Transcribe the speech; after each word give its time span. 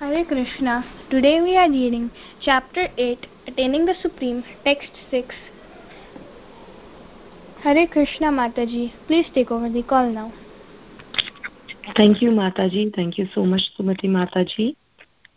Hare 0.00 0.24
Krishna. 0.24 0.82
Today 1.10 1.42
we 1.42 1.58
are 1.58 1.68
reading 1.68 2.10
chapter 2.40 2.88
8, 2.96 3.26
Attaining 3.48 3.84
the 3.84 3.92
Supreme, 4.00 4.42
text 4.64 4.88
6. 5.10 5.34
Hare 7.62 7.86
Krishna 7.86 8.28
Mataji. 8.28 8.94
Please 9.06 9.26
take 9.34 9.50
over 9.50 9.68
the 9.68 9.82
call 9.82 10.10
now. 10.10 10.32
Thank 11.98 12.22
you, 12.22 12.30
Mataji. 12.30 12.96
Thank 12.96 13.18
you 13.18 13.26
so 13.34 13.44
much, 13.44 13.60
Sumati 13.78 14.06
Mataji. 14.06 14.74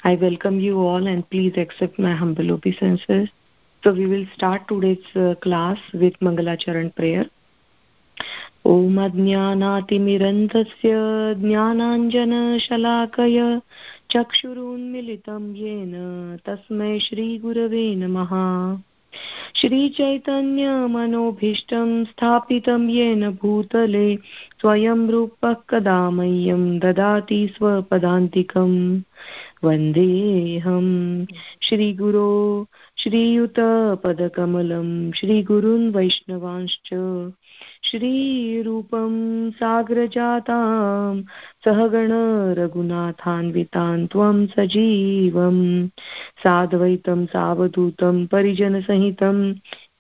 I 0.06 0.16
welcome 0.16 0.62
you 0.62 0.80
all 0.80 1.08
and 1.08 1.30
please 1.30 1.58
accept 1.58 2.00
my 2.00 2.16
humble 2.16 2.50
obeisances. 2.54 3.28
So 3.84 3.92
we 3.92 4.06
will 4.06 4.26
start 4.34 4.70
today's 4.70 5.06
uh, 5.14 5.36
class 5.44 5.78
with 5.94 6.14
Mangalacharan 6.22 6.96
prayer. 6.96 7.26
ॐ 8.66 8.98
अज्ञानातिमिरन्तस्य 8.98 10.96
ज्ञानाञ्जनशलाकय 11.42 13.60
चक्षुरुन्मिलितं 14.14 15.56
येन 15.56 16.36
तस्मै 16.48 17.00
श्रीगुरवे 17.00 17.96
नमः। 17.96 18.30
श्रीचैतन्यमनोभीष्टं 19.56 22.04
स्थापितं 22.04 22.90
येन 22.90 23.30
भूतले 23.30 24.16
स्वयं 24.64 25.10
रूपः 25.10 25.56
कदा 25.70 26.10
मह्यं 26.10 26.80
ददाति 26.80 27.48
स्वपदान्तिकम्। 27.48 29.02
वन्देऽहं 29.64 31.26
श्रीगुरो, 31.62 32.68
श्रीयुतपदकमलं, 32.98 35.12
श्रीगुरून् 35.12 35.94
वैष्णवांश्च। 35.94 36.90
श्रीरूपं 37.84 39.52
साग्रजातां 39.52 41.22
सहगण 41.66 42.12
त्वं 44.08 44.48
सजीवं 44.48 45.90
साद्वैतं, 46.44 47.26
सावधूतं, 47.26 48.26
परिजनसहितं 48.26 49.54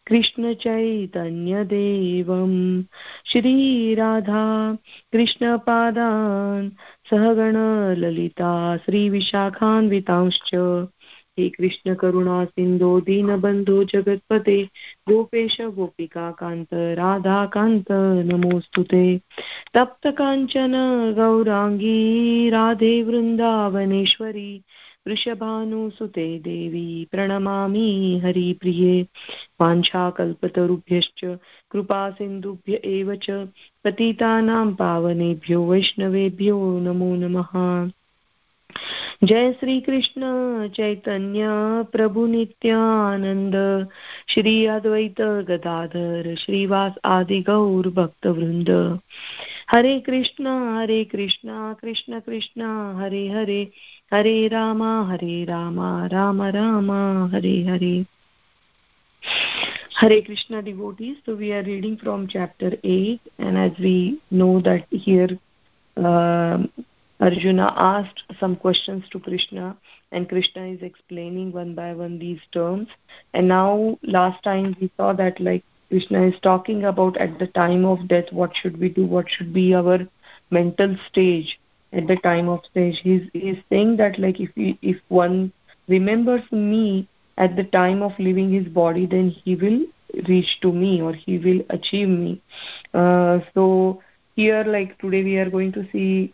कृष्णचैतन्यदेवं 0.08 2.82
श्रीराधा 3.26 4.78
कृष्णपादान् 5.12 6.70
सहगणललिता 7.10 8.78
श्रीविशाखान्वितांश्च। 8.78 10.56
हे 11.40 11.50
कृष्ण 11.50 11.94
करुणा 11.94 12.46
सिन्धो 12.46 13.00
दीनबन्धो 13.00 13.84
जगत्पते। 13.84 14.70
गोपेश 15.10 15.62
गोपिकान्त 15.62 16.68
राधाकान्त 16.74 17.86
नमोऽस्तु 18.26 18.84
ते। 18.84 19.20
तप्तकाञ्चन 19.74 21.14
गौराङ्गी 21.18 22.50
राधे 22.50 23.04
वृन्दावनेश्वरी। 23.04 24.62
वृषभानुसुते 25.08 26.28
देवी 26.40 27.08
प्रणमामि 27.12 28.22
हरिप्रिये 28.24 29.02
वाञ्छाकल्पतरुभ्यश्च 29.62 31.22
कृपासिन्धुभ्य 31.72 32.82
एव 32.86 33.16
च 33.24 33.48
पतितानां 33.84 34.68
पावनेभ्यो 34.74 35.64
वैष्णवेभ्यो 35.64 36.58
नमो 36.80 37.16
नमः। 37.16 37.52
जय 39.24 39.54
श्री 39.54 39.80
कृष्ण 39.82 40.22
चैतन्य 40.68 41.44
प्रभु 41.92 42.26
नित्यानंद 42.28 43.56
श्री 44.30 44.66
अद्वैत 44.66 45.22
गदाधर 45.22 46.36
श्रीवास 46.36 46.94
आदि 47.06 47.42
गौर 47.42 47.90
भक्त 47.90 48.28
वृंद 48.28 49.00
हरे 49.72 50.00
कृष्णा 50.00 50.80
हरे 50.80 51.04
कृष्णा 51.04 51.74
कृष्ण 51.82 52.20
कृष्णा 52.20 53.00
हरे 53.02 53.28
हरे 53.30 53.72
हरे 54.14 54.48
रामा 54.48 55.04
हरे 55.04 55.44
Rama 55.46 56.08
Ram 56.08 56.42
Rama 56.44 57.30
Hare 57.34 57.64
Hare. 57.64 58.06
Hare 59.96 60.22
Krishna 60.22 60.62
devotees, 60.62 61.18
so 61.26 61.36
we 61.36 61.54
are 61.54 61.64
reading 61.64 61.98
from 61.98 62.28
chapter 62.28 62.72
8 62.84 63.22
and 63.38 63.58
as 63.58 63.72
we 63.80 64.20
know 64.32 64.60
that 64.60 64.86
here 64.90 65.30
uh, 65.98 66.58
Arjuna 67.20 67.74
asked 67.78 68.24
some 68.40 68.56
questions 68.56 69.04
to 69.12 69.20
Krishna 69.20 69.78
and 70.12 70.28
Krishna 70.28 70.66
is 70.66 70.82
explaining 70.82 71.52
one 71.52 71.74
by 71.76 71.94
one 71.94 72.20
these 72.20 72.42
terms. 72.52 72.88
And 73.34 73.48
now 73.48 73.98
last 74.04 74.44
time 74.44 74.76
we 74.82 74.92
saw 74.98 75.14
that 75.14 75.40
like 75.40 75.64
Krishna 75.90 76.26
is 76.28 76.40
talking 76.42 76.86
about 76.86 77.18
at 77.18 77.40
the 77.40 77.48
time 77.48 77.86
of 77.86 78.08
death, 78.08 78.32
what 78.32 78.52
should 78.56 78.80
we 78.80 78.90
do, 78.90 79.06
what 79.06 79.30
should 79.30 79.54
be 79.54 79.74
our 79.74 80.00
mental 80.50 80.96
stage 81.10 81.60
at 81.92 82.08
the 82.08 82.16
time 82.18 82.50
of 82.50 82.62
stage. 82.66 83.00
He's, 83.04 83.22
he's 83.34 83.58
saying 83.70 83.98
that 83.98 84.18
like 84.20 84.40
if, 84.40 84.50
he, 84.56 84.78
if 84.82 84.98
one 85.10 85.52
remembers 85.88 86.42
me 86.52 87.08
at 87.38 87.56
the 87.56 87.64
time 87.64 88.02
of 88.02 88.12
leaving 88.20 88.52
his 88.52 88.68
body, 88.68 89.06
then 89.06 89.30
he 89.30 89.56
will 89.56 89.86
reach 90.28 90.60
to 90.62 90.72
me 90.72 91.02
or 91.02 91.14
he 91.14 91.38
will 91.38 91.62
achieve 91.70 92.10
me. 92.10 92.42
Uh, 92.94 93.40
so 93.54 94.02
here 94.36 94.64
like 94.64 94.98
today 95.00 95.24
we 95.24 95.38
are 95.38 95.50
going 95.50 95.72
to 95.72 95.88
see 95.92 96.34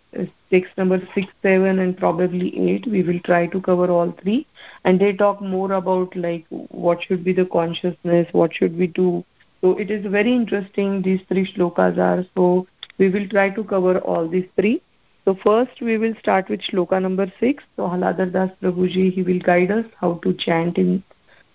text 0.51 0.77
number 0.77 0.99
6 1.13 1.27
7 1.41 1.79
and 1.79 1.97
probably 1.97 2.47
8 2.71 2.87
we 2.87 3.03
will 3.03 3.19
try 3.19 3.47
to 3.47 3.61
cover 3.61 3.89
all 3.89 4.11
three. 4.21 4.47
And 4.83 4.99
they 4.99 5.13
talk 5.13 5.41
more 5.41 5.73
about 5.73 6.15
like 6.15 6.45
what 6.49 7.01
should 7.03 7.23
be 7.23 7.33
the 7.33 7.45
consciousness 7.45 8.27
what 8.31 8.53
should 8.53 8.77
we 8.77 8.87
do. 8.87 9.23
So 9.61 9.77
it 9.77 9.91
is 9.91 10.05
very 10.05 10.33
interesting 10.33 11.01
these 11.01 11.21
three 11.27 11.51
shlokas 11.51 11.97
are. 11.97 12.25
So 12.35 12.67
we 12.97 13.09
will 13.09 13.27
try 13.27 13.49
to 13.49 13.63
cover 13.63 13.99
all 13.99 14.27
these 14.27 14.47
three. 14.55 14.81
So 15.25 15.37
first 15.43 15.81
we 15.81 15.97
will 15.97 16.15
start 16.19 16.49
with 16.49 16.61
shloka 16.61 17.01
number 17.01 17.31
6 17.39 17.63
so 17.75 17.89
haladar 17.95 18.31
das 18.37 18.55
prabhuji 18.61 19.11
he 19.17 19.23
will 19.23 19.43
guide 19.51 19.71
us 19.71 19.85
how 19.99 20.13
to 20.23 20.33
chant 20.45 20.77
in 20.77 21.03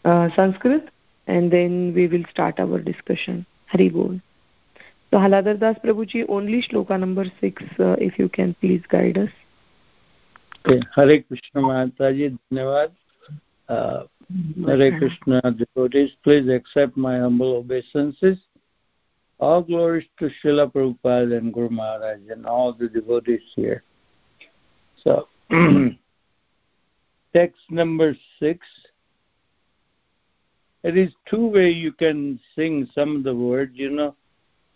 uh, 0.04 0.28
sanskrit. 0.36 0.90
And 1.26 1.50
then 1.50 1.94
we 1.94 2.06
will 2.06 2.24
start 2.30 2.60
our 2.60 2.78
discussion. 2.78 3.44
Hari 3.72 3.88
bol 3.88 4.20
so 5.14 5.20
Haladar 5.20 5.56
Das 5.60 5.76
Prabhuji, 5.78 6.24
only 6.28 6.60
shloka 6.60 6.98
number 6.98 7.24
6, 7.40 7.62
uh, 7.78 7.94
if 8.00 8.18
you 8.18 8.28
can 8.28 8.52
please 8.54 8.82
guide 8.88 9.16
us. 9.16 9.30
Okay. 10.66 10.80
Hare 10.92 11.22
Krishna 11.22 11.60
Mataji, 11.60 12.36
Dhanyavad. 12.52 12.90
Uh, 13.68 14.04
Hare 14.66 14.98
Krishna 14.98 15.40
devotees, 15.52 16.10
please 16.24 16.48
accept 16.48 16.96
my 16.96 17.18
humble 17.18 17.54
obeisances. 17.58 18.40
All 19.38 19.62
glories 19.62 20.08
to 20.18 20.30
Srila 20.42 20.72
Prabhupada 20.72 21.38
and 21.38 21.54
Guru 21.54 21.70
Maharaj 21.70 22.18
and 22.28 22.44
all 22.44 22.72
the 22.72 22.88
devotees 22.88 23.42
here. 23.54 23.84
So, 24.96 25.28
text 27.32 27.60
number 27.70 28.16
6. 28.40 28.66
It 30.82 30.96
is 30.96 31.12
two 31.30 31.46
way 31.46 31.70
you 31.70 31.92
can 31.92 32.40
sing 32.56 32.88
some 32.92 33.14
of 33.14 33.22
the 33.22 33.34
words, 33.36 33.74
you 33.76 33.90
know 33.90 34.16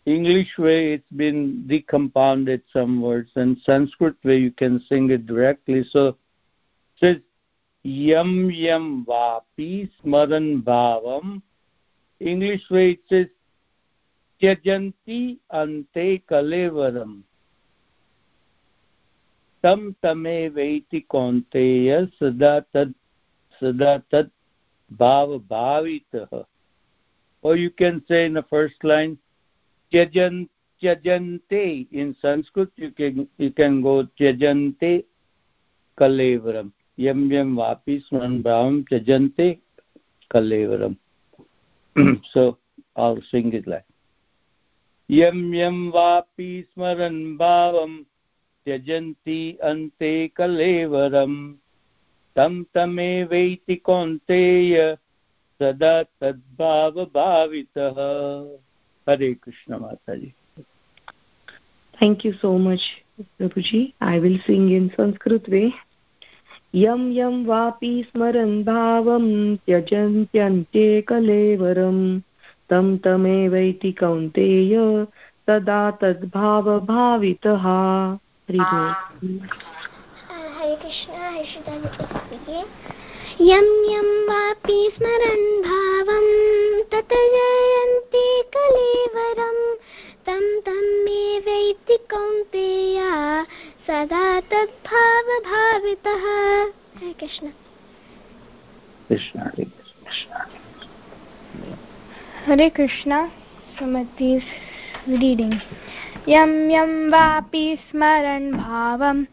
English 0.08 0.56
way 0.56 0.94
it's 0.94 1.10
been 1.10 1.64
decompounded 1.68 2.62
some 2.72 3.02
words, 3.02 3.30
and 3.36 3.58
Sanskrit 3.58 4.16
way 4.24 4.38
you 4.38 4.50
can 4.50 4.80
sing 4.88 5.10
it 5.10 5.26
directly. 5.26 5.84
So 5.90 6.16
says 6.98 7.18
yam 7.82 8.50
yam 8.50 9.04
vapi 9.06 9.90
smaran 10.00 10.62
bhavam. 10.62 11.42
English 12.20 12.62
way 12.70 12.92
it 12.92 13.00
says 13.10 13.26
tyajanti 14.40 15.38
ante 15.52 16.22
kalevaram. 16.30 17.22
Tam 19.62 19.94
tame 20.02 20.50
veiti 20.58 21.04
konteya 21.06 22.10
sada 22.18 22.64
tad 22.72 22.94
sada 23.60 24.02
tad 24.10 24.30
bhava 24.96 25.38
bhavitah. 25.38 26.46
Or 27.42 27.56
you 27.56 27.70
can 27.70 28.02
say 28.08 28.24
in 28.24 28.32
the 28.32 28.44
first 28.44 28.82
line 28.82 29.18
tyajan 29.92 30.48
tyajante 30.82 31.86
in 31.92 32.14
sanskrit 32.22 32.70
you 32.76 32.90
can 32.92 33.28
you 33.38 33.50
can 33.50 33.80
go 33.82 33.94
tyajante 34.20 35.04
kalevaram 35.98 36.72
yam 36.96 37.30
yam 37.30 37.56
vapi 37.56 38.00
sman 38.08 38.42
bhavam 38.42 38.84
tyajante 38.90 39.46
kalevaram 40.34 40.96
so 42.32 42.58
i'll 42.96 43.22
sing 43.30 43.52
it 43.52 43.66
like 43.66 43.88
yam 45.08 45.40
yam 45.54 45.90
vapi 45.92 46.52
smaran 46.72 47.18
bhavam 47.38 48.04
त्यजन्ति 48.66 49.40
अन्ते 49.64 50.12
कलेवरम् 50.36 51.36
तं 52.36 52.62
तमेवैति 52.74 53.76
कौन्तेय 53.88 54.74
सदा 55.60 55.92
तद्भावभावितः 56.20 57.98
Hare 59.08 59.34
Krishna 59.34 59.78
Mata 59.78 60.14
ji. 60.14 60.34
Thank 61.98 62.26
you 62.26 62.32
so 62.32 62.58
much 62.58 62.80
Prabhu 63.20 63.60
ji 63.60 63.94
I 64.02 64.18
will 64.18 64.38
sing 64.38 64.72
in 64.72 64.88
Sanskrit 64.88 65.48
way 65.48 65.72
यम 66.74 67.12
यं 67.12 67.46
वापि 67.46 68.04
स्मरन् 68.08 68.64
भावं 68.64 69.56
त्यजन्त्यन्ते 69.56 71.00
कलेवरं 71.00 72.20
तं 72.70 72.96
तमेवैति 72.96 73.92
कौन्तेय 73.92 75.06
तदा 75.46 75.90
तद्भावभावितः 75.90 77.64
हरे 80.58 80.76
कृष्ण 80.76 81.12
हरे 81.12 81.44
श्रीदा 81.44 81.74
यं 83.40 83.90
यं 83.90 84.26
वापि 84.26 84.92
स्मरन् 84.96 85.62
भावम् 85.62 86.67
कलेवरं। 88.56 89.74
तं 90.26 90.60
तं 90.60 91.04
मे 91.04 91.38
वैति 91.38 91.98
कौन्तेया 92.10 93.44
सदा 93.86 94.40
तद्भावभावितः। 94.40 96.22
हरे 96.98 97.12
कृष्ण। 97.12 97.48
कृष्ण 99.08 99.40
हरे 102.46 102.68
कृष्ण 102.68 103.28
सुमति 103.78 104.42
रीडिंग 105.08 105.54
यं 106.28 106.70
यं 106.70 107.08
वापि 107.08 107.78
स्मरन् 107.90 108.52
भावं 108.52 109.24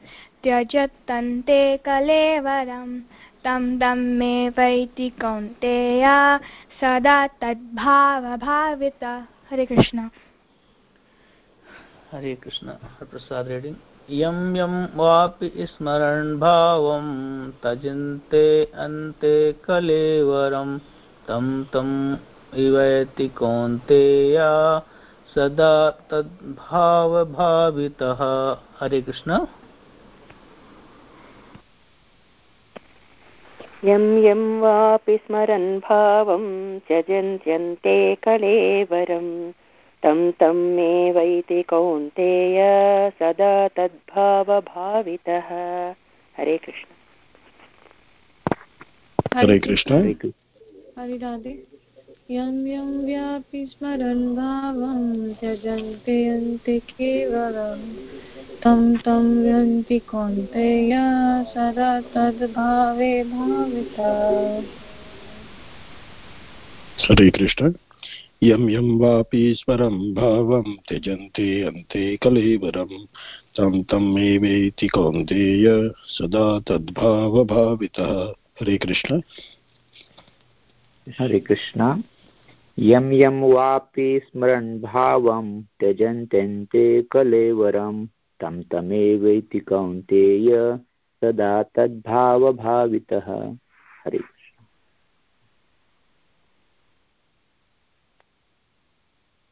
त्यजत्तन्ते 0.43 1.77
कलेवरं 1.77 2.99
तं 3.45 3.79
तं 3.79 3.95
मे 3.95 4.49
वैति 4.49 5.09
कौन्तेया, 5.09 6.37
सदा 6.81 7.27
तद्भावभावित। 7.27 9.03
हरे 9.51 9.65
कृष्ण। 9.65 10.09
हरे 12.11 12.35
कृष्ण 12.35 12.67
प्रसाद 13.03 13.47
रेडिंग 13.47 13.75
यं 14.09 14.55
यं 14.55 14.87
वापि 14.95 15.51
स्मरन् 15.57 16.39
भावं 16.39 17.05
तजन्ते 17.51 18.65
अन्ते 18.65 19.53
कलेवरं, 19.53 20.77
तं 21.27 21.63
तम् 21.63 22.15
इवैति 22.55 23.27
कौन्तेया, 23.27 24.79
सदा 25.35 25.89
तद्भावभावितः। 25.89 26.97
हरे 28.79 29.01
कृष्ण। 29.01 29.47
यं 33.85 34.17
यं 34.23 34.59
वापि 34.59 35.17
स्मरन् 35.17 35.79
भावं 35.79 36.77
त्यजन्त्यन्ते 36.79 38.15
कलेवरं। 38.15 39.51
तं 40.03 40.31
तं 40.31 40.75
मे 40.75 41.11
वैति 41.11 41.63
कौन्तेय 41.63 42.57
सदा 43.19 43.67
तद्भावभावितः। 43.67 45.49
हरे 46.37 46.57
कृष्ण। 46.57 46.87
हरे 49.37 49.59
कृष्ण। 49.59 49.93
हरे 50.99 51.17
राधे। 51.17 51.74
यं 52.31 52.67
यं 52.67 53.05
व्यापि 53.05 53.65
स्मरन् 53.65 54.35
भावं 54.35 55.33
त्यजन्ते 55.33 56.29
अन्ते 56.29 56.79
केवलं। 56.79 57.93
तं 58.63 58.97
तं 58.97 59.45
यन्ति 59.45 59.99
कौन्तेय 59.99 60.89
सदा 61.47 62.01
तद्भावे 62.01 63.23
भाविता। 63.23 64.59
हरे 67.01 67.29
कृष्ण। 67.29 67.73
यं 68.43 68.69
यं 68.69 68.99
वापि 68.99 69.55
स्मरं 69.57 70.13
भावं 70.13 70.73
त्यजन्ते 70.89 71.61
अन्ते 71.61 72.17
कलेवरं। 72.17 73.05
तं 73.55 73.83
तं 73.83 74.13
मे 74.13 74.37
वेति 74.37 74.87
कौन्तेय 74.87 75.91
सदा 76.05 76.59
तद्भावभावितः। 76.59 78.33
हरे 78.61 78.77
कृष्ण। 78.77 79.21
हरे 81.19 81.39
कृष्ण। 81.39 82.01
यं 82.79 83.11
यं 83.11 83.53
वापि 83.53 84.21
स्मरन् 84.23 84.81
भावं 84.81 85.61
त्यजन्त्यन्ते 85.61 87.01
कलेवरं, 87.01 88.05
तं 88.05 88.63
तमेवैति 88.63 89.59
कौन्तेय 89.59 90.77
सदा 91.21 91.63
तद्भावभावितः। 91.63 93.55
हरे 94.05 94.19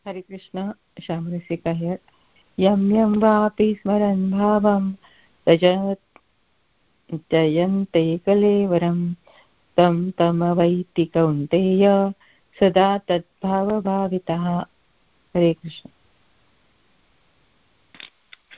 हरे 0.08 0.22
कृष्ण 0.22 0.72
श्यामरसिका 1.02 1.72
हियर 1.72 2.00
यं 2.60 2.92
यं 2.92 3.18
वापि 3.18 3.76
स्मरन् 3.76 4.32
भावं 4.32 4.92
कलेवरं, 8.18 9.14
तं 9.78 10.12
तमवैति 10.12 11.06
कौन्तेय 11.06 12.14
सदा 12.61 12.97
तद्भावभावितः 13.09 14.49
Hare 15.37 15.53
Krishna 15.55 15.91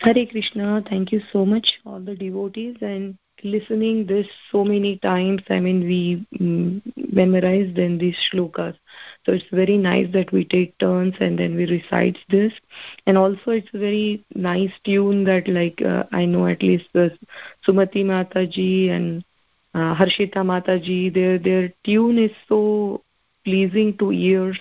Hare 0.03 0.25
Krishna, 0.25 0.83
thank 0.89 1.13
you 1.13 1.21
so 1.31 1.45
much, 1.45 1.79
all 1.85 2.01
the 2.01 2.15
devotees, 2.15 2.77
and 2.81 3.19
listening 3.45 4.07
this 4.07 4.27
so 4.51 4.65
many 4.65 4.97
times. 4.97 5.43
I 5.51 5.61
mean, 5.61 5.81
we 5.81 6.27
mm, 6.41 6.81
memorized 7.13 7.77
in 7.77 7.99
these 7.99 8.17
shlokas. 8.33 8.77
So 9.27 9.33
it's 9.33 9.45
very 9.53 9.77
nice 9.77 10.11
that 10.15 10.33
we 10.33 10.47
take 10.47 10.79
turns 10.79 11.17
and 11.21 11.39
then 11.39 11.55
we 11.55 11.67
recite 11.67 12.17
this. 12.31 12.53
And 13.07 13.19
also, 13.19 13.51
it's 13.51 13.69
a 13.75 13.79
very 13.79 14.25
nice 14.35 14.73
tune 14.85 15.25
that, 15.25 15.47
like, 15.49 15.83
uh, 15.83 16.05
I 16.13 16.25
know 16.25 16.47
at 16.47 16.63
least 16.63 16.87
the 16.95 17.11
Sumati 17.67 18.03
Mataji 18.03 18.89
and 18.89 19.23
uh, 19.75 19.95
Harshita 19.95 20.37
Mataji, 20.37 21.13
their 21.13 21.39
their 21.39 21.75
tune 21.85 22.17
is 22.17 22.33
so 22.49 23.03
pleasing 23.46 23.98
to 24.00 24.12
ears 24.12 24.60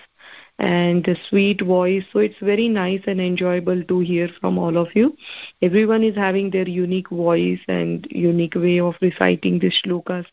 and 0.59 1.05
the 1.05 1.17
sweet 1.29 1.61
voice. 1.61 2.05
So 2.13 2.21
it's 2.21 2.39
very 2.41 2.69
nice 2.69 3.03
and 3.07 3.21
enjoyable 3.21 3.83
to 3.83 4.01
hear 4.01 4.29
from 4.41 4.59
all 4.59 4.77
of 4.77 4.89
you. 4.95 5.17
Everyone 5.63 6.05
is 6.05 6.15
having 6.15 6.51
their 6.51 6.69
unique 6.69 7.11
voice 7.11 7.61
and 7.67 8.07
unique 8.11 8.55
way 8.55 8.79
of 8.81 8.95
reciting 9.01 9.59
the 9.59 9.71
shlokas. 9.71 10.27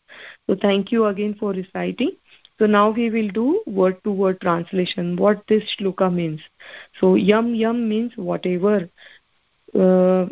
So 0.46 0.56
thank 0.60 0.92
you 0.92 1.06
again 1.06 1.34
for 1.38 1.52
reciting. 1.52 2.12
So 2.58 2.66
now 2.66 2.90
we 2.90 3.10
will 3.10 3.28
do 3.28 3.62
word 3.66 3.96
to 4.04 4.12
word 4.12 4.40
translation, 4.40 5.16
what 5.16 5.42
this 5.48 5.64
shloka 5.76 6.12
means. 6.12 6.40
So 7.00 7.16
yam 7.16 7.54
yam 7.54 7.88
means 7.88 8.12
whatever. 8.16 8.88
Uh, 9.74 10.26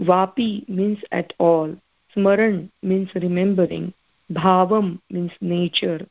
vapi 0.00 0.68
means 0.68 0.98
at 1.10 1.32
all. 1.38 1.74
Smaran 2.14 2.70
means 2.82 3.10
remembering. 3.14 3.92
Bhavam 4.30 5.00
means 5.10 5.32
nature. 5.40 6.06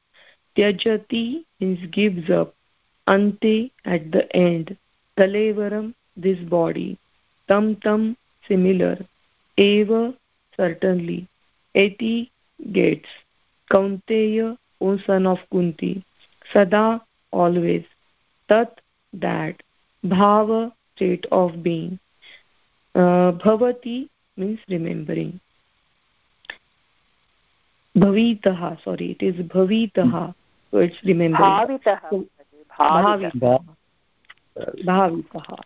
Tyajati 0.57 1.44
means 1.59 1.80
gives 1.92 2.30
up 2.30 2.53
ante 3.07 3.71
at 3.86 4.12
the 4.12 4.24
end 4.36 4.77
kalevaram 5.18 5.94
this 6.25 6.39
body 6.56 6.98
tam 7.48 7.75
tam 7.86 8.18
similar 8.48 8.98
eva 9.57 10.01
certainly 10.57 11.19
eti 11.83 12.15
gates 12.77 13.13
kaunteya 13.74 14.48
o 14.81 14.98
son 15.05 15.25
of 15.34 15.39
kunti 15.55 15.91
sada 16.53 16.84
always 17.31 17.86
tat 18.50 18.81
that 19.25 19.63
bhava 20.13 20.62
state 20.96 21.25
of 21.31 21.63
being 21.63 21.98
uh, 22.96 23.31
bhavati 23.43 23.98
means 24.38 24.60
remembering 24.75 25.34
bhavitaha 28.03 28.72
sorry 28.84 29.12
it 29.15 29.27
is 29.31 29.36
bhavitaha 29.55 30.25
so 30.71 30.77
it's 30.77 30.97
remembering. 31.03 31.79
So, 34.57 34.73
bhavitah. 34.85 35.59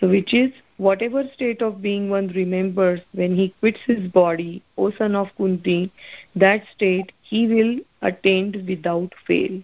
So 0.00 0.08
which 0.08 0.34
is 0.34 0.50
whatever 0.78 1.22
state 1.34 1.62
of 1.62 1.80
being 1.80 2.10
one 2.10 2.28
remembers 2.28 3.00
when 3.12 3.36
he 3.36 3.54
quits 3.60 3.78
his 3.86 4.08
body 4.10 4.62
o 4.76 4.90
son 4.90 5.14
of 5.14 5.28
kunti 5.36 5.92
that 6.34 6.64
state 6.74 7.12
he 7.22 7.46
will 7.46 7.76
attain 8.10 8.64
without 8.68 9.12
fail. 9.26 9.60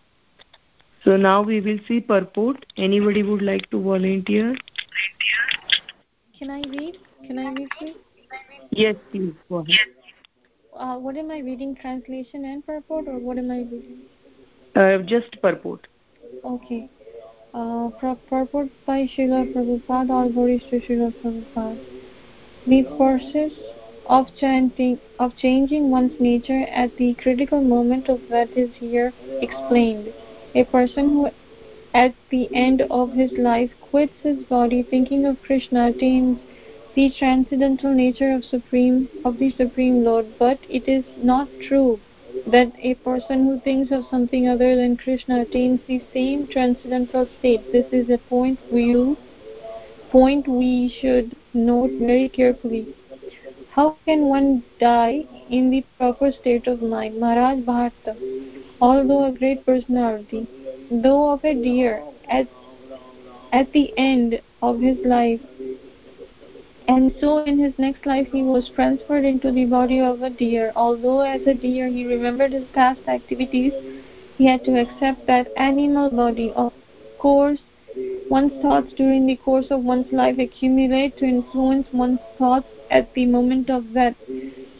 So 1.04 1.16
now 1.16 1.42
we 1.42 1.60
will 1.60 1.78
see 1.88 2.00
purport. 2.00 2.64
Anybody 2.76 3.22
would 3.22 3.42
like 3.42 3.68
to 3.70 3.80
volunteer? 3.82 4.56
Can 6.38 6.50
I 6.50 6.62
read? 6.68 6.98
Can 7.26 7.38
I 7.38 7.52
read, 7.52 7.68
please? 7.78 7.96
yes 8.70 8.96
please 9.10 9.34
go 9.48 9.56
ahead. 9.56 9.76
Uh, 10.76 10.96
what 10.96 11.16
am 11.16 11.30
I 11.32 11.38
reading? 11.38 11.74
Translation 11.74 12.44
and 12.44 12.64
purport, 12.64 13.08
or 13.08 13.18
what 13.18 13.38
am 13.38 13.50
I 13.50 13.58
reading? 13.58 14.02
Uh, 14.78 14.98
just 14.98 15.40
purport 15.42 15.86
Okay. 16.44 16.88
Uh, 17.52 17.88
pur- 18.00 18.18
purport 18.28 18.68
by 18.86 18.98
Srila 19.06 19.52
Prabhupada, 19.52 20.10
all 20.10 20.28
glories 20.28 20.62
to 20.70 20.80
Srila 20.80 21.12
Prabhupada. 21.22 21.78
The 22.66 22.82
process 22.96 23.52
of 24.06 24.26
chanting, 24.40 24.98
of 25.18 25.36
changing 25.36 25.90
one's 25.90 26.18
nature 26.20 26.64
at 26.70 26.96
the 26.96 27.14
critical 27.14 27.60
moment 27.60 28.08
of 28.08 28.20
that 28.30 28.56
is 28.56 28.70
here 28.76 29.12
explained. 29.40 30.12
A 30.54 30.64
person 30.64 31.10
who 31.10 31.28
at 31.94 32.14
the 32.30 32.48
end 32.54 32.82
of 32.90 33.12
his 33.12 33.32
life 33.32 33.70
quits 33.80 34.12
his 34.22 34.44
body 34.44 34.82
thinking 34.82 35.26
of 35.26 35.42
Krishna 35.42 35.88
attains 35.88 36.38
the 36.94 37.10
transcendental 37.18 37.92
nature 37.94 38.32
of 38.32 38.44
supreme 38.44 39.08
of 39.24 39.38
the 39.38 39.50
supreme 39.52 40.02
lord 40.04 40.26
but 40.38 40.58
it 40.68 40.88
is 40.88 41.04
not 41.22 41.48
true 41.68 42.00
that 42.52 42.72
a 42.78 42.94
person 42.94 43.44
who 43.46 43.60
thinks 43.60 43.90
of 43.92 44.04
something 44.10 44.48
other 44.48 44.74
than 44.76 44.96
krishna 44.96 45.42
attains 45.42 45.80
the 45.86 46.00
same 46.12 46.46
transcendental 46.46 47.28
state 47.38 47.72
this 47.72 47.86
is 47.92 48.10
a 48.10 48.18
point 48.28 48.58
we 48.72 49.16
point 50.10 50.48
we 50.48 50.88
should 51.00 51.36
note 51.54 51.90
very 52.00 52.28
carefully 52.28 52.86
How 53.72 53.96
can 54.06 54.22
one 54.28 54.64
die 54.80 55.24
in 55.48 55.70
the 55.70 55.84
proper 55.98 56.32
state 56.32 56.66
of 56.66 56.82
mind? 56.82 57.20
Maharaj 57.20 57.60
Bharata, 57.64 58.16
although 58.80 59.24
a 59.26 59.32
great 59.32 59.64
personality, 59.64 60.46
though 60.90 61.30
of 61.32 61.44
a 61.44 61.54
deer, 61.54 62.02
at, 62.28 62.48
at 63.52 63.72
the 63.72 63.92
end 63.96 64.40
of 64.62 64.80
his 64.80 64.98
life, 65.04 65.40
and 66.88 67.14
so 67.20 67.38
in 67.38 67.58
his 67.58 67.78
next 67.78 68.06
life 68.06 68.28
he 68.32 68.42
was 68.42 68.70
transferred 68.70 69.24
into 69.24 69.52
the 69.52 69.64
body 69.66 70.00
of 70.00 70.22
a 70.22 70.30
deer. 70.30 70.72
Although 70.74 71.20
as 71.20 71.46
a 71.46 71.54
deer 71.54 71.88
he 71.88 72.04
remembered 72.06 72.52
his 72.52 72.66
past 72.72 73.00
activities, 73.06 73.72
he 74.38 74.46
had 74.46 74.64
to 74.64 74.80
accept 74.80 75.26
that 75.26 75.52
animal 75.56 76.10
body. 76.10 76.52
Of 76.56 76.72
course, 77.18 77.60
one's 78.30 78.60
thoughts 78.62 78.92
during 78.94 79.26
the 79.26 79.36
course 79.36 79.70
of 79.70 79.84
one's 79.84 80.12
life 80.12 80.38
accumulate 80.38 81.16
to 81.18 81.26
influence 81.26 81.86
one's 81.92 82.20
thoughts 82.38 82.68
at 82.90 83.12
the 83.14 83.26
moment 83.26 83.70
of 83.70 83.92
death. 83.94 84.16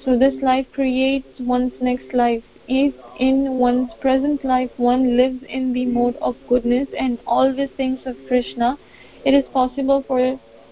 So 0.04 0.16
this 0.18 0.42
life 0.42 0.66
creates 0.72 1.40
one's 1.40 1.80
next 1.80 2.14
life. 2.14 2.42
If 2.68 2.94
in 3.18 3.58
one's 3.58 3.92
present 4.00 4.44
life 4.44 4.70
one 4.78 5.16
lives 5.16 5.42
in 5.48 5.72
the 5.72 5.86
mode 5.86 6.16
of 6.22 6.36
goodness 6.48 6.88
and 6.98 7.18
always 7.26 7.70
thinks 7.76 8.06
of 8.06 8.16
Krishna, 8.26 8.78
it 9.24 9.34
is 9.34 9.44
possible 9.52 10.02
for 10.06 10.20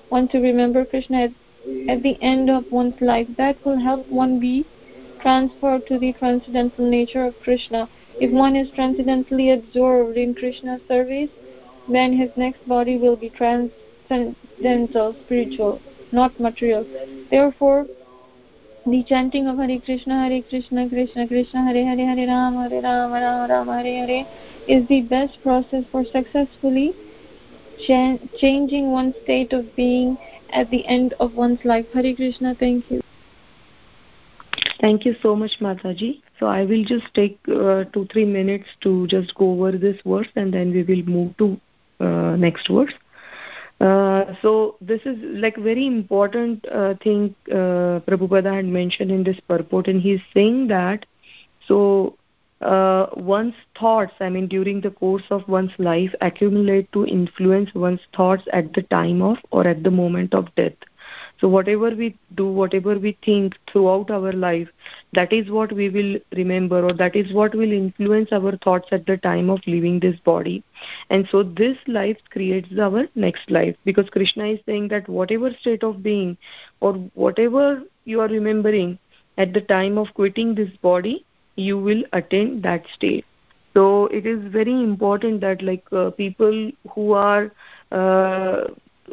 one 0.09 0.29
to 0.29 0.39
remember 0.39 0.85
Krishna 0.85 1.25
at, 1.25 1.31
at 1.89 2.03
the 2.03 2.17
end 2.23 2.51
of 2.51 2.71
one's 2.71 3.01
life. 3.01 3.29
That 3.37 3.65
will 3.65 3.81
help 3.81 4.09
one 4.09 4.39
be 4.41 4.67
transferred 5.21 5.87
to 5.89 5.99
the 5.99 6.13
transcendental 6.13 6.89
nature 6.89 7.25
of 7.25 7.35
Krishna. 7.43 7.89
If 8.21 8.31
one 8.31 8.57
is 8.57 8.71
transcendently 8.71 9.51
absorbed 9.51 10.17
in 10.17 10.35
Krishna's 10.35 10.81
service, 10.89 11.31
then 11.89 12.13
his 12.13 12.31
next 12.37 12.67
body 12.67 12.97
will 12.97 13.17
be 13.17 13.31
transcendental, 13.31 15.15
spiritual, 15.25 15.81
not 16.13 16.39
material. 16.41 16.87
Therefore, 17.31 17.87
the 18.87 19.03
chanting 19.03 19.49
of 19.49 19.59
Hare 19.59 19.81
Krishna, 19.81 20.29
Hare 20.29 20.43
Krishna, 20.43 20.89
Krishna 20.89 21.27
Krishna, 21.27 21.65
Hare 21.65 21.85
Hare, 21.85 22.07
Hare 22.07 22.27
Rama, 22.29 22.69
Hare 22.69 22.83
Rama, 22.83 23.21
Rama 23.21 23.47
Rama, 23.53 23.83
Hare 23.83 24.07
Hare 24.07 24.27
is 24.69 24.87
the 24.89 25.01
best 25.03 25.43
process 25.43 25.85
for 25.91 26.05
successfully 26.05 26.95
cha- 27.87 28.19
changing 28.39 28.91
one's 28.91 29.15
state 29.25 29.53
of 29.53 29.65
being 29.77 30.17
at 30.51 30.71
the 30.71 30.87
end 30.87 31.15
of 31.21 31.35
one's 31.35 31.65
life. 31.65 31.87
Hare 31.93 32.15
Krishna, 32.15 32.55
thank 32.55 32.91
you. 32.91 33.03
Thank 34.81 35.05
you 35.05 35.15
so 35.23 35.35
much, 35.35 35.53
Mataji. 35.61 36.23
So 36.39 36.47
I 36.47 36.65
will 36.65 36.85
just 36.85 37.13
take 37.15 37.39
uh, 37.49 37.85
two, 37.85 38.07
three 38.13 38.27
minutes 38.27 38.67
to 38.83 39.07
just 39.07 39.35
go 39.35 39.53
over 39.53 39.73
this 39.73 39.97
verse 40.05 40.29
and 40.37 40.53
then 40.53 40.71
we 40.71 40.83
will 40.83 41.03
move 41.05 41.37
to 41.39 41.59
uh, 41.99 42.37
next 42.37 42.69
verse. 42.69 42.93
Uh, 43.81 44.35
so 44.41 44.77
this 44.81 45.01
is 45.05 45.17
like 45.21 45.57
very 45.57 45.87
important 45.87 46.67
uh, 46.69 46.95
thing 47.03 47.35
uh, 47.51 48.01
Prabhupada 48.07 48.55
had 48.55 48.65
mentioned 48.65 49.11
in 49.11 49.23
this 49.23 49.39
purport 49.49 49.87
and 49.87 50.01
he's 50.01 50.21
saying 50.33 50.69
that 50.69 51.05
so 51.67 52.17
uh, 52.61 53.07
one's 53.17 53.55
thoughts, 53.79 54.15
I 54.21 54.31
mean, 54.31 54.49
during 54.49 54.81
the 54.81 54.91
course 54.91 55.25
of 55.31 55.47
one's 55.47 55.79
life, 55.79 56.15
accumulate 56.21 56.91
to 56.93 57.07
influence 57.07 57.75
one's 57.75 58.01
thoughts 58.15 58.45
at 58.53 58.73
the 58.73 58.83
time 58.83 59.21
of 59.21 59.39
or 59.51 59.67
at 59.67 59.83
the 59.83 59.91
moment 59.91 60.35
of 60.35 60.55
death. 60.55 60.73
So, 61.39 61.49
whatever 61.49 61.91
we 61.91 62.17
do, 62.35 62.51
whatever 62.51 62.99
we 62.99 63.17
think 63.23 63.57
throughout 63.71 64.11
our 64.11 64.33
life, 64.33 64.69
that 65.13 65.33
is 65.33 65.51
what 65.51 65.71
we 65.71 65.91
will 65.91 66.19
remember, 66.35 66.83
or 66.83 66.93
that 66.95 67.15
is 67.15 67.33
what 67.33 67.55
will 67.55 67.71
influence 67.71 68.33
our 68.33 68.57
thoughts 68.57 68.89
at 68.91 69.07
the 69.07 69.19
time 69.19 69.51
of 69.51 69.61
leaving 69.67 70.01
this 70.01 70.19
body. 70.21 70.65
And 71.11 71.29
so, 71.31 71.43
this 71.43 71.77
life 71.87 72.19
creates 72.31 72.69
our 72.79 73.07
next 73.15 73.51
life 73.51 73.77
because 73.85 74.09
Krishna 74.09 74.47
is 74.47 74.61
saying 74.67 74.89
that 74.89 75.09
whatever 75.09 75.51
state 75.61 75.85
of 75.85 76.03
being 76.03 76.39
or 76.81 76.95
whatever 77.15 77.83
you 78.05 78.21
are 78.21 78.29
remembering 78.29 78.99
at 79.37 79.53
the 79.53 79.61
time 79.61 79.99
of 79.99 80.15
quitting 80.15 80.55
this 80.55 80.71
body, 80.81 81.25
you 81.57 81.79
will 81.79 82.03
attain 82.13 82.61
that 82.63 82.87
state 82.95 83.25
so 83.75 84.07
it 84.07 84.27
is 84.27 84.41
very 84.53 84.73
important 84.83 85.41
that 85.41 85.63
like 85.63 85.85
uh, 85.93 86.11
people 86.11 86.71
who 86.95 87.13
are 87.13 87.51
uh, 87.93 88.65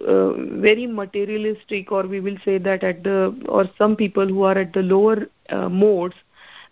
uh, 0.07 0.33
very 0.67 0.87
materialistic 0.87 1.91
or 1.91 2.03
we 2.03 2.19
will 2.19 2.37
say 2.43 2.57
that 2.57 2.83
at 2.83 3.03
the 3.03 3.35
or 3.47 3.65
some 3.77 3.95
people 3.95 4.27
who 4.27 4.43
are 4.43 4.57
at 4.57 4.73
the 4.73 4.81
lower 4.81 5.27
uh, 5.49 5.69
modes 5.69 6.15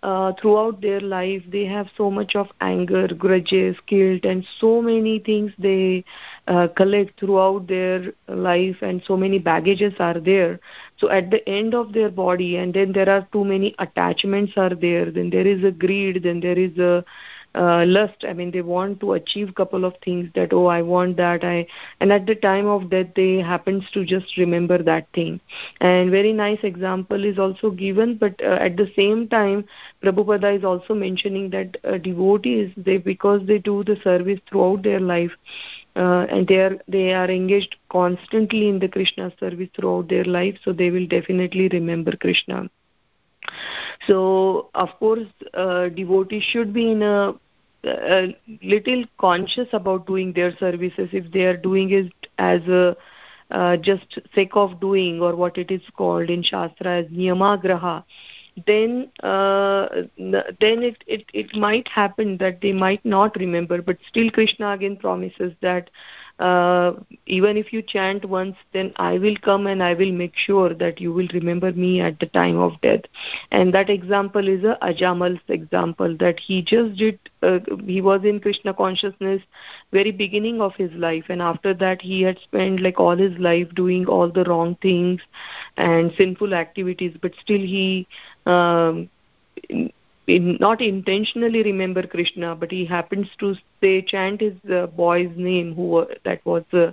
uh, 0.04 0.34
throughout 0.42 0.82
their 0.82 1.00
life 1.00 1.44
they 1.52 1.66
have 1.66 1.88
so 1.96 2.10
much 2.10 2.36
of 2.36 2.48
anger 2.60 3.08
grudges 3.08 3.76
guilt 3.88 4.26
and 4.26 4.46
so 4.60 4.82
many 4.82 5.20
things 5.20 5.52
they 5.60 6.04
uh, 6.48 6.68
collect 6.76 7.20
throughout 7.20 7.68
their 7.68 8.14
life 8.28 8.78
and 8.82 9.04
so 9.06 9.16
many 9.16 9.38
baggages 9.38 9.94
are 10.00 10.20
there. 10.20 10.60
So 10.98 11.10
at 11.10 11.30
the 11.30 11.48
end 11.48 11.76
of 11.76 11.94
their 11.94 12.10
body 12.10 12.58
and 12.58 12.74
then 12.74 12.94
there 12.94 13.10
are 13.10 13.28
too 13.32 13.46
many 13.46 13.76
attachments 13.80 14.54
are 14.58 14.74
there 14.74 15.12
then 15.12 15.30
there 15.30 15.48
is 15.48 15.64
a 15.64 15.72
greed 15.72 16.24
then 16.24 16.40
there 16.40 16.58
is 16.58 16.78
a 16.78 17.06
uh, 17.56 17.86
lust. 17.86 18.26
I 18.28 18.34
mean 18.34 18.52
they 18.52 18.62
want 18.62 19.00
to 19.02 19.14
achieve 19.14 19.54
couple 19.56 19.86
of 19.86 19.94
things 20.04 20.30
that 20.36 20.54
oh 20.54 20.66
i 20.68 20.82
want 20.82 21.18
that 21.18 21.44
i 21.44 21.66
and 22.00 22.12
at 22.12 22.26
the 22.26 22.36
time 22.36 22.68
of 22.68 22.90
death 22.90 23.08
they 23.16 23.38
happens 23.38 23.84
to 23.94 24.06
just 24.06 24.38
remember 24.38 24.82
that 24.84 25.08
thing. 25.14 25.40
And 25.80 26.12
very 26.12 26.34
nice 26.34 26.60
example 26.64 27.26
is 27.26 27.40
also 27.40 27.72
given 27.72 28.18
but 28.18 28.42
uh, 28.42 28.58
at 28.60 28.78
the 28.78 28.92
same 28.96 29.28
time 29.28 29.66
prabhupada 30.04 30.58
is 30.58 30.64
also 30.64 30.94
mentioning 30.94 31.50
that 31.52 31.78
uh, 31.84 31.98
devotees 31.98 32.72
they 32.78 32.98
because 32.98 33.46
they 33.46 33.58
do 33.58 33.84
the 33.84 33.98
service 34.04 34.40
throughout 34.50 34.84
their 34.84 35.00
life 35.00 35.32
uh, 35.96 36.26
and 36.30 36.48
they 36.48 36.58
are 36.58 36.78
they 36.88 37.14
are 37.14 37.30
engaged 37.30 37.76
constantly 37.92 38.68
in 38.70 38.80
the 38.80 38.88
krishna 38.88 39.32
service 39.40 39.70
throughout 39.76 40.08
their 40.10 40.24
life 40.24 40.58
so 40.64 40.72
they 40.72 40.90
will 40.90 41.08
definitely 41.08 41.68
remember 41.70 42.16
krishna 42.16 42.70
so 44.08 44.70
of 44.76 44.90
course 45.00 45.28
uh, 45.54 45.90
devotees 45.90 46.44
should 46.44 46.74
be 46.74 46.92
in 46.92 47.02
a, 47.02 47.34
a, 47.84 48.36
little 48.64 49.04
conscious 49.20 49.68
about 49.74 50.06
doing 50.08 50.34
their 50.34 50.56
services 50.58 51.10
if 51.12 51.32
they 51.32 51.46
are 51.46 51.58
doing 51.58 51.92
it 51.92 52.12
as 52.38 52.62
a 52.68 52.96
uh, 53.52 53.78
just 53.78 54.20
sake 54.34 54.52
of 54.54 54.80
doing 54.80 55.22
or 55.22 55.36
what 55.36 55.58
it 55.58 55.72
is 55.72 55.82
called 55.98 56.30
in 56.30 56.42
shastra 56.42 57.00
as 57.00 57.06
niyamagraha. 57.08 58.04
Then 58.68 59.10
uh, 59.24 59.88
then 60.18 60.84
it, 60.84 61.04
it 61.08 61.26
it 61.34 61.56
might 61.56 61.88
happen 61.88 62.38
that 62.38 62.62
they 62.62 62.74
might 62.74 63.04
not 63.06 63.36
remember 63.38 63.82
but 63.82 63.98
still 64.10 64.30
krishna 64.30 64.72
again 64.72 64.98
promises 64.98 65.54
that 65.62 65.90
uh, 66.42 66.94
even 67.28 67.56
if 67.56 67.72
you 67.72 67.82
chant 67.82 68.26
once 68.26 68.56
then 68.74 68.92
i 68.96 69.18
will 69.18 69.36
come 69.48 69.68
and 69.68 69.84
i 69.84 69.94
will 69.94 70.12
make 70.12 70.36
sure 70.36 70.74
that 70.74 71.00
you 71.00 71.14
will 71.14 71.28
remember 71.34 71.72
me 71.74 72.02
at 72.02 72.20
the 72.20 72.26
time 72.26 72.58
of 72.58 72.80
death. 72.82 73.02
And 73.52 73.74
that 73.74 73.90
example 73.90 74.48
is 74.48 74.64
a 74.64 74.78
ajamil's 74.82 75.42
example 75.48 76.18
that 76.18 76.40
he 76.40 76.62
just 76.64 76.98
did 76.98 77.20
uh, 77.44 77.60
he 77.86 78.02
was 78.02 78.24
in 78.24 78.40
krishna 78.40 78.74
consciousness 78.74 79.42
very 79.92 80.12
beginning 80.12 80.62
of 80.62 80.74
his 80.76 80.92
life. 80.94 81.26
And 81.30 81.42
after 81.42 81.74
that 81.76 82.02
he 82.02 82.22
had 82.24 82.40
spent 82.40 82.82
like 82.82 83.00
all 83.00 83.16
his 83.16 83.38
life 83.38 83.70
doing 83.76 84.08
all 84.08 84.30
the 84.30 84.44
wrong 84.46 84.78
things 84.82 85.22
and 85.78 86.12
sinful 86.18 86.54
activities. 86.56 87.16
But 87.22 87.34
still 87.42 87.60
he 87.60 88.08
um, 88.46 89.10
in, 90.36 90.58
not 90.60 90.82
intentionally 90.82 91.64
remember 91.64 92.04
Krishna, 92.06 92.56
but 92.56 92.72
he 92.72 92.86
happens 92.86 93.28
to 93.40 93.56
say 93.82 94.02
chant 94.02 94.42
his 94.42 94.54
uh, 94.72 94.88
boy's 94.88 95.32
name, 95.36 95.74
who 95.76 96.06
that 96.24 96.46
was 96.46 96.64
uh, 96.74 96.92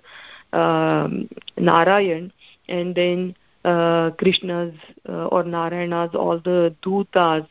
um, 0.56 1.28
Narayan, 1.56 2.32
and 2.68 2.94
then 2.94 3.36
uh, 3.64 4.10
Krishna's 4.12 4.74
uh, 5.08 5.26
or 5.26 5.44
Narayana's 5.44 6.14
all 6.14 6.38
the 6.38 6.74
dutas 6.82 7.46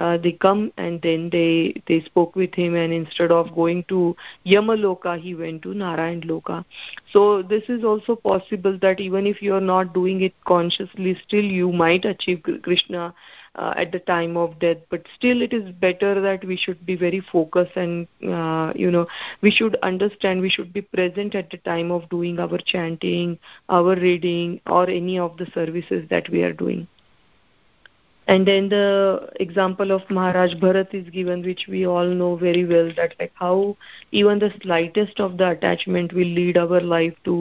uh, 0.00 0.16
they 0.16 0.32
come 0.32 0.72
and 0.78 1.00
then 1.02 1.28
they 1.30 1.74
they 1.86 2.00
spoke 2.04 2.34
with 2.34 2.54
him 2.54 2.74
and 2.74 2.92
instead 2.92 3.30
of 3.30 3.54
going 3.54 3.82
to 3.84 4.16
yamaloka 4.46 5.18
he 5.20 5.34
went 5.34 5.62
to 5.62 5.74
narayan 5.74 6.22
loka. 6.22 6.64
So 7.12 7.42
this 7.42 7.64
is 7.68 7.84
also 7.84 8.16
possible 8.16 8.78
that 8.80 9.00
even 9.00 9.26
if 9.26 9.42
you 9.42 9.54
are 9.54 9.66
not 9.72 9.92
doing 9.92 10.22
it 10.22 10.34
consciously 10.46 11.16
still 11.26 11.44
you 11.44 11.70
might 11.70 12.04
achieve 12.04 12.42
krishna 12.62 13.12
uh, 13.56 13.74
at 13.76 13.92
the 13.92 13.98
time 13.98 14.36
of 14.36 14.58
death. 14.58 14.78
But 14.88 15.06
still 15.16 15.42
it 15.42 15.52
is 15.52 15.70
better 15.72 16.20
that 16.20 16.44
we 16.44 16.56
should 16.56 16.86
be 16.86 16.96
very 16.96 17.20
focused 17.32 17.76
and 17.76 18.06
uh, 18.26 18.72
you 18.74 18.90
know 18.90 19.06
we 19.42 19.50
should 19.50 19.76
understand 19.82 20.40
we 20.40 20.50
should 20.50 20.72
be 20.72 20.82
present 20.82 21.34
at 21.34 21.50
the 21.50 21.58
time 21.58 21.90
of 21.90 22.08
doing 22.08 22.38
our 22.38 22.58
chanting 22.64 23.38
our 23.68 23.94
reading 23.96 24.60
or 24.66 24.88
any 24.88 25.18
of 25.18 25.36
the 25.36 25.46
services 25.52 26.08
that 26.08 26.28
we 26.30 26.42
are 26.42 26.52
doing 26.52 26.86
and 28.30 28.46
then 28.46 28.68
the 28.72 29.28
example 29.44 29.90
of 29.94 30.02
maharaj 30.16 30.52
bharat 30.64 30.92
is 30.98 31.08
given 31.14 31.40
which 31.46 31.62
we 31.72 31.80
all 31.92 32.10
know 32.20 32.28
very 32.42 32.64
well 32.72 32.90
that 32.98 33.14
like 33.22 33.32
how 33.34 33.76
even 34.12 34.38
the 34.44 34.50
slightest 34.62 35.18
of 35.24 35.36
the 35.40 35.48
attachment 35.48 36.12
will 36.12 36.32
lead 36.38 36.56
our 36.62 36.80
life 36.80 37.16
to 37.24 37.36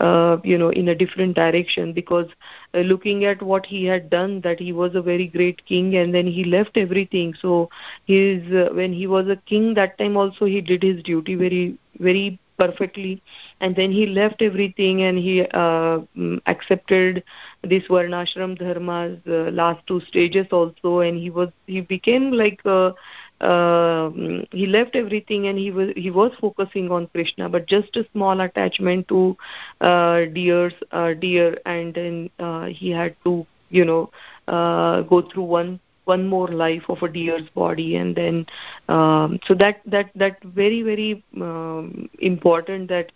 uh, 0.00 0.36
you 0.42 0.58
know 0.58 0.70
in 0.70 0.88
a 0.88 0.94
different 0.94 1.36
direction. 1.36 1.92
Because 1.92 2.28
uh, 2.74 2.80
looking 2.80 3.24
at 3.24 3.42
what 3.42 3.66
he 3.66 3.84
had 3.84 4.10
done 4.10 4.40
that 4.42 4.58
he 4.58 4.72
was 4.72 4.94
a 4.94 5.02
very 5.02 5.28
great 5.28 5.64
king 5.66 5.94
and 5.96 6.14
then 6.14 6.26
he 6.26 6.44
left 6.44 6.76
everything. 6.76 7.34
So 7.40 7.68
his 8.06 8.42
uh, 8.52 8.68
when 8.72 8.92
he 8.92 9.06
was 9.06 9.28
a 9.28 9.36
king 9.54 9.74
that 9.74 9.98
time 9.98 10.16
also 10.16 10.46
he 10.46 10.60
did 10.60 10.82
his 10.82 11.02
duty 11.02 11.36
very 11.36 11.78
very 12.00 12.40
perfectly. 12.58 13.22
And 13.60 13.74
then 13.76 13.92
he 13.92 14.06
left 14.06 14.42
everything 14.42 15.02
and 15.02 15.18
he 15.18 15.42
uh, 15.42 16.00
mm, 16.16 16.40
accepted 16.46 17.22
this 17.62 17.84
varnashram 17.88 18.58
dharma's 18.58 19.18
uh, 19.26 19.50
last 19.52 19.86
two 19.86 20.00
stages 20.00 20.46
also. 20.50 21.00
And 21.00 21.18
he 21.18 21.30
was 21.30 21.50
he 21.66 21.80
became 21.80 22.32
like 22.32 22.60
uh, 22.64 22.92
uh, 23.40 24.10
he 24.52 24.66
left 24.66 24.96
everything 24.96 25.46
and 25.46 25.58
he 25.58 25.70
was 25.70 25.90
he 25.96 26.10
was 26.10 26.32
focusing 26.40 26.90
on 26.90 27.06
krishna 27.08 27.48
but 27.48 27.66
just 27.66 27.96
a 27.96 28.04
small 28.12 28.40
attachment 28.40 29.06
to 29.08 29.36
uh, 29.80 30.24
deers 30.34 30.74
uh, 30.92 31.14
deer 31.14 31.56
and 31.64 31.94
then 31.94 32.28
uh, 32.40 32.66
he 32.66 32.90
had 32.90 33.14
to 33.24 33.46
you 33.70 33.84
know 33.84 34.10
uh, 34.48 35.02
go 35.02 35.22
through 35.22 35.44
one 35.44 35.78
one 36.08 36.26
more 36.26 36.48
life 36.48 36.84
of 36.88 37.02
a 37.02 37.08
deer's 37.08 37.48
body 37.54 37.96
and 37.96 38.16
then 38.16 38.46
um, 38.88 39.38
so 39.46 39.54
that 39.54 39.80
that 39.86 40.10
that 40.14 40.42
very 40.42 40.82
very 40.82 41.22
um, 41.40 42.08
important 42.20 42.88
that 42.88 43.12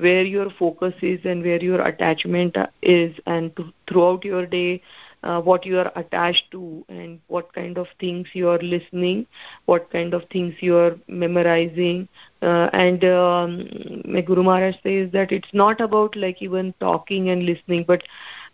where 0.00 0.24
your 0.24 0.50
focus 0.58 0.94
is 1.02 1.20
and 1.24 1.42
where 1.42 1.62
your 1.62 1.80
attachment 1.82 2.56
is 2.82 3.14
and 3.26 3.54
to, 3.56 3.72
throughout 3.88 4.24
your 4.24 4.46
day 4.46 4.82
uh, 5.22 5.40
what 5.40 5.64
you 5.64 5.78
are 5.78 5.92
attached 5.96 6.50
to 6.50 6.84
and 6.88 7.20
what 7.28 7.52
kind 7.52 7.78
of 7.78 7.86
things 8.00 8.26
you 8.32 8.48
are 8.48 8.58
listening 8.58 9.26
what 9.66 9.90
kind 9.90 10.14
of 10.14 10.22
things 10.32 10.54
you 10.60 10.76
are 10.76 10.96
memorizing 11.08 12.08
uh, 12.42 12.68
and 12.72 13.04
um, 13.04 13.68
my 14.04 14.20
guru 14.20 14.42
maharaj 14.42 14.74
says 14.82 15.10
that 15.12 15.30
it's 15.30 15.52
not 15.52 15.80
about 15.80 16.16
like 16.16 16.42
even 16.42 16.74
talking 16.80 17.30
and 17.30 17.44
listening 17.44 17.84
but 17.86 18.02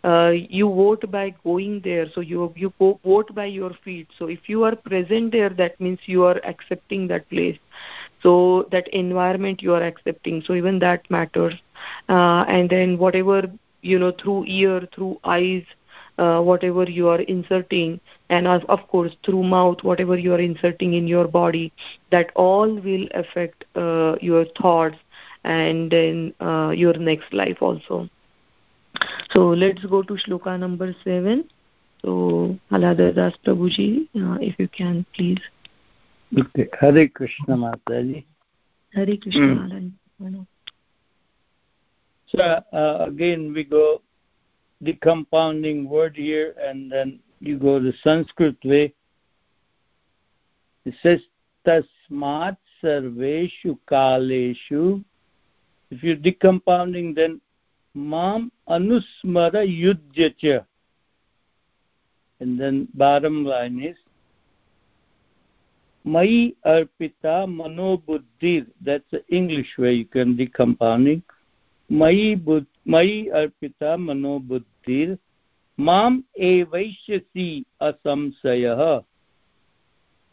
uh, 0.03 0.31
you 0.33 0.67
vote 0.67 1.09
by 1.11 1.33
going 1.43 1.81
there 1.83 2.07
so 2.13 2.21
you 2.21 2.53
you 2.55 2.73
go, 2.79 2.99
vote 3.03 3.33
by 3.35 3.45
your 3.45 3.73
feet. 3.83 4.07
So 4.17 4.27
if 4.27 4.47
you 4.47 4.63
are 4.63 4.75
present 4.75 5.31
there 5.31 5.49
that 5.49 5.79
means 5.79 5.99
you 6.05 6.23
are 6.23 6.39
accepting 6.45 7.07
that 7.07 7.29
place. 7.29 7.57
So 8.23 8.67
that 8.71 8.87
environment 8.89 9.61
you 9.61 9.73
are 9.73 9.83
accepting 9.83 10.41
so 10.41 10.53
even 10.53 10.79
that 10.79 11.09
matters. 11.09 11.55
Uh, 12.07 12.45
and 12.47 12.69
then 12.69 12.97
whatever 12.97 13.51
you 13.81 13.99
know 13.99 14.11
through 14.11 14.45
ear 14.47 14.87
through 14.93 15.19
eyes 15.23 15.63
uh, 16.17 16.41
whatever 16.41 16.83
you 16.83 17.07
are 17.07 17.21
inserting 17.21 17.99
and 18.29 18.47
of, 18.47 18.63
of 18.65 18.85
course 18.87 19.15
through 19.25 19.43
mouth 19.43 19.83
whatever 19.83 20.17
you 20.17 20.33
are 20.33 20.39
inserting 20.39 20.93
in 20.93 21.07
your 21.07 21.27
body 21.27 21.71
that 22.11 22.31
all 22.35 22.73
will 22.73 23.07
affect 23.13 23.65
uh, 23.75 24.15
your 24.21 24.45
thoughts 24.61 24.97
and 25.43 25.91
then 25.91 26.33
uh, 26.41 26.71
your 26.75 26.93
next 26.93 27.33
life 27.33 27.57
also 27.61 28.09
so 29.33 29.49
let's 29.49 29.83
go 29.85 30.01
to 30.03 30.15
shloka 30.15 30.59
number 30.59 30.93
7 31.03 31.43
so 32.01 32.57
Haladar 32.71 33.13
Das 33.13 33.33
Prabhuji, 33.45 34.07
uh, 34.15 34.37
if 34.39 34.55
you 34.57 34.67
can 34.69 35.05
please. 35.13 35.41
Okay. 36.37 36.69
Hare 36.79 37.07
Krishna 37.09 37.55
Mataji. 37.55 38.23
Hare 38.93 39.17
Krishna. 39.17 39.91
Mm. 40.21 40.45
So 42.27 42.41
uh, 42.41 43.05
again 43.07 43.53
we 43.53 43.63
go 43.63 44.01
the 44.81 44.93
compounding 44.93 45.89
word 45.89 46.15
here 46.15 46.55
and 46.61 46.91
then 46.91 47.19
you 47.39 47.57
go 47.57 47.79
the 47.79 47.93
Sanskrit 48.03 48.57
way. 48.63 48.93
It 50.85 50.93
says 51.03 51.19
tasmat 51.67 52.57
sarveshu 52.81 53.77
kaleshu. 53.89 55.03
If 55.91 56.03
you're 56.03 56.15
decompounding 56.15 57.15
then 57.15 57.41
माम 57.99 58.49
अनुस्मर 58.67 59.57
युद्ध 59.63 60.31
च। 60.43 60.45
And 62.41 62.57
then 62.59 62.87
बारम 62.95 63.45
line 63.47 63.79
अर्पिता 66.65 67.45
मनोबुद्धि 67.45 68.55
that's 68.83 69.19
English 69.29 69.75
way 69.79 69.91
you 69.91 70.05
can 70.13 70.35
decompounding 70.45 71.21
मयि 71.89 72.35
मई 72.87 73.25
अर्पिता 73.35 73.97
मनोबुद्धि 73.97 75.03
माम 75.79 76.23
ए 76.37 76.63
वैश्यसी 76.63 77.51
असंशय। 77.81 79.03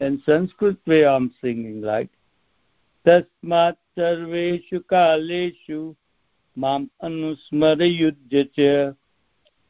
In 0.01 0.19
Sanskrit, 0.19 0.77
way 0.85 1.07
I'm 1.07 1.31
singing 1.41 1.81
like, 1.81 2.09
Tasmat 3.05 3.77
Sarveshu 3.97 4.79
माम् 6.57 6.87
अनुस्मरयुज्य 7.03 8.47
च। 8.59 8.59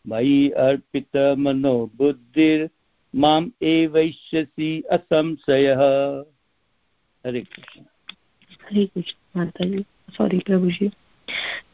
मयि 0.08 0.50
अर्पितमनो 0.50 1.92
बुद्धिर् 1.96 2.68
माम् 3.16 3.64
एवैष्यसि 3.64 4.84
असंशयः। 4.92 5.80
हरे 7.26 7.42
कृष्ण। 7.42 7.82
हरे 8.64 8.86
कृष्ण 8.86 9.40
माताजी। 9.40 9.86
सॉरी 10.10 10.40
प्रभुजी। 10.40 10.90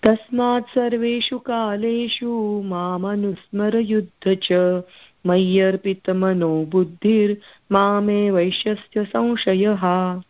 तस्मात् 0.04 0.70
सर्वेषु 0.70 1.40
कालेषु 1.40 2.62
मामनुस्मरयुद्ध 2.66 4.40
च। 4.44 4.82
मय्यर्पितमनो 5.26 6.66
बुद्धिर्मामे 6.66 8.32
वैश्यस्य 8.32 9.06
संशयः। 9.06 10.22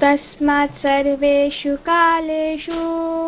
तस्मात् 0.00 0.78
सर्वेषु 0.78 1.76
कालेषु 1.76 2.72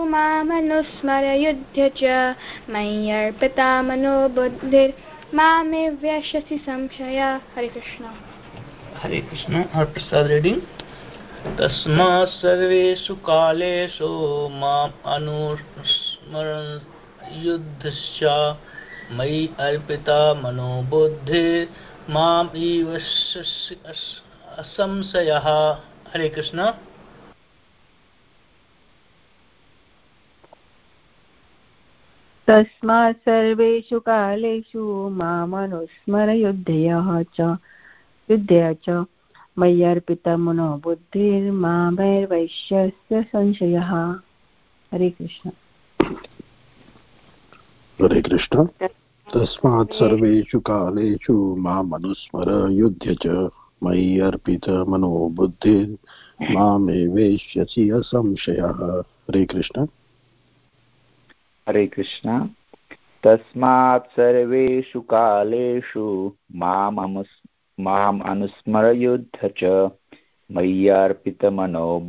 मामनुस्मरयुध्य 0.05 1.93
च 1.97 2.35
मय्यर्पिता 2.71 3.83
मनोबुद्धिर् 3.83 4.93
मामे 5.35 5.89
व्यशसि 5.89 6.59
संशय। 6.59 7.41
हरे 7.57 7.69
कृष्ण। 7.69 8.05
हरे 9.03 9.21
कृष्ण 9.21 9.65
हरप्रसाद 9.73 10.27
रीडिंग 10.27 10.61
तस्मात् 11.59 12.29
सर्वेषु 12.29 13.15
कालेषु 13.15 14.09
माम् 14.53 14.93
अनुस्मरन् 15.07 16.81
युद्धश्च 17.47 18.21
मयि 19.13 19.49
अर्पिता 19.59 20.35
मनोबुद्धिर् 20.35 21.69
माम् 22.11 22.57
इव 22.57 22.99
असंशयः। 24.59 25.47
हरे 26.15 26.29
कृष्ण। 26.29 26.73
तस्मात् 32.47 33.17
सर्वेषु 33.17 34.01
कालेषु 34.01 35.09
मामनुस्मरयुद्धयः 35.09 37.23
च 37.23 37.57
युद्धय 38.31 38.77
च। 38.89 39.05
मय्यर्पितमनो 39.59 40.81
बुद्धिर्मामैर्वैश्यस्य 40.85 43.23
संशयः। 43.23 44.21
हरे 44.95 45.11
कृष्ण। 45.11 45.51
हरे 48.03 48.23
कृष्ण। 48.23 48.69
तस्मात् 49.35 49.93
सर्वेषु 49.93 50.61
कालेषु 50.61 51.57
मामनुस्मर 51.59 52.71
युध्य 52.71 53.15
च। 53.15 53.51
मयि 53.83 54.21
अर्पितमनो 54.21 55.29
बुद्धिर्मामेवेष्यसि 55.29 57.91
असंशयः। 57.91 59.01
हरे 59.01 59.45
कृष्ण। 59.45 59.87
हरे 61.69 61.87
कृष्ण। 61.87 62.49
तस्मात् 63.25 64.07
सर्वेषु 64.07 65.01
कालेषु 65.01 66.33
माम् 67.81 68.23
अनुस्मरयुद्ध 68.23 69.51
च 69.63 69.91
मय्यार्पितमनो 70.53 72.01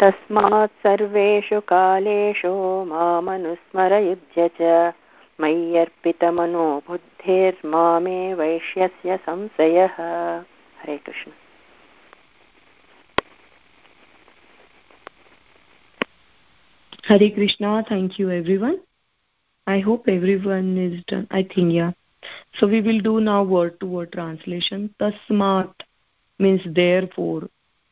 तस्मात् 0.00 0.82
सर्वेषु 0.82 1.60
कालेषु 1.60 2.84
मामनुस्मरयुध्य 2.84 4.50
च। 4.60 4.92
मय्यर्पितमनो 5.40 6.82
बुद्धिर्मामे 6.88 8.34
वैश्यस्य 8.34 9.16
संशयः। 9.16 9.96
हरे 10.82 10.96
Krishna. 10.96 11.32
Hare 17.06 17.30
Krishna. 17.30 17.84
Thank 17.86 18.18
you, 18.18 18.30
everyone. 18.30 18.80
I 19.66 19.80
hope 19.80 20.08
everyone 20.08 20.78
is 20.78 21.04
done. 21.04 21.26
I 21.30 21.42
think, 21.42 21.72
yeah. 21.72 21.92
So 22.54 22.66
we 22.66 22.80
will 22.80 23.00
do 23.00 23.20
now 23.20 23.42
word 23.42 23.78
to 23.80 23.86
word 23.86 24.12
translation. 24.12 24.94
Tasmat 24.98 25.74
means 26.38 26.62
therefore. 26.64 27.48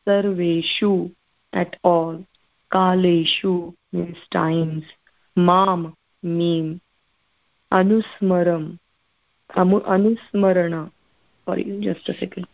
Sarveshu 0.07 1.13
at 1.53 1.77
all. 1.85 2.25
Kaleshu 2.73 3.75
means 3.93 4.17
times. 4.31 4.85
Mam 5.37 5.95
meme. 6.23 6.81
Anusmaram. 7.71 8.79
Anusmarana. 9.55 10.91
Sorry, 11.45 11.79
just 11.83 12.09
a 12.09 12.15
second. 12.15 12.47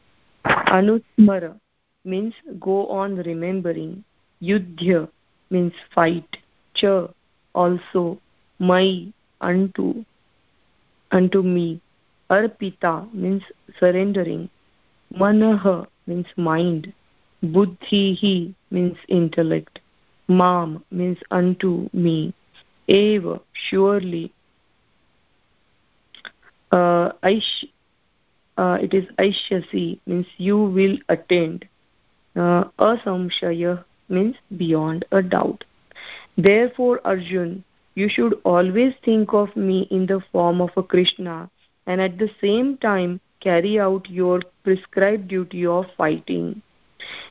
Anusmara 0.45 1.59
means 2.05 2.35
go 2.59 2.89
on 2.89 3.17
remembering. 3.17 4.03
Yudhya 4.43 5.09
means 5.51 5.73
fight. 5.95 6.37
Cha 6.79 7.09
also. 7.55 8.19
Mai 8.61 9.13
unto 9.41 10.05
unto 11.13 11.43
me. 11.43 11.81
Arpita 12.31 13.13
means 13.15 13.43
surrendering. 13.79 14.51
Manah 15.15 15.87
means 16.07 16.27
mind. 16.37 16.93
Buddhihi 17.43 18.55
means 18.71 18.97
intellect. 19.09 19.79
Mam 20.27 20.85
means 20.91 21.19
unto 21.31 21.89
me. 21.93 22.35
Eva, 22.89 23.41
surely. 23.53 24.33
Uh, 26.73 27.13
Aish, 27.23 27.65
uh, 28.59 28.79
it 28.81 28.93
is 28.93 29.05
Aishyasi 29.19 30.01
means 30.07 30.27
you 30.37 30.59
will 30.59 30.99
attend. 31.09 31.67
Uh, 32.37 32.65
asamshaya 32.79 33.85
means 34.09 34.37
beyond 34.57 35.05
a 35.13 35.23
doubt. 35.23 35.65
Therefore, 36.39 37.01
Arjun, 37.05 37.65
you 37.97 38.09
should 38.09 38.41
always 38.45 38.95
think 39.05 39.35
of 39.35 39.55
me 39.57 39.89
in 39.91 40.07
the 40.07 40.21
form 40.31 40.61
of 40.61 40.71
a 40.77 40.85
Krishna 40.85 41.51
and 41.89 42.01
at 42.01 42.17
the 42.17 42.31
same 42.41 42.77
time 42.77 43.21
carry 43.41 43.81
out 43.81 44.09
your 44.09 44.43
prescribed 44.63 45.27
duty 45.27 45.67
of 45.67 45.87
fighting. 45.97 46.63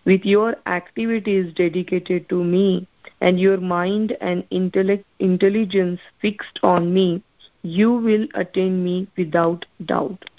With 0.03 0.25
your 0.25 0.57
activities 0.65 1.53
dedicated 1.53 2.27
to 2.27 2.43
me 2.43 2.85
and 3.21 3.39
your 3.39 3.57
mind 3.57 4.17
and 4.19 4.45
intellect, 4.49 5.05
intelligence 5.19 6.01
fixed 6.21 6.59
on 6.61 6.93
me, 6.93 7.23
you 7.63 7.93
will 7.93 8.27
attain 8.35 8.83
me 8.83 9.07
without 9.17 9.65
doubt. 9.85 10.29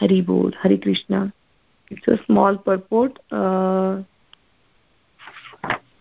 Hari 0.00 0.22
Bol, 0.22 0.50
Hari 0.62 0.78
Krishna. 0.78 1.30
It's 1.90 2.08
a 2.08 2.18
small 2.24 2.56
purport. 2.56 3.18
Uh, 3.30 4.02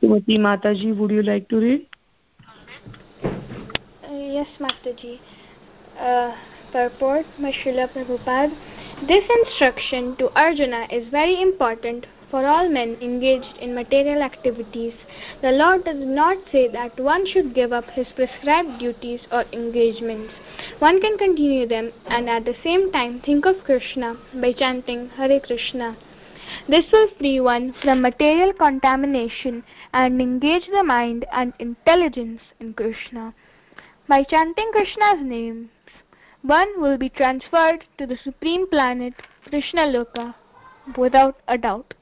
Srimati 0.01 0.39
Mataji, 0.39 0.95
would 0.95 1.11
you 1.11 1.21
like 1.21 1.49
to 1.49 1.57
read? 1.57 1.87
Yes, 4.43 4.59
Mataji. 4.59 5.19
Uh, 5.97 6.35
purport 6.73 7.25
by 7.39 7.53
Prabhupada. 7.53 8.53
This 9.07 9.23
instruction 9.39 10.17
to 10.17 10.29
Arjuna 10.37 10.85
is 10.91 11.07
very 11.07 11.41
important 11.41 12.07
for 12.29 12.45
all 12.45 12.67
men 12.67 12.97
engaged 12.99 13.55
in 13.61 13.73
material 13.73 14.21
activities. 14.21 14.95
The 15.41 15.51
Lord 15.51 15.85
does 15.85 16.03
not 16.05 16.39
say 16.51 16.67
that 16.67 16.99
one 16.99 17.25
should 17.25 17.55
give 17.55 17.71
up 17.71 17.89
his 17.91 18.07
prescribed 18.17 18.79
duties 18.79 19.21
or 19.31 19.45
engagements. 19.53 20.33
One 20.79 20.99
can 20.99 21.17
continue 21.17 21.65
them 21.65 21.93
and 22.07 22.29
at 22.29 22.43
the 22.43 22.57
same 22.65 22.91
time 22.91 23.21
think 23.21 23.45
of 23.45 23.63
Krishna 23.63 24.17
by 24.41 24.51
chanting 24.51 25.07
Hare 25.11 25.39
Krishna. 25.39 25.95
This 26.67 26.91
will 26.91 27.07
free 27.17 27.39
one 27.39 27.73
from 27.81 28.01
material 28.01 28.51
contamination 28.51 29.63
and 29.93 30.21
engage 30.21 30.67
the 30.67 30.83
mind 30.83 31.25
and 31.31 31.53
intelligence 31.59 32.41
in 32.59 32.73
Krishna. 32.73 33.33
By 34.07 34.23
chanting 34.23 34.69
Krishna's 34.73 35.21
names, 35.21 35.69
one 36.41 36.81
will 36.81 36.97
be 36.97 37.09
transferred 37.09 37.85
to 37.97 38.05
the 38.05 38.17
supreme 38.23 38.67
planet 38.67 39.13
Krishna 39.47 39.83
Loka 39.83 40.35
without 40.97 41.37
a 41.47 41.57
doubt. 41.57 41.93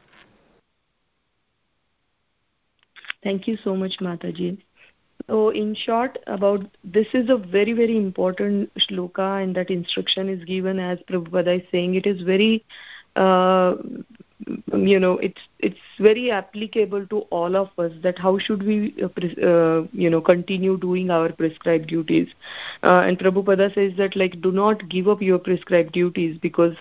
Thank 3.23 3.47
you 3.47 3.55
so 3.63 3.75
much, 3.75 3.97
Mataji. 4.01 4.57
So, 5.27 5.49
in 5.49 5.75
short, 5.75 6.17
about 6.25 6.65
this 6.83 7.05
is 7.13 7.29
a 7.29 7.37
very, 7.37 7.73
very 7.73 7.95
important 7.95 8.71
shloka, 8.79 9.43
and 9.43 9.55
that 9.55 9.69
instruction 9.69 10.27
is 10.27 10.43
given 10.43 10.79
as 10.79 10.97
Prabhupada 11.07 11.61
is 11.61 11.67
saying. 11.71 11.93
It 11.93 12.07
is 12.07 12.23
very 12.23 12.65
uh, 13.15 13.75
you 14.73 14.99
know 14.99 15.17
it's 15.17 15.41
it's 15.59 15.79
very 15.99 16.31
applicable 16.31 17.05
to 17.07 17.19
all 17.29 17.55
of 17.55 17.69
us 17.77 17.91
that 18.01 18.17
how 18.17 18.37
should 18.37 18.63
we 18.63 18.95
uh, 19.01 19.45
uh, 19.45 19.85
you 19.93 20.09
know 20.09 20.21
continue 20.21 20.77
doing 20.77 21.09
our 21.09 21.31
prescribed 21.31 21.87
duties. 21.87 22.29
Uh, 22.83 23.03
and 23.05 23.19
prabhupada 23.19 23.73
says 23.73 23.93
that 23.97 24.15
like 24.15 24.41
do 24.41 24.51
not 24.51 24.87
give 24.89 25.07
up 25.07 25.21
your 25.21 25.39
prescribed 25.39 25.91
duties 25.91 26.37
because 26.41 26.75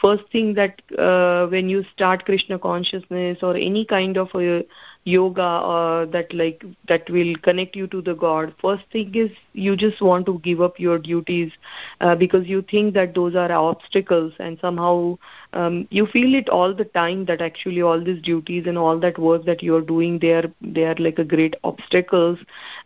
first 0.00 0.24
thing 0.30 0.54
that 0.54 0.80
uh, 0.98 1.46
when 1.46 1.68
you 1.68 1.84
start 1.92 2.24
krishna 2.24 2.58
consciousness 2.58 3.38
or 3.42 3.56
any 3.56 3.84
kind 3.84 4.16
of 4.16 4.28
a 4.34 4.64
yoga 5.04 5.42
uh, 5.42 6.04
that 6.06 6.32
like 6.34 6.64
that 6.88 7.08
will 7.10 7.34
connect 7.42 7.76
you 7.76 7.86
to 7.86 8.02
the 8.02 8.14
god 8.14 8.52
first 8.60 8.84
thing 8.92 9.14
is 9.14 9.30
you 9.52 9.76
just 9.76 10.02
want 10.02 10.26
to 10.26 10.38
give 10.40 10.60
up 10.60 10.78
your 10.78 10.98
duties 10.98 11.52
uh, 12.00 12.14
because 12.14 12.46
you 12.46 12.62
think 12.62 12.92
that 12.94 13.14
those 13.14 13.34
are 13.34 13.50
obstacles 13.52 14.32
and 14.38 14.58
somehow 14.60 15.16
um, 15.52 15.86
you 15.90 16.06
feel 16.06 16.34
it 16.34 16.48
all 16.48 16.74
the 16.74 16.84
time 16.84 17.24
that 17.24 17.40
actually 17.40 17.80
all 17.80 18.02
these 18.02 18.20
duties 18.22 18.64
and 18.66 18.76
all 18.76 18.98
that 18.98 19.18
work 19.18 19.44
that 19.44 19.62
you 19.62 19.74
are 19.74 19.80
doing 19.80 20.18
they 20.18 20.32
are 20.32 20.50
they 20.60 20.84
are 20.84 20.96
like 20.96 21.18
a 21.18 21.24
great 21.24 21.54
obstacles 21.64 22.38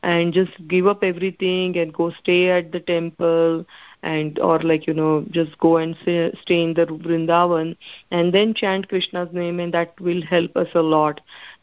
and 0.03 0.33
just 0.33 0.53
give 0.69 0.87
up 0.87 1.03
everything 1.03 1.77
and 1.77 1.93
go 1.93 2.11
stay 2.11 2.51
at 2.51 2.71
the 2.73 2.81
temple 2.81 3.65
and 4.03 4.39
or 4.39 4.59
like 4.61 4.87
you 4.87 4.95
know 4.95 5.25
just 5.31 5.59
go 5.59 5.77
and 5.77 5.97
say, 6.05 6.33
stay 6.43 6.63
in 6.63 6.75
the 6.75 6.87
vrindavan 6.87 7.77
and 8.11 8.33
then 8.33 8.55
chant 8.55 8.89
krishna's 8.89 9.29
name 9.33 9.61
and 9.61 9.75
that 9.75 9.99
will 10.01 10.23
help 10.23 10.57
us 10.57 10.69
a 10.75 10.83
lot. 10.83 11.21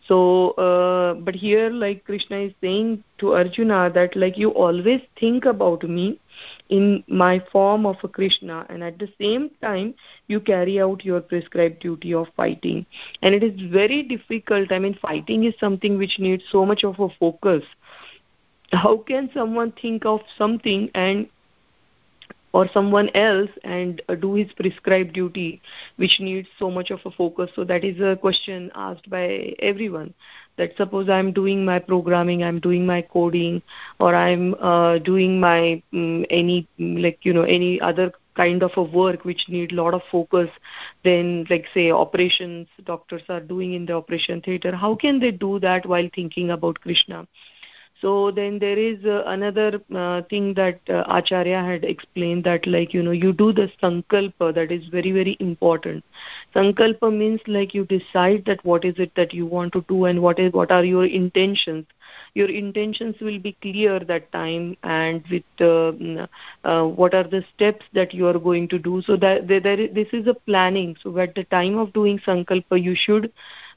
So 0.07 0.51
uh, 0.51 1.15
but 1.15 1.35
here 1.35 1.69
like 1.69 2.05
krishna 2.05 2.37
is 2.37 2.53
saying 2.61 3.03
to 3.17 3.33
arjuna 3.33 3.91
that 3.93 4.15
like 4.15 4.37
you 4.37 4.51
always 4.51 5.01
think 5.19 5.45
about 5.45 5.83
me 5.83 6.19
in 6.69 7.03
my 7.07 7.43
form 7.51 7.85
of 7.85 7.97
a 8.03 8.07
krishna 8.07 8.65
and 8.69 8.83
at 8.83 8.99
the 8.99 9.09
same 9.19 9.49
time 9.61 9.95
you 10.27 10.39
carry 10.39 10.79
out 10.79 11.03
your 11.03 11.21
prescribed 11.21 11.79
duty 11.79 12.13
of 12.13 12.27
fighting. 12.35 12.85
And 13.21 13.33
it 13.33 13.43
is 13.43 13.59
very 13.71 14.03
difficult. 14.03 14.71
I 14.71 14.79
mean 14.79 14.97
fighting 15.01 15.45
is 15.45 15.55
something 15.59 15.97
which 15.97 16.19
needs 16.19 16.43
so 16.51 16.65
much 16.65 16.83
of 16.83 16.99
a 16.99 17.09
focus. 17.19 17.63
How 18.71 18.97
can 18.97 19.29
someone 19.33 19.71
think 19.71 20.05
of 20.05 20.19
something 20.37 20.91
and 20.93 21.27
or 22.53 22.67
someone 22.73 23.09
else 23.13 23.49
and 23.63 24.01
uh, 24.09 24.15
do 24.15 24.33
his 24.35 24.51
prescribed 24.53 25.13
duty 25.13 25.61
which 25.97 26.19
needs 26.19 26.47
so 26.57 26.71
much 26.71 26.91
of 26.91 26.99
a 27.05 27.11
focus. 27.11 27.51
So 27.55 27.63
that 27.65 27.83
is 27.83 27.99
a 27.99 28.15
question 28.15 28.71
asked 28.75 29.09
by 29.09 29.55
everyone 29.59 30.13
that 30.57 30.75
suppose 30.75 31.07
i'm 31.07 31.31
doing 31.31 31.63
my 31.63 31.79
programming 31.79 32.43
i'm 32.43 32.59
doing 32.59 32.85
my 32.85 33.01
coding 33.01 33.61
or 33.99 34.15
i'm 34.15 34.55
uh, 34.55 34.97
doing 34.99 35.39
my 35.39 35.81
um, 35.93 36.25
any 36.29 36.67
like 36.79 37.19
you 37.21 37.33
know 37.33 37.43
any 37.43 37.79
other 37.79 38.11
kind 38.35 38.61
of 38.61 38.71
a 38.77 38.83
work 38.83 39.25
which 39.25 39.45
need 39.49 39.71
a 39.71 39.75
lot 39.75 39.93
of 39.93 40.01
focus 40.11 40.49
then 41.03 41.45
like 41.49 41.65
say 41.73 41.89
operations 41.91 42.67
doctors 42.85 43.23
are 43.29 43.39
doing 43.39 43.73
in 43.73 43.85
the 43.87 43.93
operation 43.93 44.41
theater. 44.41 44.75
How 44.75 44.95
can 44.95 45.19
they 45.19 45.31
do 45.31 45.59
that 45.59 45.87
while 45.87 46.07
thinking 46.13 46.51
about 46.51 46.79
krishna 46.79 47.27
so 48.01 48.31
then 48.31 48.59
there 48.59 48.77
is 48.77 49.03
uh, 49.05 49.23
another 49.25 49.81
uh, 49.95 50.21
thing 50.29 50.53
that 50.53 50.79
uh, 50.89 51.03
acharya 51.07 51.63
had 51.63 51.83
explained 51.83 52.43
that 52.43 52.67
like 52.67 52.93
you 52.93 53.01
know 53.01 53.11
you 53.11 53.33
do 53.33 53.51
the 53.51 53.69
sankalpa 53.81 54.53
that 54.53 54.71
is 54.71 54.87
very 54.87 55.11
very 55.11 55.35
important. 55.39 56.03
Sankalpa 56.55 57.11
means 57.15 57.41
like 57.47 57.73
you 57.73 57.85
decide 57.85 58.43
that 58.45 58.63
what 58.63 58.85
is 58.85 58.95
it 58.99 59.11
that 59.15 59.33
you 59.33 59.45
want 59.45 59.73
to 59.73 59.83
do 59.89 60.05
and 60.05 60.21
what 60.21 60.39
is 60.39 60.53
what 60.53 60.71
are 60.71 60.83
your 60.83 61.05
intentions. 61.05 61.85
Your 62.35 62.49
intentions 62.49 63.15
will 63.19 63.39
be 63.39 63.57
clear 63.61 63.99
that 63.99 64.31
time 64.31 64.77
and 64.83 65.23
with 65.29 65.43
uh, 65.59 66.27
uh, 66.63 66.85
what 66.85 67.13
are 67.13 67.23
the 67.23 67.43
steps 67.55 67.85
that 67.93 68.13
you 68.13 68.27
are 68.27 68.39
going 68.39 68.67
to 68.69 68.79
do. 68.79 69.01
So 69.01 69.17
that 69.17 69.47
there, 69.47 69.59
there 69.59 69.79
is, 69.79 69.93
this 69.93 70.07
is 70.13 70.27
a 70.27 70.33
planning. 70.33 70.95
So 71.01 71.17
at 71.17 71.35
the 71.35 71.45
time 71.45 71.77
of 71.77 71.93
doing 71.93 72.19
sankalpa 72.19 72.81
you 72.81 72.95
should 72.95 73.31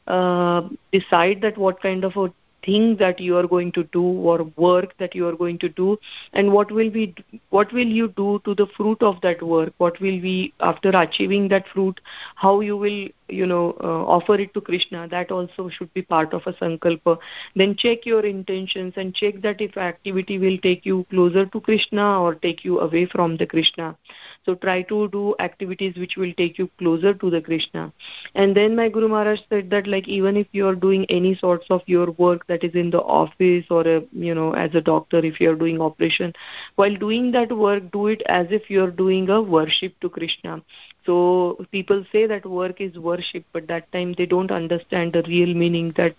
uh, 0.06 0.68
decide 0.92 1.40
that 1.42 1.56
what 1.56 1.80
kind 1.80 2.04
of 2.04 2.16
a 2.16 2.32
thing 2.64 2.96
that 2.96 3.20
you 3.20 3.36
are 3.36 3.46
going 3.46 3.72
to 3.72 3.84
do 3.84 4.02
or 4.02 4.44
work 4.56 4.96
that 4.98 5.14
you 5.14 5.26
are 5.26 5.36
going 5.36 5.58
to 5.58 5.68
do 5.68 5.98
and 6.32 6.52
what 6.52 6.70
will 6.70 6.90
be 6.90 7.14
what 7.50 7.72
will 7.72 7.86
you 7.86 8.08
do 8.16 8.40
to 8.44 8.54
the 8.54 8.66
fruit 8.76 9.02
of 9.02 9.20
that 9.22 9.42
work? 9.42 9.72
What 9.78 10.00
will 10.00 10.20
be 10.20 10.52
after 10.60 10.90
achieving 10.90 11.48
that 11.48 11.66
fruit 11.68 12.00
how 12.34 12.60
you 12.60 12.76
will 12.76 13.08
you 13.30 13.46
know 13.46 13.76
uh, 13.82 14.04
offer 14.16 14.34
it 14.34 14.52
to 14.54 14.60
krishna 14.60 15.06
that 15.08 15.30
also 15.30 15.68
should 15.68 15.92
be 15.94 16.02
part 16.02 16.32
of 16.32 16.42
a 16.46 16.52
sankalpa. 16.54 17.18
Then 17.56 17.76
check 17.76 18.06
your 18.06 18.24
intentions 18.24 18.94
and 18.96 19.14
check 19.14 19.40
that 19.42 19.60
if 19.60 19.76
activity 19.76 20.38
will 20.38 20.58
take 20.58 20.84
you 20.84 21.06
closer 21.10 21.46
to 21.46 21.60
krishna 21.60 22.20
or 22.20 22.34
take 22.34 22.64
you 22.64 22.80
away 22.80 23.06
from 23.06 23.36
the 23.36 23.46
krishna. 23.46 23.96
So 24.44 24.54
try 24.54 24.82
to 24.82 25.08
do 25.08 25.34
activities 25.38 25.96
which 25.96 26.16
will 26.16 26.32
take 26.34 26.58
you 26.58 26.70
closer 26.78 27.14
to 27.14 27.30
the 27.30 27.40
krishna. 27.40 27.92
And 28.34 28.56
then 28.56 28.76
my 28.76 28.88
guru 28.88 29.08
maharaj 29.08 29.40
said 29.48 29.70
that 29.70 29.86
like 29.86 30.08
even 30.08 30.36
if 30.36 30.46
you 30.52 30.66
are 30.66 30.74
doing 30.74 31.04
any 31.08 31.34
sorts 31.34 31.66
of 31.70 31.82
your 31.86 32.10
work 32.12 32.46
that 32.46 32.64
is 32.64 32.74
in 32.74 32.90
the 32.90 33.00
office 33.00 33.66
or 33.70 33.86
a, 33.86 34.02
you 34.12 34.34
know 34.34 34.52
as 34.52 34.74
a 34.74 34.80
doctor 34.80 35.18
if 35.18 35.40
you 35.40 35.50
are 35.50 35.56
doing 35.56 35.80
operation 35.80 36.32
while 36.76 36.96
doing 36.96 37.30
that 37.32 37.52
work 37.56 37.90
do 37.92 38.06
it 38.08 38.22
as 38.26 38.46
if 38.50 38.70
you 38.70 38.82
are 38.84 38.90
doing 38.90 39.28
a 39.30 39.40
worship 39.40 39.98
to 40.00 40.08
krishna 40.08 40.62
so 41.06 41.64
people 41.70 42.04
say 42.12 42.26
that 42.26 42.44
work 42.44 42.80
is 42.80 42.98
worship 42.98 43.44
but 43.52 43.66
that 43.66 43.90
time 43.92 44.14
they 44.18 44.26
don't 44.26 44.50
understand 44.50 45.12
the 45.12 45.22
real 45.28 45.54
meaning 45.54 45.92
that 45.96 46.14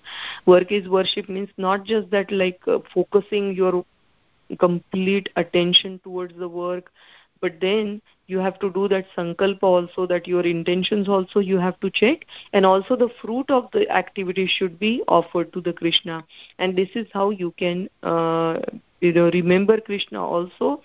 work 0.46 0.72
is 0.72 0.88
worship 0.88 1.30
means 1.30 1.50
not 1.58 1.84
just 1.84 2.10
that 2.12 2.32
like 2.32 2.60
uh, 2.68 2.80
focusing 2.94 3.54
your 3.56 3.86
complete 4.60 5.30
attention 5.36 6.00
towards 6.04 6.34
the 6.38 6.48
work 6.48 6.92
but 7.42 7.60
then 7.60 8.02
you 8.28 8.38
have 8.38 8.60
to 8.60 8.70
do 8.72 8.88
that 8.88 9.08
sankalpa 9.18 9.64
also 9.64 10.06
that 10.06 10.28
your 10.28 10.46
intentions 10.46 11.10
also 11.10 11.40
you 11.40 11.58
have 11.58 11.80
to 11.82 11.90
check. 11.90 12.26
And 12.54 12.66
also 12.66 12.96
the 12.96 13.10
fruit 13.22 13.50
of 13.50 13.70
the 13.74 13.90
activity 13.90 14.48
should 14.48 14.80
be 14.80 15.04
offered 15.08 15.52
to 15.54 15.62
the 15.62 15.74
krishna. 15.74 16.24
And 16.60 16.78
this 16.78 16.90
is 16.96 17.08
how 17.12 17.32
you 17.32 17.52
can 17.58 17.90
uh, 18.04 18.60
you 19.02 19.12
know 19.12 19.30
remember 19.32 19.82
krishna 19.82 20.24
also 20.24 20.82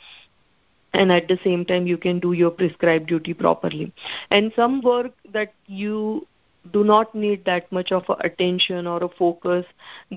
and 0.96 1.12
at 1.12 1.28
the 1.28 1.38
same 1.44 1.64
time 1.64 1.87
you 1.87 1.98
can 1.98 2.18
do 2.20 2.32
your 2.32 2.50
prescribed 2.50 3.06
duty 3.06 3.35
properly. 3.35 3.92
And 4.30 4.52
some 4.56 4.80
work 4.80 5.12
that 5.32 5.52
you 5.66 6.26
do 6.72 6.85
not 6.85 7.14
need 7.14 7.44
that 7.44 7.70
much 7.70 7.92
of 7.92 8.04
attention 8.20 8.87
or 8.87 9.02
a 9.04 9.09
focus 9.09 9.64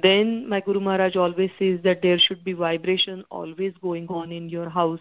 then 0.02 0.48
my 0.50 0.60
guru 0.60 0.80
maharaj 0.80 1.16
always 1.16 1.52
says 1.60 1.80
that 1.84 2.02
there 2.02 2.18
should 2.18 2.44
be 2.44 2.54
vibration 2.54 3.24
always 3.30 3.74
going 3.82 4.08
on 4.08 4.32
in 4.32 4.50
your 4.50 4.70
house. 4.70 5.00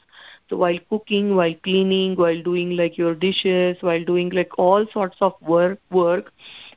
So 0.48 0.56
while 0.56 0.78
cooking 0.90 1.36
while 1.36 1.54
cleaning 1.62 2.16
while 2.16 2.42
doing 2.42 2.76
like 2.76 2.98
your 2.98 3.14
dishes 3.14 3.76
while 3.80 4.04
doing 4.04 4.30
like 4.30 4.58
all 4.58 4.86
sorts 4.92 5.16
of 5.20 5.34
work 5.40 5.78
work 5.90 6.32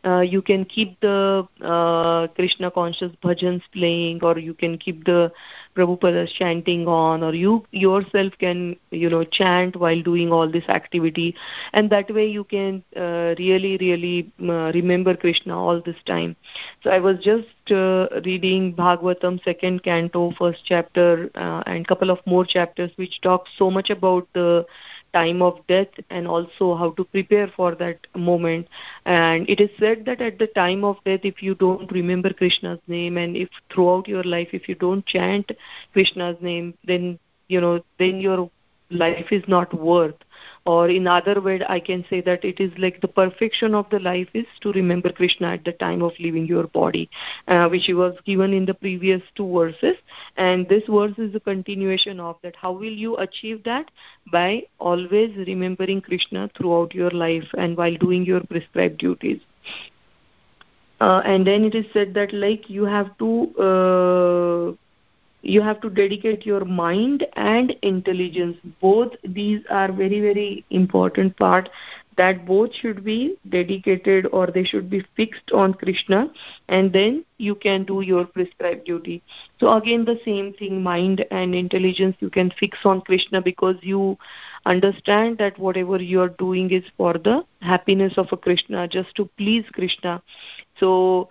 uh, 0.06 0.22
you 0.22 0.42
can 0.42 0.66
keep 0.66 1.00
the 1.02 1.48
uh, 1.62 2.28
krishna 2.36 2.72
conscious 2.72 3.12
bhajans 3.24 3.62
playing 3.72 4.20
or 4.24 4.38
you 4.38 4.54
can 4.54 4.78
keep 4.78 5.04
the 5.06 5.32
prabhupada 5.76 6.28
chanting 6.38 6.88
on 6.88 7.24
or 7.24 7.34
you 7.34 7.64
yourself 7.72 8.34
can 8.40 8.76
you 8.90 9.10
know 9.10 9.24
chant 9.24 9.76
while 9.76 10.02
doing 10.02 10.32
all 10.32 10.50
this 10.50 10.68
activity. 10.70 11.36
And 11.74 11.90
that 11.92 12.14
way 12.14 12.28
you 12.28 12.44
can 12.44 12.84
uh, 12.96 13.36
really 13.38 13.78
really 13.78 14.32
uh, 14.42 14.72
remember 14.74 15.16
krishna 15.16 15.58
all 15.58 15.82
this 15.82 15.98
time. 16.06 16.36
So 16.84 16.90
i 16.90 17.00
was 17.00 17.18
just 17.20 17.72
uh, 17.72 18.08
reading 18.26 18.74
bhagavatam 18.74 19.44
second 19.44 19.84
canto 19.84 20.32
first 20.38 20.62
chapter 20.66 21.30
uh, 21.36 21.64
and 21.66 21.88
couple 21.88 22.10
of 22.10 22.20
more 22.26 22.46
chapters 22.46 22.92
which 22.96 23.20
talk 23.22 23.46
so 23.58 23.70
much 23.70 23.90
about 23.90 24.28
the 24.34 24.66
time 25.14 25.42
of 25.42 25.60
death 25.68 25.90
and 26.10 26.28
also 26.28 26.76
how 26.76 26.92
to 26.92 27.04
prepare 27.04 27.48
for 27.56 27.76
that 27.76 28.00
moment. 28.16 28.68
And 29.06 29.50
it 29.50 29.60
is 29.60 29.70
said 29.80 30.06
that 30.06 30.22
at 30.22 30.40
the 30.40 30.48
time 30.48 30.84
of 30.84 30.98
death 31.06 31.22
if 31.24 31.42
you 31.42 31.56
don't 31.56 31.92
remember 31.92 32.34
krishna's 32.34 32.80
name 32.88 33.18
and 33.18 33.36
if 33.36 33.50
throughout 33.74 34.08
your 34.08 34.24
life 34.24 34.50
if 34.54 34.68
you 34.70 34.76
don't 34.76 35.06
chant 35.06 35.52
krishna's 35.94 36.38
name 36.42 36.74
then 36.86 37.20
you 37.48 37.62
know 37.62 37.84
then 38.00 38.20
your 38.20 38.50
life 38.90 39.32
is 39.32 39.44
not 39.48 39.74
worth 39.74 40.16
or 40.66 40.90
in 40.90 41.08
other 41.08 41.40
word 41.42 41.64
i 41.70 41.80
can 41.80 42.06
say 42.10 42.22
that 42.22 42.44
it 42.46 42.60
is 42.60 42.72
like 42.78 43.02
the 43.02 43.08
perfection 43.08 43.74
of 43.74 43.90
the 43.90 44.00
life 44.00 44.30
is 44.34 44.46
to 44.62 44.72
remember 44.74 45.12
krishna 45.12 45.54
at 45.54 45.66
the 45.66 45.74
time 45.74 46.02
of 46.02 46.12
leaving 46.20 46.46
your 46.46 46.68
body 46.68 47.10
uh, 47.48 47.68
which 47.70 47.88
was 47.90 48.16
given 48.26 48.54
in 48.54 48.66
the 48.66 48.74
previous 48.74 49.22
two 49.36 49.52
verses. 49.52 49.98
And 50.38 50.68
this 50.68 50.84
verse 50.88 51.18
is 51.18 51.36
a 51.36 51.40
continuation 51.40 52.20
of 52.20 52.38
that. 52.44 52.56
How 52.56 52.72
will 52.72 52.98
you 53.06 53.18
achieve 53.18 53.64
that? 53.64 53.92
By 54.32 54.64
always 54.80 55.36
remembering 55.36 56.02
krishna 56.02 56.50
throughout 56.58 56.94
your 56.94 57.12
life 57.12 57.48
and 57.58 57.78
while 57.78 57.96
doing 57.96 58.26
your 58.26 58.42
prescribed 58.42 58.98
duties. 58.98 59.42
Uh, 61.00 61.22
and 61.26 61.48
then 61.48 61.64
it 61.64 61.74
is 61.74 61.86
said 61.94 62.14
that 62.14 62.32
like 62.32 62.70
you 62.70 62.84
have 62.86 63.18
to 63.18 63.32
uh, 63.58 64.74
you 65.42 65.62
have 65.62 65.82
to 65.82 65.90
dedicate 65.90 66.46
your 66.46 66.66
mind 66.66 67.26
and 67.36 67.72
intelligence. 67.82 68.58
Both 68.80 69.14
these 69.24 69.62
are 69.70 69.92
very 69.92 70.20
very 70.22 70.66
important 70.70 71.38
part 71.38 71.70
that 72.18 72.46
both 72.46 72.74
should 72.76 73.04
be 73.04 73.36
dedicated 73.50 74.28
or 74.32 74.48
they 74.48 74.64
should 74.64 74.90
be 74.90 75.04
fixed 75.16 75.52
on 75.54 75.74
krishna 75.74 76.28
and 76.68 76.92
then 76.94 77.24
you 77.38 77.56
can 77.56 77.84
do 77.86 78.02
your 78.02 78.26
prescribed 78.26 78.86
duty. 78.86 79.24
So 79.60 79.74
again 79.74 80.06
the 80.06 80.20
same 80.26 80.54
thing 80.54 80.84
mind 80.84 81.26
and 81.32 81.56
intelligence 81.56 82.18
you 82.20 82.30
can 82.30 82.52
fix 82.60 82.78
on 82.84 83.02
krishna 83.02 83.42
because 83.42 83.76
you 83.82 84.18
understand 84.66 85.38
that 85.38 85.58
whatever 85.58 85.98
you 85.98 86.22
are 86.22 86.30
doing 86.30 86.72
is 86.72 86.84
for 86.98 87.14
the 87.14 87.44
happiness 87.62 88.14
of 88.18 88.28
a 88.32 88.38
krishna 88.38 88.88
just 88.88 89.16
to 89.16 89.30
please 89.38 89.66
krishna. 89.74 90.22
So 90.80 91.30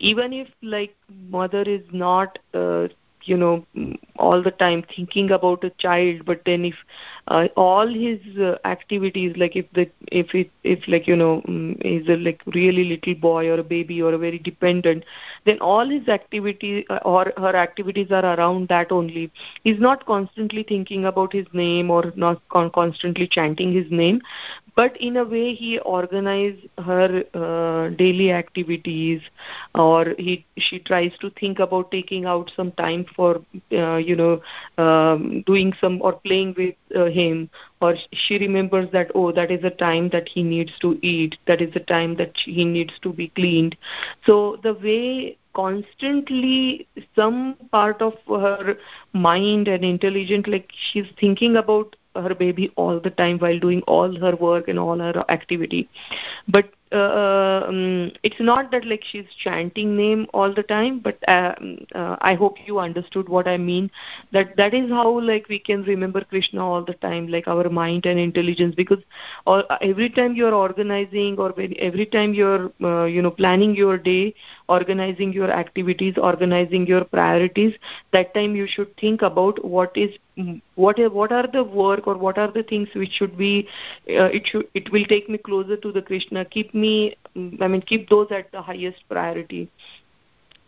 even 0.00 0.32
if 0.32 0.48
like 0.62 0.94
mother 1.08 1.62
is 1.62 1.82
not 1.92 2.38
uh, 2.54 2.88
you 3.24 3.36
know 3.36 3.64
all 4.16 4.42
the 4.42 4.50
time 4.50 4.82
thinking 4.94 5.30
about 5.30 5.64
a 5.64 5.70
child 5.78 6.24
but 6.24 6.40
then 6.44 6.64
if 6.64 6.74
uh, 7.28 7.46
all 7.56 7.86
his 7.86 8.18
uh, 8.38 8.56
activities 8.64 9.34
like 9.36 9.56
if 9.56 9.66
the 9.72 9.88
if 10.10 10.34
it 10.34 10.50
if 10.64 10.86
like 10.88 11.06
you 11.06 11.16
know 11.16 11.42
is 11.80 12.08
a 12.08 12.16
like 12.16 12.40
really 12.54 12.84
little 12.84 13.14
boy 13.14 13.48
or 13.48 13.58
a 13.58 13.62
baby 13.62 14.00
or 14.02 14.12
a 14.12 14.18
very 14.18 14.38
dependent 14.38 15.04
then 15.44 15.58
all 15.60 15.88
his 15.88 16.08
activity 16.08 16.84
uh, 16.90 16.98
or 17.04 17.32
her 17.36 17.54
activities 17.56 18.08
are 18.10 18.24
around 18.36 18.68
that 18.68 18.90
only. 18.92 19.30
He's 19.64 19.80
not 19.80 20.04
constantly 20.06 20.62
thinking 20.62 21.04
about 21.04 21.32
his 21.32 21.46
name 21.52 21.90
or 21.90 22.12
not 22.16 22.40
con- 22.48 22.70
constantly 22.70 23.26
chanting 23.26 23.72
his 23.72 23.90
name 23.90 24.20
but 24.76 24.96
in 25.00 25.16
a 25.16 25.24
way 25.24 25.54
he 25.54 25.78
organize 25.80 26.56
her 26.78 27.24
uh, 27.34 27.88
daily 27.96 28.30
activities 28.32 29.20
or 29.74 30.14
he 30.18 30.44
she 30.56 30.78
tries 30.78 31.12
to 31.20 31.30
think 31.30 31.58
about 31.58 31.90
taking 31.90 32.24
out 32.26 32.50
some 32.56 32.70
time 32.72 33.04
for 33.14 33.36
uh, 33.72 33.96
you 33.96 34.16
know 34.16 34.40
um, 34.82 35.42
doing 35.46 35.72
some 35.80 36.00
or 36.02 36.14
playing 36.20 36.54
with 36.56 36.74
uh, 36.96 37.06
him 37.06 37.50
or 37.80 37.94
she 38.12 38.38
remembers 38.38 38.90
that 38.92 39.10
oh 39.14 39.32
that 39.32 39.50
is 39.50 39.62
a 39.64 39.70
time 39.70 40.08
that 40.10 40.28
he 40.28 40.42
needs 40.42 40.72
to 40.80 40.98
eat 41.02 41.36
that 41.46 41.60
is 41.60 41.72
the 41.74 41.80
time 41.80 42.16
that 42.16 42.32
he 42.44 42.64
needs 42.64 42.92
to 43.02 43.12
be 43.12 43.28
cleaned. 43.28 43.76
So 44.26 44.58
the 44.62 44.74
way 44.74 45.36
constantly 45.54 46.86
some 47.16 47.56
part 47.72 48.00
of 48.00 48.14
her 48.28 48.76
mind 49.12 49.66
and 49.66 49.84
intelligent 49.84 50.46
like 50.46 50.70
she's 50.92 51.06
thinking 51.18 51.56
about 51.56 51.96
her 52.14 52.34
baby 52.34 52.70
all 52.76 53.00
the 53.00 53.10
time 53.10 53.38
while 53.38 53.58
doing 53.58 53.82
all 53.82 54.14
her 54.20 54.36
work 54.36 54.68
and 54.68 54.78
all 54.78 54.98
her 54.98 55.24
activity. 55.28 55.88
But 56.48 56.70
uh, 56.92 57.64
um, 57.68 58.10
it's 58.22 58.40
not 58.40 58.70
that 58.70 58.84
like 58.84 59.02
she's 59.04 59.26
chanting 59.42 59.96
name 59.96 60.26
all 60.32 60.52
the 60.52 60.62
time 60.62 61.00
but 61.00 61.18
uh, 61.28 61.54
uh, 61.94 62.16
i 62.20 62.34
hope 62.34 62.56
you 62.66 62.78
understood 62.78 63.28
what 63.28 63.46
i 63.46 63.56
mean. 63.56 63.90
That 64.32 64.56
that 64.56 64.74
is 64.74 64.90
how 64.90 65.20
like 65.20 65.48
we 65.48 65.58
can 65.58 65.82
remember 65.82 66.22
krishna 66.22 66.64
all 66.64 66.84
the 66.84 66.94
time 66.94 67.28
like 67.28 67.48
our 67.48 67.68
mind 67.68 68.06
and 68.06 68.18
intelligence 68.18 68.74
because 68.74 68.98
all, 69.46 69.64
every 69.80 70.10
time 70.10 70.34
you're 70.34 70.54
organizing 70.54 71.38
or 71.38 71.54
every 71.78 72.06
time 72.06 72.34
you're 72.34 72.70
uh, 72.82 73.04
you 73.04 73.22
know 73.22 73.30
planning 73.30 73.74
your 73.74 73.98
day 73.98 74.34
organizing 74.68 75.32
your 75.32 75.50
activities 75.50 76.14
organizing 76.16 76.86
your 76.86 77.04
priorities 77.04 77.74
that 78.12 78.32
time 78.34 78.54
you 78.56 78.66
should 78.66 78.94
think 78.96 79.22
about 79.22 79.64
what 79.64 79.96
is 79.96 80.10
what 80.76 80.98
what 81.12 81.32
are 81.32 81.46
the 81.52 81.64
work 81.64 82.06
or 82.06 82.16
what 82.16 82.38
are 82.38 82.50
the 82.52 82.62
things 82.62 82.88
which 82.94 83.10
should 83.10 83.36
be 83.36 83.66
uh, 84.08 84.30
it 84.38 84.46
should 84.46 84.68
it 84.74 84.90
will 84.92 85.04
take 85.06 85.28
me 85.28 85.38
closer 85.38 85.76
to 85.76 85.90
the 85.90 86.02
krishna 86.02 86.44
keep 86.44 86.72
me 86.80 87.16
i 87.60 87.68
mean 87.68 87.82
keep 87.82 88.08
those 88.08 88.28
at 88.30 88.50
the 88.52 88.62
highest 88.62 89.02
priority 89.08 89.68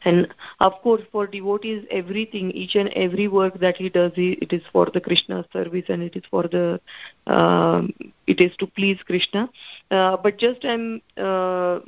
and 0.02 0.28
of 0.60 0.72
course 0.82 1.02
for 1.12 1.26
devotees 1.26 1.84
everything 1.90 2.50
each 2.52 2.74
and 2.74 2.88
every 2.90 3.28
work 3.28 3.58
that 3.60 3.76
he 3.76 3.88
does 3.88 4.12
it 4.16 4.52
is 4.52 4.62
for 4.72 4.86
the 4.94 5.00
krishna 5.00 5.44
service 5.52 5.84
and 5.88 6.02
it 6.02 6.16
is 6.16 6.22
for 6.30 6.44
the 6.48 6.80
um, 7.26 7.92
it 8.26 8.40
is 8.40 8.56
to 8.56 8.66
please 8.66 8.98
krishna 9.06 9.48
uh, 9.90 10.16
but 10.16 10.38
just 10.38 10.64
i'm 10.64 11.00
uh, 11.16 11.80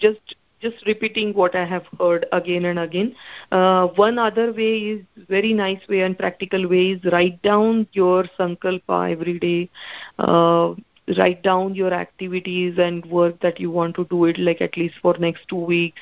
just 0.00 0.34
just 0.64 0.86
repeating 0.86 1.34
what 1.34 1.54
I 1.54 1.64
have 1.66 1.84
heard 1.98 2.26
again 2.32 2.64
and 2.64 2.78
again. 2.78 3.14
Uh, 3.52 3.88
one 3.88 4.18
other 4.18 4.52
way 4.52 4.78
is 4.92 5.02
very 5.28 5.52
nice 5.52 5.86
way 5.88 6.00
and 6.00 6.18
practical 6.18 6.66
way 6.66 6.92
is 6.92 7.12
write 7.12 7.42
down 7.42 7.86
your 7.92 8.24
sankalpa 8.38 9.12
every 9.12 9.38
day. 9.38 9.70
Write 11.18 11.42
down 11.42 11.74
your 11.74 11.92
activities 11.92 12.78
and 12.78 13.04
work 13.06 13.40
that 13.40 13.60
you 13.60 13.70
want 13.70 13.94
to 13.96 14.04
do 14.06 14.24
it 14.24 14.38
like 14.38 14.60
at 14.60 14.76
least 14.76 14.94
for 15.02 15.14
next 15.18 15.46
two 15.48 15.56
weeks. 15.56 16.00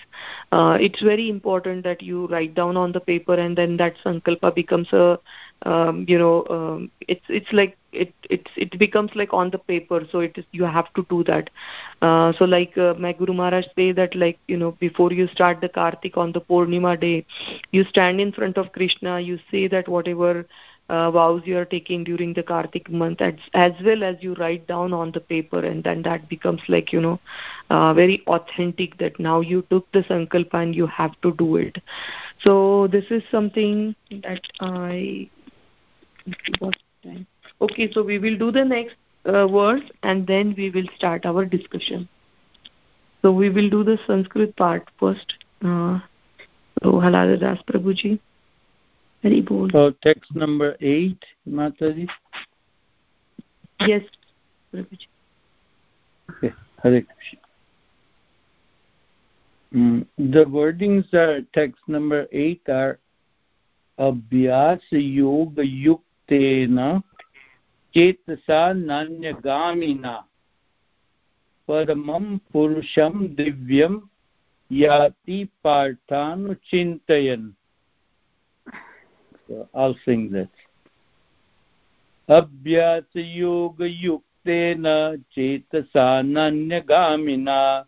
Uh, 0.52 0.78
it's 0.80 1.00
very 1.02 1.28
important 1.28 1.82
that 1.84 2.02
you 2.02 2.26
write 2.28 2.54
down 2.54 2.76
on 2.76 2.92
the 2.92 3.00
paper 3.00 3.34
and 3.34 3.56
then 3.56 3.76
that 3.78 3.94
sankalpa 4.04 4.54
becomes 4.54 4.92
a 4.92 5.18
um, 5.64 6.04
you 6.08 6.18
know 6.18 6.44
um, 6.50 6.90
it's 7.08 7.24
it's 7.28 7.52
like 7.52 7.76
it 7.92 8.12
it's 8.30 8.50
it 8.56 8.78
becomes 8.78 9.10
like 9.14 9.32
on 9.32 9.50
the 9.50 9.58
paper 9.58 10.00
so 10.10 10.20
it 10.20 10.36
is 10.38 10.44
you 10.52 10.64
have 10.64 10.92
to 10.94 11.04
do 11.10 11.24
that. 11.24 11.50
Uh, 12.00 12.32
so 12.38 12.44
like 12.44 12.76
uh, 12.78 12.94
my 12.98 13.12
guru 13.12 13.32
maharaj 13.32 13.64
say 13.76 13.92
that 13.92 14.14
like 14.14 14.38
you 14.48 14.56
know 14.56 14.72
before 14.80 15.12
you 15.12 15.26
start 15.28 15.60
the 15.60 15.68
kartik 15.68 16.16
on 16.16 16.32
the 16.32 16.40
purnima 16.40 16.98
day 17.00 17.24
you 17.72 17.84
stand 17.84 18.20
in 18.20 18.32
front 18.32 18.56
of 18.58 18.72
krishna 18.72 19.20
you 19.20 19.38
say 19.50 19.66
that 19.68 19.88
whatever 19.88 20.46
uh, 20.88 21.10
vows 21.10 21.42
you 21.44 21.56
are 21.56 21.64
taking 21.64 22.04
during 22.04 22.34
the 22.34 22.42
kartik 22.42 22.90
month 22.90 23.20
as, 23.20 23.34
as 23.54 23.72
well 23.84 24.02
as 24.02 24.16
you 24.20 24.34
write 24.34 24.66
down 24.66 24.92
on 24.92 25.12
the 25.12 25.20
paper 25.20 25.60
and 25.60 25.84
then 25.84 26.02
that 26.02 26.28
becomes 26.28 26.60
like 26.68 26.92
you 26.92 27.00
know 27.00 27.18
uh, 27.70 27.94
very 27.94 28.22
authentic 28.26 28.98
that 28.98 29.18
now 29.18 29.40
you 29.40 29.62
took 29.70 29.90
the 29.92 30.00
sankalpa 30.00 30.62
and 30.62 30.74
you 30.74 30.86
have 30.86 31.18
to 31.22 31.32
do 31.36 31.56
it. 31.56 31.78
So 32.44 32.88
this 32.88 33.04
is 33.10 33.22
something 33.30 33.94
that 34.22 34.42
i 34.60 35.28
okay 37.60 37.90
so 37.92 38.02
we 38.02 38.18
will 38.18 38.38
do 38.38 38.50
the 38.52 38.64
next 38.64 38.96
uh, 39.26 39.46
words 39.50 39.84
and 40.02 40.26
then 40.26 40.54
we 40.56 40.70
will 40.70 40.86
start 40.96 41.24
our 41.26 41.44
discussion. 41.44 42.08
So 43.22 43.32
we 43.32 43.50
will 43.50 43.70
do 43.70 43.84
the 43.84 43.98
sanskrit 44.06 44.56
part 44.56 44.88
first. 44.98 45.34
Uh, 45.64 46.00
so 46.82 46.92
haladar 47.00 47.38
das 47.40 47.62
prabhuji 47.62 48.18
Hari 49.22 49.40
bol. 49.40 49.68
So 49.70 49.92
text 50.02 50.34
number 50.34 50.76
eight, 50.80 51.24
Mataji. 51.48 52.08
Yes, 53.80 54.02
Prabhuji. 54.72 55.06
Okay, 56.30 56.52
Hare 56.82 57.02
Krishna. 57.02 57.38
Mm, 59.72 60.06
the 60.18 60.44
wordings 60.44 61.12
are 61.14 61.40
text 61.54 61.80
number 61.88 62.26
eight 62.32 62.68
are 62.68 62.98
अभ्यास 63.98 64.88
योग 64.92 65.60
युक्तेन 65.60 66.78
चेतसा 67.94 68.60
नान्यगामिना 68.72 70.14
परमं 71.68 72.36
पुरुषं 72.52 73.26
दिव्यं 73.36 73.98
याति 74.70 75.44
पार्थानुचिन्तयन् 75.64 77.50
so 79.52 79.68
I'll 79.74 79.96
sing 80.04 80.30
that. 80.32 80.48
अभ्यासयोगयुक्तेन 82.28 84.84
चेतसा 85.32 86.22
नान्यगामिना 86.22 87.86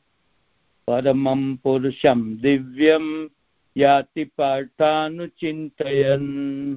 परमं 0.89 1.57
पुरुषं 1.57 2.37
दिव्यं 2.37 3.29
याति 3.77 4.25
पार्थानुचिन्तयन् 4.25 6.77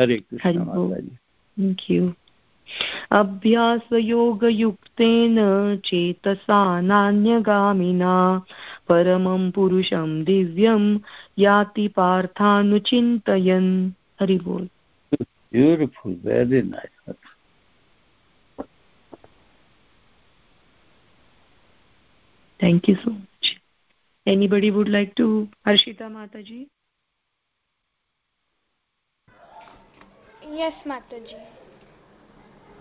हरे 0.00 0.22
कृष्ण. 0.30 2.12
अभ्यासयोगयुक्तेन 3.12 5.36
चेतसा 5.84 6.80
नान्यगामिना 6.80 8.44
परमं 8.88 9.50
पुरुषं 9.50 10.24
दिव्यं 10.24 10.98
याति 11.38 11.88
पार्थानुचिन्तयन् 11.88 13.90
Haribol. 14.20 14.68
Beautiful, 15.50 16.16
very 16.22 16.62
nice. 16.62 16.86
Thank 22.60 22.88
you 22.88 22.96
so 23.04 23.10
much. 23.10 23.60
Anybody 24.24 24.70
would 24.70 24.88
like 24.88 25.14
to? 25.16 25.48
Harshita 25.66 26.02
Mataji? 26.02 26.68
Yes, 30.48 30.74
Mataji. 30.86 31.40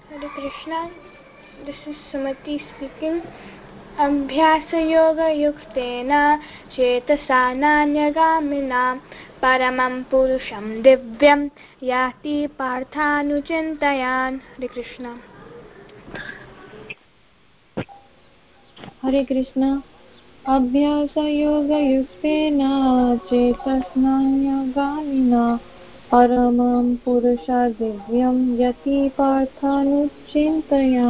Hare 0.10 0.30
Krishna. 0.30 0.92
This 1.66 1.76
is 1.88 1.96
Sumati 2.14 2.62
speaking. 2.76 3.22
अभ्यासयोगयुक्तेन 4.00 6.10
चेतसा 6.76 7.54
नान्यगामिना 7.54 8.94
परमं 9.42 10.04
पुरुषं 10.04 10.82
दिव्यं 10.82 11.48
याति 11.84 12.48
पार्थानुचिन्तयान्। 12.60 14.38
हरे 14.38 14.68
कृष्ण 14.68 15.16
हरे 19.04 19.24
कृष्ण 19.24 19.80
अभ्यासयोगयुक्तेन 20.48 22.60
चेतस्नान्यगामिना 23.30 25.60
परमं 26.12 26.96
पुरुषा 26.96 27.70
दिव्यं 27.70 28.60
यति 28.60 29.10
पार्थानुचिन्तया 29.18 31.10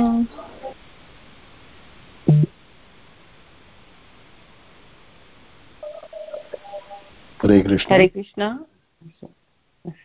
Hare 7.41 7.63
Krishna. 7.63 7.89
Hare 7.89 8.09
Krishna. 8.09 8.65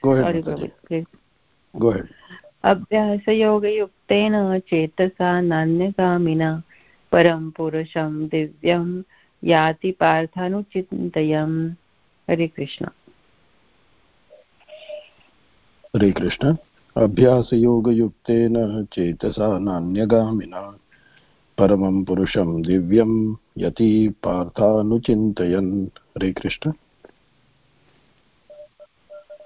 Go 0.02 0.12
ahead. 0.12 0.24
Sorry, 0.24 0.42
Mataji. 0.42 0.44
Prabhu, 0.44 0.70
please. 0.88 1.06
Go 1.74 1.90
ahead. 1.90 2.08
अभ्यासयोगयुक्तेन 2.64 4.34
चेतसा 4.68 5.28
नान्यगामिना 5.40 6.50
परं 7.12 7.50
पुरुषं 7.50 8.12
दिव्यं 8.26 8.86
याति 9.42 9.90
पार्थानुचिन्तयम् 10.00 11.54
हरे 12.28 12.46
कृष्ण 12.46 12.86
हरे 15.94 16.10
कृष्ण 16.12 16.54
अभ्यासयोगयुक्तेन 16.96 18.56
चेतसा 18.92 19.48
नान्यगामिना 19.58 20.62
परमं 21.58 22.02
पुरुषं 22.04 22.50
दिव्यं 22.62 23.12
यति 23.58 23.90
पार्थानुचिन्तयन् 24.24 25.70
हरे 25.86 26.32
कृष्ण 26.32 26.72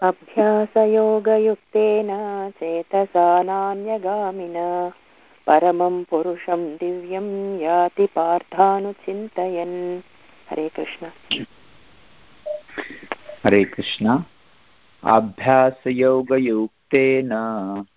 अभ्यासयोगयुक्तेन 0.02 2.08
चेतसा 2.50 3.42
नान्यगामिना। 3.42 4.92
परमं 5.46 6.04
पुरुषं 6.04 6.74
दिव्यं 6.74 7.60
याति 7.60 8.06
पार्थानुचिन्तयन्। 8.06 10.00
हरे 10.50 10.68
कृष्ण। 10.68 11.06
हरे 13.44 13.64
कृष्ण। 13.64 14.18
अभ्यासयोगयुक्तेन 15.04 17.30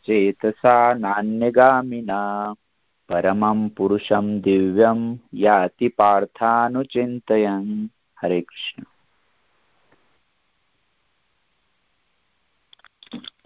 चेतसा 0.05 0.93
नान्यगामिना। 0.93 2.53
परमं 3.09 3.69
पुरुषं 3.69 4.41
दिव्यं 4.41 5.17
याति 5.33 5.87
पार्थानुचिन्तयन्। 5.87 7.87
हरे 8.21 8.41
Krishna. 8.41 8.83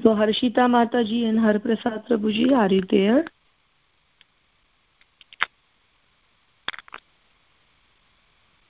Harshita 0.04 0.68
Mataji 0.68 1.28
and 1.28 1.40
Har 1.40 1.58
Prasad 1.60 2.06
Prabhuji, 2.08 2.56
are 2.56 2.72
you 2.72 2.82
there? 2.82 3.26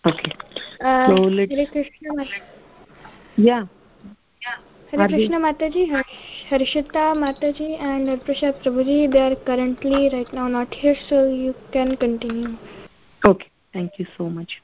Okay. 0.06 0.32
Uh, 0.80 1.08
So 1.08 1.14
let's- 1.24 1.52
Hare 1.52 1.66
Krishna, 1.66 2.26
Yeah. 3.36 3.66
Hare 4.92 5.08
Krishna 5.08 5.40
Mataji, 5.40 6.04
Harshita 6.50 7.14
Mataji 7.14 7.78
and 7.78 8.08
Prashad 8.22 8.64
Prabhuji, 8.64 9.12
they 9.12 9.20
are 9.20 9.36
currently 9.36 10.10
right 10.10 10.34
now 10.34 10.48
not 10.48 10.74
here, 10.74 10.98
so 11.10 11.30
you 11.30 11.54
can 11.72 11.98
continue. 11.98 12.56
Okay. 13.26 13.50
Thank 13.74 14.00
you 14.00 14.08
so 14.18 14.30
much. 14.30 14.62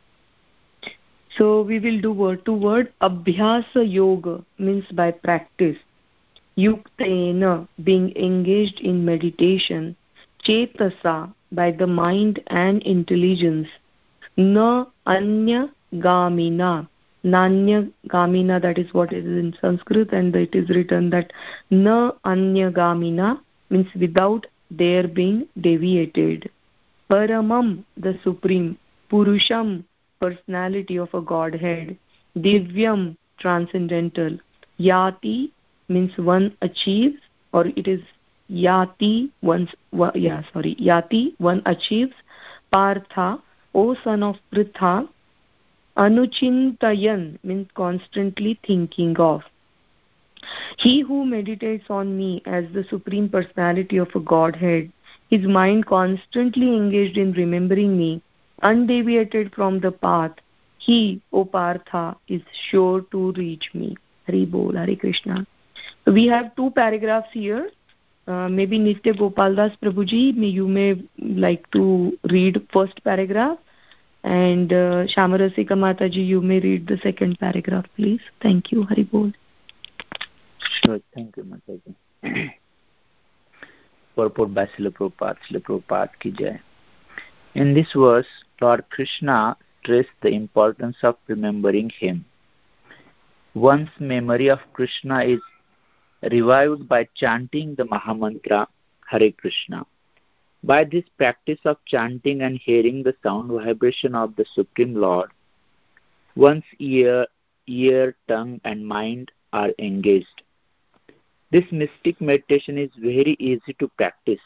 So 1.37 1.61
we 1.63 1.79
will 1.79 1.99
do 1.99 2.13
word 2.13 2.45
to 2.45 2.53
word. 2.53 2.93
Abhyasa 3.01 3.83
yoga 3.83 4.43
means 4.57 4.85
by 4.91 5.11
practice. 5.11 5.77
Yuktena 6.57 7.67
being 7.83 8.15
engaged 8.15 8.79
in 8.79 9.03
meditation. 9.03 9.95
Chetasa 10.45 11.33
by 11.51 11.71
the 11.71 11.87
mind 11.87 12.41
and 12.47 12.81
intelligence. 12.83 13.67
Na 14.37 14.85
anya 15.05 15.69
gamina. 15.95 16.87
Nanya 17.25 17.91
gamina 18.07 18.61
that 18.61 18.77
is 18.77 18.93
what 18.93 19.13
is 19.13 19.25
in 19.25 19.55
Sanskrit 19.61 20.11
and 20.11 20.35
it 20.35 20.53
is 20.53 20.69
written 20.69 21.09
that 21.09 21.31
na 21.71 22.11
anya 22.23 22.71
gamina 22.71 23.39
means 23.69 23.87
without 23.95 24.45
their 24.69 25.07
being 25.07 25.47
deviated. 25.59 26.49
Paramam 27.09 27.83
the 27.97 28.19
supreme. 28.23 28.77
Purusham 29.11 29.83
personality 30.19 30.97
of 30.97 31.13
a 31.13 31.21
godhead. 31.21 31.97
Divyam 32.37 33.15
transcendental. 33.39 34.37
Yati 34.79 35.51
means 35.87 36.17
one 36.17 36.55
achieves 36.61 37.17
or 37.51 37.67
it 37.67 37.87
is 37.87 38.01
yati 38.51 39.29
one's 39.41 39.69
yeah 40.15 40.43
sorry 40.51 40.75
yati 40.75 41.33
one 41.37 41.61
achieves. 41.65 42.13
Partha 42.71 43.39
o 43.73 43.95
son 44.03 44.23
of 44.23 44.37
pritha 44.51 45.07
anuchintayan 45.97 47.37
means 47.43 47.67
constantly 47.75 48.59
thinking 48.65 49.15
of. 49.17 49.41
He 50.77 51.01
who 51.01 51.25
meditates 51.25 51.85
on 51.89 52.17
me 52.17 52.41
as 52.45 52.65
the 52.73 52.83
supreme 52.89 53.29
personality 53.29 53.97
of 53.97 54.09
a 54.15 54.19
godhead 54.19 54.91
his 55.29 55.45
mind 55.47 55.85
constantly 55.85 56.75
engaged 56.75 57.17
in 57.17 57.31
remembering 57.33 57.97
me 57.97 58.21
undeviated 58.61 59.53
from 59.53 59.79
the 59.79 59.91
path 59.91 60.31
he 60.77 61.21
o 61.31 61.45
partha 61.45 62.15
is 62.27 62.41
sure 62.69 63.01
to 63.11 63.31
reach 63.33 63.69
me. 63.73 63.95
Hari 64.27 64.45
bol 64.45 64.75
hari 64.75 64.95
krishna 64.95 65.45
we 66.05 66.27
have 66.27 66.55
two 66.55 66.71
paragraphs 66.71 67.29
here. 67.31 67.69
Uh, 68.25 68.47
maybe 68.47 68.79
nitya 68.79 69.13
gopaldas 69.17 69.77
prabhuji 69.81 70.35
may 70.35 70.47
you 70.47 70.67
may 70.67 70.95
like 71.19 71.69
to 71.71 72.17
read 72.31 72.65
first 72.71 73.03
paragraph. 73.03 73.57
And 74.23 74.71
uh, 74.71 75.05
shamarasika 75.13 75.75
mataji 75.85 76.25
you 76.25 76.41
may 76.41 76.59
read 76.59 76.87
the 76.87 76.97
second 77.03 77.39
paragraph 77.39 77.85
please. 77.95 78.21
Thank 78.41 78.71
you. 78.71 78.83
Hari 78.83 79.03
bol. 79.03 79.31
Sure. 80.83 80.99
Thank 81.13 81.37
you 81.37 81.43
mataji. 81.43 81.95
Purport 84.15 84.53
by 84.53 84.67
Srila 84.67 84.91
Prabhupada, 84.91 85.37
Srila 85.49 85.61
Prabhupada 85.61 86.09
ki 86.19 86.31
jai. 86.31 86.61
In 87.55 87.73
this 87.73 87.91
verse, 87.93 88.27
Lord 88.61 88.85
Krishna 88.89 89.57
stressed 89.81 90.17
the 90.21 90.29
importance 90.29 90.97
of 91.03 91.17
remembering 91.27 91.89
him. 91.89 92.25
One's 93.53 93.89
memory 93.99 94.47
of 94.47 94.59
Krishna 94.73 95.23
is 95.23 95.39
revived 96.31 96.87
by 96.87 97.07
chanting 97.15 97.75
the 97.75 97.85
Mahamantra 97.85 98.67
Hare 99.07 99.31
Krishna. 99.31 99.85
By 100.63 100.85
this 100.85 101.03
practice 101.17 101.59
of 101.65 101.77
chanting 101.85 102.41
and 102.41 102.57
hearing 102.57 103.03
the 103.03 103.15
sound 103.21 103.51
vibration 103.51 104.15
of 104.15 104.35
the 104.35 104.45
Supreme 104.53 104.95
Lord, 104.95 105.29
one's 106.35 106.63
ear, 106.79 107.27
ear, 107.67 108.15
tongue, 108.27 108.61
and 108.63 108.87
mind 108.87 109.31
are 109.51 109.71
engaged. 109.79 110.43
This 111.51 111.65
mystic 111.71 112.19
meditation 112.21 112.77
is 112.77 112.89
very 112.97 113.35
easy 113.39 113.73
to 113.79 113.87
practice 113.89 114.39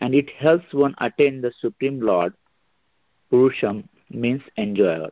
and 0.00 0.14
it 0.14 0.30
helps 0.30 0.72
one 0.72 0.94
attain 0.98 1.40
the 1.40 1.52
Supreme 1.60 2.00
Lord. 2.00 2.32
Purusham 3.30 3.88
means 4.10 4.42
enjoyer. 4.56 5.10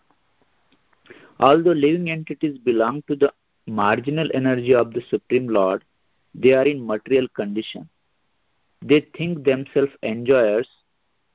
Although 1.41 1.73
living 1.73 2.11
entities 2.11 2.59
belong 2.59 3.03
to 3.09 3.17
the 3.17 3.33
marginal 3.67 4.29
energy 4.35 4.75
of 4.75 4.93
the 4.93 5.03
Supreme 5.11 5.49
Lord, 5.49 5.85
they 6.35 6.53
are 6.53 6.65
in 6.65 6.87
material 6.87 7.29
condition. 7.29 7.89
They 8.83 9.07
think 9.17 9.45
themselves 9.45 9.93
enjoyers, 10.03 10.69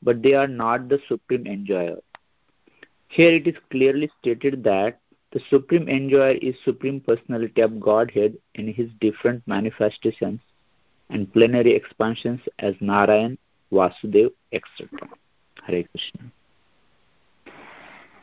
but 0.03 0.21
they 0.21 0.34
are 0.34 0.47
not 0.47 0.88
the 0.88 0.99
supreme 1.07 1.47
enjoyer. 1.47 1.97
Here 3.07 3.32
it 3.32 3.47
is 3.47 3.55
clearly 3.71 4.11
stated 4.19 4.63
that 4.65 4.99
the 5.32 5.41
supreme 5.49 5.88
enjoyer 5.89 6.38
is 6.41 6.55
supreme 6.63 7.01
personality 7.01 7.61
of 7.61 7.80
Godhead 7.80 8.38
in 8.55 8.71
his 8.71 8.89
different 8.99 9.41
manifestations 9.47 10.41
and 11.09 11.32
plenary 11.34 11.73
expansions 11.73 12.41
as 12.59 12.75
Narayan, 12.80 13.38
Vasudev, 13.71 14.32
etc. 14.51 14.89
Hare 15.65 15.84
Krishna. 15.84 16.32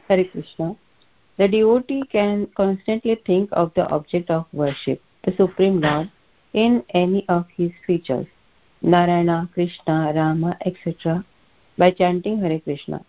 Hare 0.08 0.24
Krishna. 0.24 0.76
The 1.38 1.48
devotee 1.48 2.02
can 2.10 2.46
constantly 2.56 3.14
think 3.26 3.50
of 3.52 3.74
the 3.74 3.86
object 3.90 4.30
of 4.30 4.46
worship, 4.52 5.02
the 5.24 5.32
Supreme 5.36 5.80
Lord, 5.80 6.10
in 6.54 6.82
any 6.90 7.28
of 7.28 7.46
his 7.54 7.72
features, 7.86 8.26
Narayana, 8.80 9.50
Krishna, 9.52 10.12
Rama, 10.14 10.56
etc., 10.64 11.24
by 11.76 11.90
chanting 11.90 12.40
Hare 12.40 12.58
Krishna. 12.60 13.04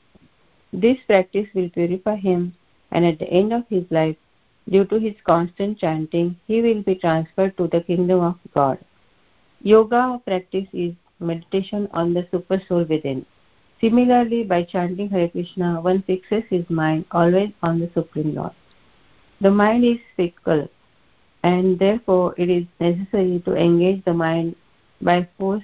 This 0.74 0.98
practice 1.08 1.48
will 1.54 1.70
purify 1.70 2.18
him, 2.18 2.54
and 2.92 3.06
at 3.06 3.20
the 3.20 3.30
end 3.30 3.54
of 3.54 3.64
his 3.70 3.86
life, 3.90 4.18
due 4.70 4.84
to 4.86 5.00
his 5.00 5.16
constant 5.26 5.80
chanting, 5.80 6.36
he 6.48 6.62
will 6.62 6.84
be 6.84 6.96
transferred 6.96 7.56
to 7.56 7.68
the 7.68 7.80
kingdom 7.80 8.20
of 8.20 8.36
God. 8.54 8.78
Yoga 9.62 10.22
practice 10.26 10.68
is 10.74 10.94
meditation 11.22 11.88
on 11.94 12.14
the 12.14 12.28
super 12.30 12.62
soul 12.68 12.84
within. 12.84 13.26
Similarly, 13.80 14.44
by 14.44 14.64
chanting 14.64 15.10
Hare 15.10 15.30
Krishna, 15.30 15.80
one 15.82 16.02
fixes 16.02 16.44
his 16.50 16.68
mind 16.70 17.06
always 17.12 17.52
on 17.62 17.80
the 17.80 17.90
Supreme 17.94 18.34
Lord. 18.34 18.54
The 19.40 19.52
mind 19.52 19.84
is 19.84 20.00
fickle, 20.16 20.68
and 21.44 21.78
therefore 21.78 22.34
it 22.38 22.50
is 22.50 22.66
necessary 22.80 23.42
to 23.46 23.56
engage 23.56 24.04
the 24.04 24.14
mind 24.14 24.56
by 25.02 25.28
force 25.38 25.64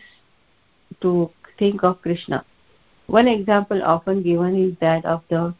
to 1.01 1.31
think 1.57 1.83
of 1.83 2.01
Krishna. 2.03 2.45
One 3.07 3.27
example 3.27 3.83
often 3.83 4.21
given 4.21 4.55
is 4.55 4.77
that 4.79 5.05
of 5.05 5.23
the 5.29 5.55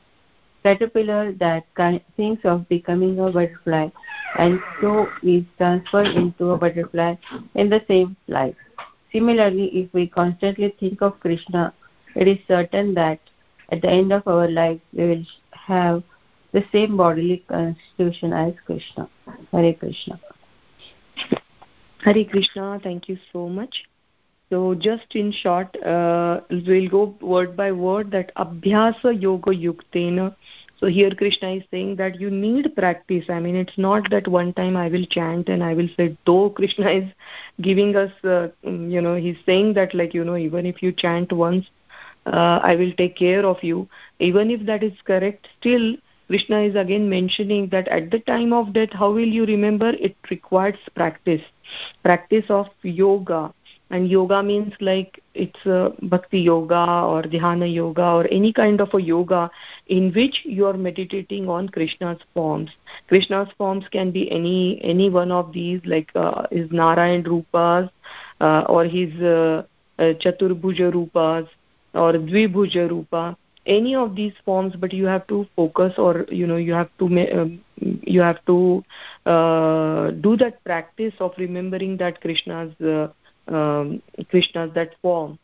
caterpillar 0.63 1.31
that 1.33 1.65
thinks 2.15 2.45
of 2.45 2.69
becoming 2.69 3.19
a 3.19 3.31
butterfly 3.31 3.89
and 4.37 4.59
so 4.79 5.07
is 5.23 5.43
transferred 5.57 6.07
into 6.07 6.51
a 6.51 6.57
butterfly 6.57 7.15
in 7.55 7.69
the 7.69 7.81
same 7.87 8.15
life. 8.27 8.55
Similarly, 9.11 9.65
if 9.73 9.93
we 9.93 10.07
constantly 10.07 10.73
think 10.79 11.01
of 11.01 11.19
Krishna, 11.19 11.73
it 12.15 12.27
is 12.27 12.37
certain 12.47 12.93
that 12.95 13.19
at 13.69 13.81
the 13.81 13.89
end 13.89 14.11
of 14.11 14.27
our 14.27 14.49
life 14.49 14.79
we 14.93 15.05
will 15.05 15.25
have 15.51 16.03
the 16.51 16.63
same 16.71 16.97
bodily 16.97 17.43
constitution 17.47 18.33
as 18.33 18.53
Krishna. 18.65 19.09
Hare 19.51 19.73
Krishna. 19.73 20.19
Hare 22.03 22.25
Krishna, 22.25 22.79
thank 22.83 23.09
you 23.09 23.17
so 23.31 23.49
much. 23.49 23.83
So 24.49 24.75
just 24.75 25.15
in 25.15 25.31
short, 25.31 25.75
uh, 25.83 26.41
we'll 26.51 26.89
go 26.89 27.15
word 27.21 27.57
by 27.57 27.71
word 27.71 28.11
that 28.11 28.31
Abhyasa 28.35 29.19
Yoga 29.19 29.49
Yuktena. 29.51 30.35
So 30.79 30.87
here 30.87 31.09
Krishna 31.09 31.53
is 31.53 31.63
saying 31.71 31.95
that 31.95 32.19
you 32.19 32.29
need 32.29 32.75
practice. 32.75 33.25
I 33.29 33.39
mean, 33.39 33.55
it's 33.55 33.77
not 33.77 34.11
that 34.11 34.27
one 34.27 34.53
time 34.53 34.77
I 34.77 34.89
will 34.89 35.05
chant 35.09 35.49
and 35.49 35.63
I 35.63 35.73
will 35.73 35.87
say, 35.97 36.15
though 36.27 36.51
Krishna 36.51 36.91
is 36.91 37.05
giving 37.61 37.95
us, 37.95 38.11
uh, 38.23 38.49
you 38.63 39.01
know, 39.01 39.15
he's 39.15 39.37
saying 39.45 39.73
that 39.73 39.95
like, 39.95 40.13
you 40.13 40.23
know, 40.23 40.37
even 40.37 40.67
if 40.67 40.83
you 40.83 40.91
chant 40.91 41.31
once, 41.31 41.65
uh, 42.25 42.59
I 42.63 42.75
will 42.75 42.93
take 42.93 43.15
care 43.15 43.45
of 43.45 43.63
you. 43.63 43.87
Even 44.19 44.51
if 44.51 44.65
that 44.65 44.83
is 44.83 44.93
correct, 45.05 45.47
still 45.59 45.95
Krishna 46.27 46.61
is 46.61 46.75
again 46.75 47.09
mentioning 47.09 47.67
that 47.69 47.87
at 47.89 48.09
the 48.09 48.19
time 48.19 48.53
of 48.53 48.73
death, 48.73 48.89
how 48.93 49.11
will 49.11 49.27
you 49.27 49.45
remember? 49.45 49.89
It 49.89 50.15
requires 50.31 50.77
practice, 50.95 51.41
practice 52.01 52.45
of 52.49 52.67
yoga. 52.81 53.53
And 53.89 54.09
yoga 54.09 54.41
means 54.41 54.73
like 54.79 55.21
it's 55.35 55.63
a 55.65 55.91
bhakti 56.01 56.39
yoga 56.39 57.03
or 57.05 57.21
dhyana 57.21 57.71
yoga 57.71 58.05
or 58.05 58.27
any 58.31 58.51
kind 58.51 58.81
of 58.81 58.91
a 58.93 59.01
yoga 59.01 59.51
in 59.87 60.11
which 60.13 60.41
you 60.45 60.65
are 60.65 60.73
meditating 60.73 61.47
on 61.47 61.69
Krishna's 61.69 62.19
forms. 62.33 62.71
Krishna's 63.07 63.49
forms 63.57 63.85
can 63.91 64.09
be 64.09 64.31
any 64.31 64.79
any 64.83 65.11
one 65.11 65.31
of 65.31 65.53
these, 65.53 65.81
like 65.85 66.09
uh, 66.15 66.47
his 66.49 66.71
Narayan 66.71 67.23
rupas 67.23 67.91
uh, 68.41 68.63
or 68.67 68.85
his 68.85 69.13
uh, 69.21 69.63
uh, 69.99 70.13
Chaturbhuja 70.13 70.91
rupas 70.91 71.47
or 71.93 72.13
Dvibhuja 72.13 72.89
rupa 72.89 73.37
any 73.65 73.95
of 73.95 74.15
these 74.15 74.33
forms 74.43 74.75
but 74.75 74.93
you 74.93 75.05
have 75.05 75.25
to 75.27 75.47
focus 75.55 75.93
or 75.97 76.25
you 76.29 76.45
know 76.45 76.57
you 76.57 76.73
have 76.73 76.89
to 76.99 77.05
um, 77.05 77.63
you 77.77 78.21
have 78.21 78.43
to 78.45 78.83
uh, 79.25 80.11
do 80.11 80.35
that 80.37 80.63
practice 80.63 81.13
of 81.19 81.31
remembering 81.37 81.97
that 81.97 82.19
krishna's 82.21 82.73
uh, 82.81 83.07
um, 83.47 84.01
krishna's 84.29 84.73
that 84.73 84.91
form. 85.01 85.39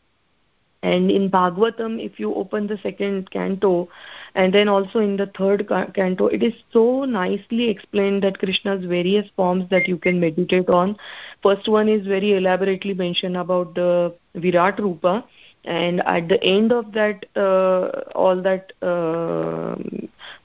And 0.82 1.10
in 1.10 1.30
bhagavatam 1.30 2.02
if 2.02 2.18
you 2.18 2.34
open 2.34 2.66
the 2.66 2.78
second 2.78 3.30
canto 3.30 3.90
and 4.34 4.54
then 4.54 4.66
also 4.66 5.00
in 5.00 5.18
the 5.18 5.30
third 5.36 5.68
canto 5.94 6.26
it 6.28 6.42
is 6.42 6.54
so 6.72 7.04
nicely 7.04 7.68
explained 7.68 8.22
that 8.22 8.38
krishna's 8.38 8.86
various 8.86 9.28
forms 9.36 9.68
that 9.68 9.88
you 9.88 9.98
can 9.98 10.20
meditate 10.20 10.70
on. 10.70 10.96
First 11.42 11.68
one 11.68 11.88
is 11.88 12.06
very 12.06 12.32
elaborately 12.32 12.94
mentioned 12.94 13.36
about 13.36 13.74
the 13.74 14.14
virat 14.34 14.78
rupa 14.78 15.24
and 15.64 16.00
at 16.06 16.28
the 16.28 16.42
end 16.42 16.72
of 16.72 16.92
that 16.92 17.26
uh, 17.36 17.88
all 18.14 18.40
that 18.42 18.72
uh, 18.82 19.76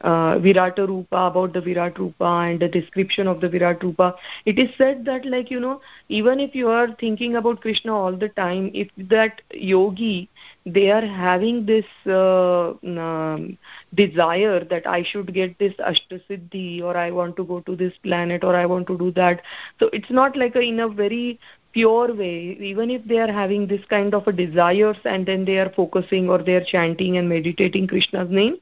uh, 0.01 0.38
virata 0.39 0.88
rupa 0.88 1.18
about 1.28 1.53
the 1.53 1.61
virat 1.61 1.97
rupa 1.97 2.26
and 2.49 2.59
the 2.59 2.68
description 2.68 3.28
of 3.28 3.39
the 3.39 3.47
virat 3.49 3.82
rupa 3.82 4.13
it 4.45 4.59
is 4.59 4.70
said 4.78 5.05
that 5.05 5.26
like 5.26 5.49
you 5.49 5.59
know 5.59 5.80
even 6.09 6.39
if 6.39 6.53
you 6.53 6.68
are 6.68 6.93
thinking 6.99 7.36
about 7.36 7.61
krishna 7.61 7.95
all 7.95 8.16
the 8.16 8.30
time 8.30 8.70
if 8.74 8.89
that 8.97 9.41
yogi 9.51 10.30
they 10.66 10.91
are 10.91 11.05
having 11.05 11.66
this 11.66 11.86
uh, 12.07 12.74
um, 12.99 13.57
desire 13.93 14.63
that 14.66 14.86
i 14.86 15.01
should 15.03 15.34
get 15.34 15.57
this 15.59 15.74
ashtasiddhi 15.76 16.82
or 16.82 16.97
i 16.97 17.09
want 17.09 17.36
to 17.38 17.43
go 17.45 17.61
to 17.61 17.76
this 17.76 17.93
planet 18.03 18.43
or 18.43 18.55
i 18.55 18.66
want 18.66 18.88
to 18.88 18.97
do 18.97 19.11
that. 19.11 19.41
So 19.80 19.89
it's 19.93 20.09
not 20.09 20.36
like 20.36 20.55
a, 20.55 20.61
in 20.61 20.80
a 20.80 20.88
very 20.88 21.39
pure 21.76 22.13
way 22.15 22.57
even 22.71 22.89
if 22.89 23.05
they 23.11 23.19
are 23.19 23.32
having 23.38 23.67
this 23.67 23.86
kind 23.93 24.15
of 24.17 24.28
a 24.28 24.32
desires 24.32 24.97
and 25.13 25.26
then 25.26 25.45
they 25.45 25.57
are 25.63 25.71
focusing 25.76 26.30
or 26.30 26.41
they 26.41 26.55
are 26.59 26.67
chanting 26.73 27.17
and 27.17 27.28
meditating 27.36 27.88
krishna's 27.93 28.30
name 28.41 28.55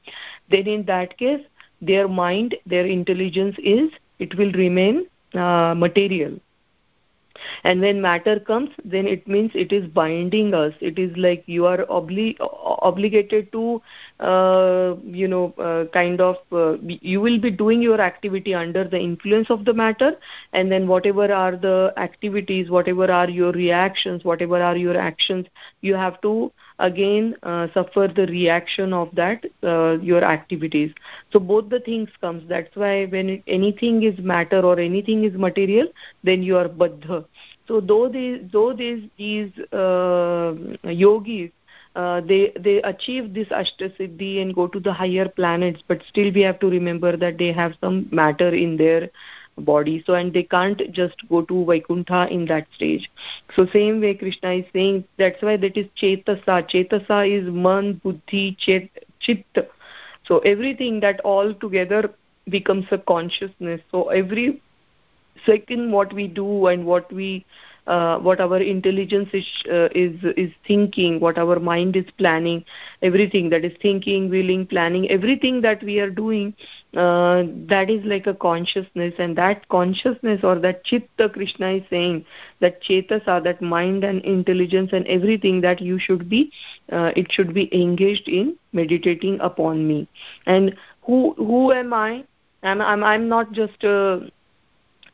then 0.49 0.71
in 0.75 0.85
that 0.85 1.17
case 1.17 1.43
their 1.91 2.07
mind 2.07 2.55
their 2.65 2.85
intelligence 2.85 3.55
is 3.59 3.91
it 4.19 4.35
will 4.37 4.51
remain 4.63 5.05
uh, 5.35 5.73
material 5.85 6.33
and 7.63 7.81
when 7.81 8.01
matter 8.01 8.39
comes 8.39 8.69
then 8.83 9.07
it 9.07 9.27
means 9.27 9.51
it 9.53 9.71
is 9.71 9.87
binding 9.87 10.53
us. 10.53 10.73
It 10.81 10.99
is 10.99 11.15
like 11.17 11.43
you 11.47 11.65
are 11.65 11.85
obli- 11.85 12.35
obligated 12.39 13.51
to 13.53 13.81
uh, 14.19 14.95
you 15.03 15.27
know 15.27 15.53
uh, 15.57 15.85
kind 15.93 16.21
of 16.21 16.37
uh, 16.51 16.77
you 16.81 17.21
will 17.21 17.39
be 17.39 17.51
doing 17.51 17.81
your 17.81 17.99
activity 18.01 18.53
under 18.53 18.83
the 18.83 18.99
influence 18.99 19.49
of 19.49 19.65
the 19.65 19.73
matter. 19.73 20.13
And 20.53 20.71
then 20.71 20.87
whatever 20.87 21.31
are 21.33 21.55
the 21.55 21.93
activities 21.97 22.69
whatever 22.69 23.09
are 23.11 23.29
your 23.29 23.51
reactions 23.51 24.23
whatever 24.23 24.61
are 24.61 24.75
your 24.77 24.97
actions 24.97 25.47
you 25.81 25.95
have 25.95 26.21
to 26.21 26.51
again 26.79 27.35
uh, 27.43 27.67
suffer 27.73 28.07
the 28.13 28.27
reaction 28.27 28.93
of 28.93 29.09
that 29.15 29.43
uh, 29.63 29.97
your 30.01 30.23
activities. 30.23 30.91
So 31.31 31.39
both 31.39 31.69
the 31.69 31.79
things 31.79 32.09
comes. 32.21 32.47
That's 32.47 32.75
why 32.75 33.05
when 33.05 33.41
anything 33.47 34.03
is 34.03 34.17
matter 34.19 34.61
or 34.61 34.79
anything 34.79 35.23
is 35.23 35.33
material 35.33 35.87
then 36.23 36.43
you 36.43 36.57
are 36.57 36.67
baddha 36.67 37.22
so 37.67 37.79
though 37.79 38.07
these 38.09 38.39
though 38.51 38.73
these 38.73 39.03
these 39.17 39.51
uh, 39.71 40.53
yogis 40.83 41.51
uh, 41.95 42.21
they 42.21 42.51
they 42.59 42.81
achieve 42.81 43.33
this 43.33 43.47
ashtasiddhi 43.49 44.41
and 44.41 44.55
go 44.55 44.67
to 44.67 44.79
the 44.79 44.91
higher 44.91 45.29
planets 45.29 45.81
but 45.87 46.01
still 46.09 46.31
we 46.33 46.41
have 46.41 46.59
to 46.59 46.69
remember 46.69 47.15
that 47.15 47.37
they 47.37 47.51
have 47.51 47.73
some 47.81 48.07
matter 48.11 48.49
in 48.49 48.77
their 48.77 49.09
body. 49.57 50.03
So 50.05 50.13
and 50.15 50.33
they 50.33 50.43
can't 50.43 50.81
just 50.91 51.15
go 51.29 51.43
to 51.43 51.65
vaikuntha 51.65 52.27
in 52.29 52.45
that 52.47 52.67
stage. 52.75 53.09
So 53.55 53.65
same 53.67 54.01
way 54.01 54.15
krishna 54.15 54.53
is 54.53 54.65
saying 54.73 55.05
that's 55.17 55.41
why 55.41 55.57
that 55.57 55.77
is 55.77 55.87
chetasa. 56.01 56.69
Chetasa 56.69 57.29
is 57.29 57.51
man 57.53 58.01
buddhi 58.03 58.57
chet 58.59 58.89
chit. 59.19 59.45
So 60.25 60.39
everything 60.39 60.99
that 61.01 61.19
all 61.21 61.53
together 61.53 62.13
becomes 62.49 62.85
a 62.91 62.97
consciousness. 62.97 63.81
So 63.91 64.09
every 64.09 64.61
second 65.45 65.91
what 65.91 66.13
we 66.13 66.27
do 66.27 66.67
and 66.67 66.85
what 66.85 67.11
we 67.11 67.45
uh, 67.85 68.17
what 68.19 68.39
our 68.39 68.59
intelligence 68.59 69.27
is 69.33 69.45
uh, 69.69 69.89
is 69.93 70.15
is 70.37 70.51
thinking 70.65 71.19
what 71.19 71.37
our 71.37 71.59
mind 71.59 71.97
is 71.97 72.05
planning 72.17 72.63
everything 73.01 73.49
that 73.49 73.65
is 73.65 73.73
thinking 73.81 74.29
willing 74.29 74.65
planning 74.65 75.09
everything 75.11 75.59
that 75.61 75.83
we 75.83 75.99
are 75.99 76.09
doing 76.09 76.53
uh, 76.95 77.43
that 77.67 77.89
is 77.89 78.01
like 78.05 78.25
a 78.25 78.33
consciousness 78.33 79.13
and 79.19 79.37
that 79.37 79.67
consciousness 79.67 80.39
or 80.43 80.57
that 80.59 80.83
chitta 80.85 81.27
krishna 81.27 81.71
is 81.71 81.83
saying 81.89 82.23
that 82.61 82.81
chetasa 82.81 83.43
that 83.43 83.61
mind 83.61 84.05
and 84.05 84.23
intelligence 84.23 84.91
and 84.93 85.05
everything 85.07 85.59
that 85.59 85.81
you 85.81 85.99
should 85.99 86.29
be 86.29 86.49
uh, 86.91 87.11
it 87.17 87.29
should 87.31 87.53
be 87.53 87.69
engaged 87.73 88.29
in 88.29 88.57
meditating 88.71 89.39
upon 89.41 89.87
me. 89.87 90.07
And 90.45 90.75
who 91.03 91.33
who 91.37 91.71
am 91.71 91.93
i? 91.93 92.23
I'm 92.63 92.81
i'm, 92.81 93.03
I'm 93.03 93.29
not 93.29 93.51
just 93.51 93.83
a 93.83 94.31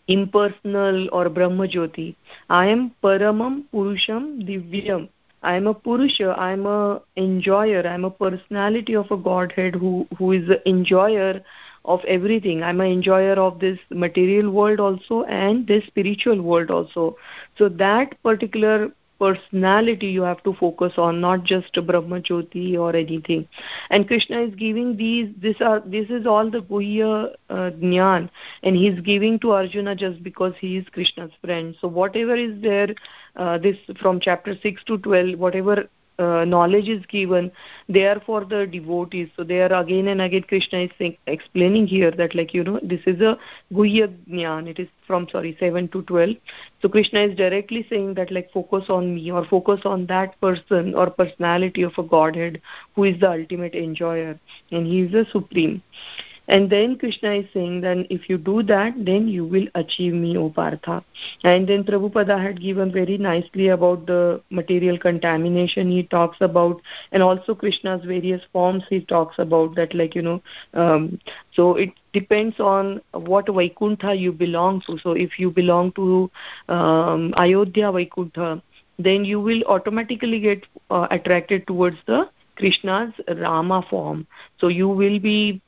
impersonal 0.09 1.07
or 1.13 1.29
Brahmajyoti. 1.29 2.15
I 2.49 2.65
am 2.67 2.91
Paramam 3.03 3.63
Purusham 3.73 4.43
Divyam. 4.45 5.07
I 5.41 5.55
am 5.55 5.67
a 5.67 5.73
Purusha, 5.73 6.35
I 6.37 6.51
am 6.51 6.65
a 6.65 7.01
enjoyer, 7.15 7.87
I 7.87 7.93
am 7.93 8.03
a 8.03 8.11
personality 8.11 8.95
of 8.95 9.09
a 9.09 9.15
Godhead 9.15 9.75
who, 9.75 10.05
who 10.17 10.33
is 10.33 10.45
the 10.49 10.67
enjoyer 10.67 11.41
of 11.85 12.03
everything. 12.05 12.61
I'm 12.61 12.81
an 12.81 12.87
enjoyer 12.87 13.35
of 13.35 13.59
this 13.59 13.79
material 13.89 14.51
world 14.51 14.81
also 14.81 15.23
and 15.23 15.65
this 15.65 15.85
spiritual 15.85 16.41
world 16.41 16.71
also. 16.71 17.15
So 17.57 17.69
that 17.69 18.21
particular 18.21 18.91
personality 19.19 20.07
you 20.07 20.21
have 20.21 20.41
to 20.43 20.53
focus 20.53 20.93
on 20.97 21.21
not 21.21 21.43
just 21.43 21.73
brahma 21.85 22.21
jyoti 22.21 22.77
or 22.77 22.95
anything. 22.95 23.47
And 23.89 24.07
krishna 24.07 24.41
is 24.41 24.55
giving 24.55 24.95
these 24.97 25.29
this 25.37 25.61
are 25.61 25.81
this 25.85 26.09
is 26.09 26.25
all 26.25 26.49
the 26.49 26.61
guhya 26.61 27.35
uh, 27.49 27.71
jnan 27.81 28.29
and 28.63 28.75
he's 28.75 28.99
giving 29.01 29.39
to 29.39 29.51
arjuna 29.51 29.95
just 29.95 30.23
because 30.23 30.53
he 30.59 30.77
is 30.77 30.85
krishna's 30.89 31.31
friend. 31.43 31.75
So 31.81 31.87
whatever 31.87 32.35
is 32.35 32.61
there 32.61 32.89
uh, 33.35 33.57
this 33.57 33.77
from 34.01 34.19
chapter 34.19 34.55
6 34.61 34.83
to 34.85 34.97
12 34.97 35.39
whatever 35.39 35.89
uh, 36.19 36.45
knowledge 36.45 36.87
is 36.87 37.05
given 37.07 37.51
they 37.87 38.05
are 38.05 38.19
for 38.25 38.45
the 38.45 38.67
devotees. 38.67 39.29
So 39.35 39.43
they 39.43 39.61
are 39.61 39.73
again 39.73 40.07
and 40.09 40.21
again 40.21 40.43
krishna 40.43 40.79
is 40.79 40.91
saying, 40.99 41.17
explaining 41.27 41.87
here 41.87 42.11
that 42.11 42.35
like 42.35 42.53
you 42.53 42.63
know 42.63 42.79
this 42.83 43.01
is 43.07 43.21
a 43.21 43.37
guhya 43.73 44.07
jnana. 44.29 44.67
It 44.67 44.79
is 44.79 44.87
from 45.07 45.27
sorry 45.29 45.57
7 45.59 45.87
to 45.87 46.03
12 46.03 46.35
so 46.81 46.89
krishna 46.89 47.21
is 47.21 47.35
directly 47.35 47.85
saying 47.89 48.13
that 48.13 48.31
like 48.31 48.51
focus 48.51 48.85
on 48.89 49.15
me 49.15 49.31
or 49.31 49.43
focus 49.45 49.81
on 49.85 50.05
that 50.05 50.39
person 50.39 50.93
or 50.93 51.09
personality 51.09 51.81
of 51.81 51.93
a 51.97 52.03
godhead 52.03 52.61
who 52.95 53.05
is 53.05 53.19
the 53.19 53.29
ultimate 53.29 53.73
enjoyer. 53.73 54.39
And 54.71 54.85
he 54.85 55.01
is 55.01 55.11
the 55.11 55.25
supreme 55.31 55.81
and 56.55 56.69
then 56.69 56.97
krishna 56.97 57.31
is 57.39 57.45
saying 57.53 57.79
that 57.81 57.99
if 58.09 58.27
you 58.29 58.37
do 58.37 58.61
that 58.63 58.93
then 59.09 59.27
you 59.27 59.45
will 59.45 59.67
achieve 59.75 60.13
me 60.13 60.35
o 60.37 60.49
partha. 60.49 61.03
And 61.43 61.67
then 61.67 61.83
prabhupada 61.83 62.41
had 62.41 62.61
given 62.61 62.91
very 62.91 63.17
nicely 63.17 63.67
about 63.69 64.05
the 64.05 64.41
material 64.49 64.97
contamination. 64.97 65.91
He 65.91 66.03
talks 66.03 66.37
about 66.41 66.81
and 67.11 67.23
also 67.23 67.55
krishna's 67.55 68.03
various 68.05 68.41
forms 68.51 68.83
he 68.89 69.01
talks 69.01 69.37
about 69.39 69.75
that 69.75 69.93
like 69.93 70.15
you 70.15 70.23
know 70.23 70.41
um, 70.73 71.19
so 71.53 71.75
it 71.75 71.91
depends 72.13 72.59
on 72.59 73.01
what 73.13 73.47
vaikuntha 73.47 74.15
you 74.15 74.31
belong 74.31 74.81
to. 74.87 74.97
So 74.99 75.11
if 75.11 75.39
you 75.39 75.51
belong 75.51 75.91
to 75.93 76.31
um, 76.67 77.33
ayodhya 77.37 77.91
vaikuntha 77.91 78.61
then 78.97 79.23
you 79.23 79.39
will 79.39 79.63
automatically 79.63 80.39
get 80.39 80.65
uh, 80.89 81.07
attracted 81.09 81.65
towards 81.67 81.97
the 82.05 82.29
krishna's 82.59 83.13
rama 83.37 83.83
form. 83.89 84.27
So 84.59 84.67
you 84.67 84.87
will 84.87 85.19
be 85.19 85.61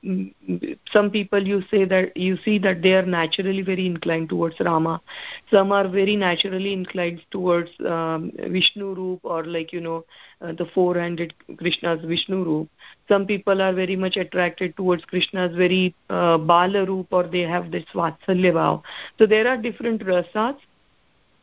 some 0.91 1.09
people 1.09 1.41
you 1.41 1.61
say 1.71 1.85
that 1.85 2.15
you 2.15 2.37
see 2.45 2.59
that 2.59 2.81
they 2.81 2.93
are 2.93 3.05
naturally 3.05 3.61
very 3.61 3.85
inclined 3.85 4.29
towards 4.29 4.59
rama. 4.59 5.01
Some 5.49 5.71
are 5.71 5.87
very 5.87 6.15
naturally 6.15 6.73
inclined 6.73 7.21
towards 7.31 7.71
um, 7.87 8.31
vishnu 8.37 8.93
roop 8.93 9.21
or 9.23 9.43
like 9.45 9.73
you 9.73 9.81
know 9.81 10.05
uh, 10.41 10.51
the 10.51 10.65
four 10.73 10.95
handed 10.95 11.33
krishna's 11.57 12.03
vishnu 12.05 12.43
roop. 12.43 12.69
Some 13.07 13.25
people 13.25 13.61
are 13.61 13.73
very 13.73 13.95
much 13.95 14.17
attracted 14.17 14.75
towards 14.75 15.03
krishna's 15.05 15.55
very 15.55 15.95
uh, 16.09 16.37
bala 16.37 16.85
roop 16.85 17.07
or 17.11 17.23
they 17.23 17.41
have 17.41 17.71
this 17.71 17.85
vatsalya 17.95 18.53
bhav. 18.53 18.83
So 19.17 19.25
there 19.25 19.47
are 19.47 19.57
different 19.57 20.03
rasas 20.05 20.57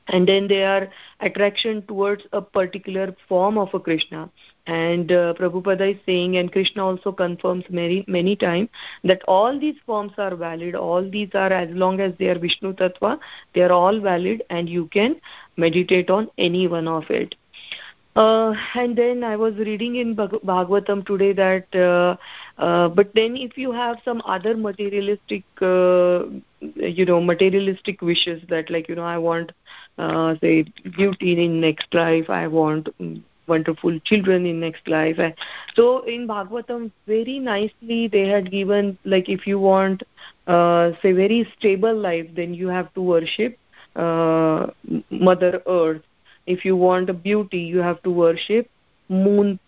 and 0.08 0.28
then 0.28 0.48
they 0.48 0.64
are 0.64 0.88
attraction 1.20 1.82
towards 1.82 2.24
a 2.32 2.42
particular 2.42 3.14
form 3.28 3.58
of 3.58 3.72
a 3.74 3.80
krishna. 3.80 4.30
And 4.66 5.10
uh, 5.10 5.34
prabhupada 5.34 5.94
is 5.94 6.00
saying 6.04 6.36
and 6.36 6.52
krishna 6.52 6.84
also 6.84 7.12
confirms 7.12 7.64
many 7.70 8.04
many 8.06 8.36
times 8.36 8.68
that 9.04 9.22
all 9.26 9.58
these 9.58 9.76
forms 9.86 10.12
are 10.18 10.36
valid. 10.36 10.74
All 10.74 11.08
these 11.10 11.30
are 11.34 11.52
as 11.52 11.70
long 11.70 12.00
as 12.00 12.12
they 12.18 12.28
are 12.28 12.38
vishnu 12.38 12.74
tattva 12.74 13.18
they 13.54 13.62
are 13.62 13.72
all 13.72 14.00
valid 14.00 14.42
and 14.50 14.68
you 14.68 14.86
can 14.88 15.20
meditate 15.56 16.10
on 16.10 16.30
any 16.38 16.66
one 16.68 16.88
of 16.88 17.10
it. 17.10 17.34
Uh, 18.18 18.52
and 18.74 18.98
then 18.98 19.22
I 19.22 19.36
was 19.36 19.54
reading 19.54 19.94
in 19.94 20.16
Bhagavatam 20.16 21.06
today 21.06 21.32
that, 21.34 21.72
uh, 21.72 22.16
uh, 22.60 22.88
but 22.88 23.14
then 23.14 23.36
if 23.36 23.56
you 23.56 23.70
have 23.70 23.98
some 24.04 24.20
other 24.24 24.56
materialistic, 24.56 25.44
uh, 25.62 26.24
you 26.60 27.04
know, 27.04 27.20
materialistic 27.20 28.02
wishes 28.02 28.42
that, 28.48 28.70
like, 28.70 28.88
you 28.88 28.96
know, 28.96 29.04
I 29.04 29.18
want, 29.18 29.52
uh, 29.98 30.34
say, 30.40 30.64
beauty 30.96 31.44
in 31.44 31.60
next 31.60 31.92
life, 31.94 32.30
I 32.30 32.46
want 32.48 32.88
wonderful 33.46 33.98
children 34.04 34.46
in 34.46 34.60
next 34.60 34.86
life. 34.88 35.18
So 35.74 36.02
in 36.04 36.26
Bhagavatam, 36.28 36.90
very 37.06 37.38
nicely 37.38 38.08
they 38.08 38.28
had 38.28 38.50
given, 38.50 38.98
like, 39.04 39.28
if 39.28 39.46
you 39.46 39.58
want, 39.58 40.02
uh, 40.46 40.92
say, 41.02 41.12
very 41.12 41.48
stable 41.58 41.94
life, 41.96 42.26
then 42.34 42.54
you 42.54 42.68
have 42.68 42.92
to 42.94 43.02
worship 43.02 43.58
uh, 43.96 44.66
Mother 45.10 45.62
Earth 45.66 46.02
if 46.46 46.64
you 46.64 46.76
want 46.76 47.10
a 47.10 47.14
beauty 47.14 47.58
you 47.58 47.78
have 47.78 48.02
to 48.02 48.10
worship 48.10 48.68
moon 49.08 49.58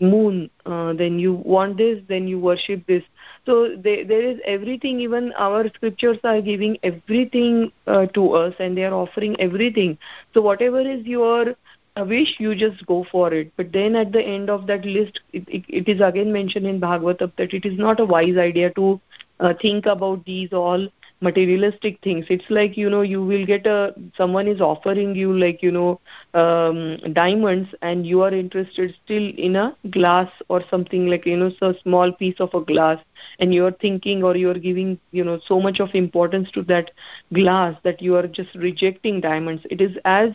moon 0.00 0.50
uh, 0.64 0.92
then 0.94 1.18
you 1.18 1.34
want 1.34 1.76
this 1.76 1.98
then 2.08 2.26
you 2.26 2.38
worship 2.38 2.86
this. 2.86 3.02
So 3.44 3.76
they, 3.76 4.04
there 4.04 4.22
is 4.22 4.40
everything 4.44 5.00
even 5.00 5.32
our 5.36 5.68
scriptures 5.68 6.18
are 6.24 6.40
giving 6.40 6.78
everything 6.82 7.72
uh, 7.86 8.06
to 8.06 8.32
us 8.32 8.54
and 8.58 8.76
they 8.76 8.84
are 8.84 8.94
offering 8.94 9.38
everything. 9.40 9.98
So 10.32 10.40
whatever 10.40 10.80
is 10.80 11.04
your 11.04 11.54
uh, 11.96 12.04
wish 12.04 12.36
you 12.38 12.54
just 12.54 12.86
go 12.86 13.04
for 13.12 13.34
it. 13.34 13.52
But 13.56 13.72
then 13.72 13.94
at 13.94 14.12
the 14.12 14.22
end 14.22 14.48
of 14.48 14.66
that 14.68 14.84
list 14.84 15.20
it, 15.32 15.44
it, 15.48 15.64
it 15.68 15.88
is 15.88 16.00
again 16.00 16.32
mentioned 16.32 16.66
in 16.66 16.80
bhagavatam 16.80 17.32
that 17.36 17.52
it 17.52 17.66
is 17.66 17.78
not 17.78 18.00
a 18.00 18.06
wise 18.06 18.38
idea 18.38 18.72
to 18.74 19.00
uh, 19.40 19.52
think 19.60 19.86
about 19.86 20.24
these 20.24 20.52
all 20.52 20.88
materialistic 21.22 21.98
things. 22.02 22.26
It's 22.30 22.50
like 22.50 22.76
you 22.76 22.90
know 22.90 23.02
you 23.02 23.24
will 23.24 23.46
get 23.46 23.66
a 23.66 23.94
someone 24.16 24.48
is 24.48 24.60
offering 24.60 25.14
you 25.16 25.32
like 25.38 25.62
you 25.62 25.72
know 25.72 26.00
um, 26.34 26.98
diamonds 27.14 27.70
and 27.82 28.06
you 28.06 28.22
are 28.22 28.32
interested 28.32 28.94
still 29.04 29.30
in 29.36 29.56
a 29.56 29.76
glass 29.90 30.30
or 30.48 30.62
something 30.70 31.06
like 31.06 31.26
you 31.26 31.36
know 31.36 31.50
so 31.60 31.74
small 31.82 32.12
piece 32.12 32.40
of 32.40 32.54
a 32.54 32.60
glass 32.60 32.98
and 33.40 33.54
you 33.54 33.64
are 33.66 33.76
thinking 33.80 34.22
or 34.24 34.36
you 34.36 34.50
are 34.50 34.58
giving 34.68 34.98
you 35.12 35.24
know 35.24 35.38
so 35.46 35.60
much 35.60 35.80
of 35.80 35.94
importance 35.94 36.50
to 36.52 36.62
that 36.62 36.90
glass 37.34 37.74
that 37.84 38.02
you 38.02 38.16
are 38.16 38.26
just 38.28 38.54
rejecting 38.56 39.20
diamonds. 39.20 39.62
It 39.70 39.80
is 39.80 39.96
as 40.04 40.30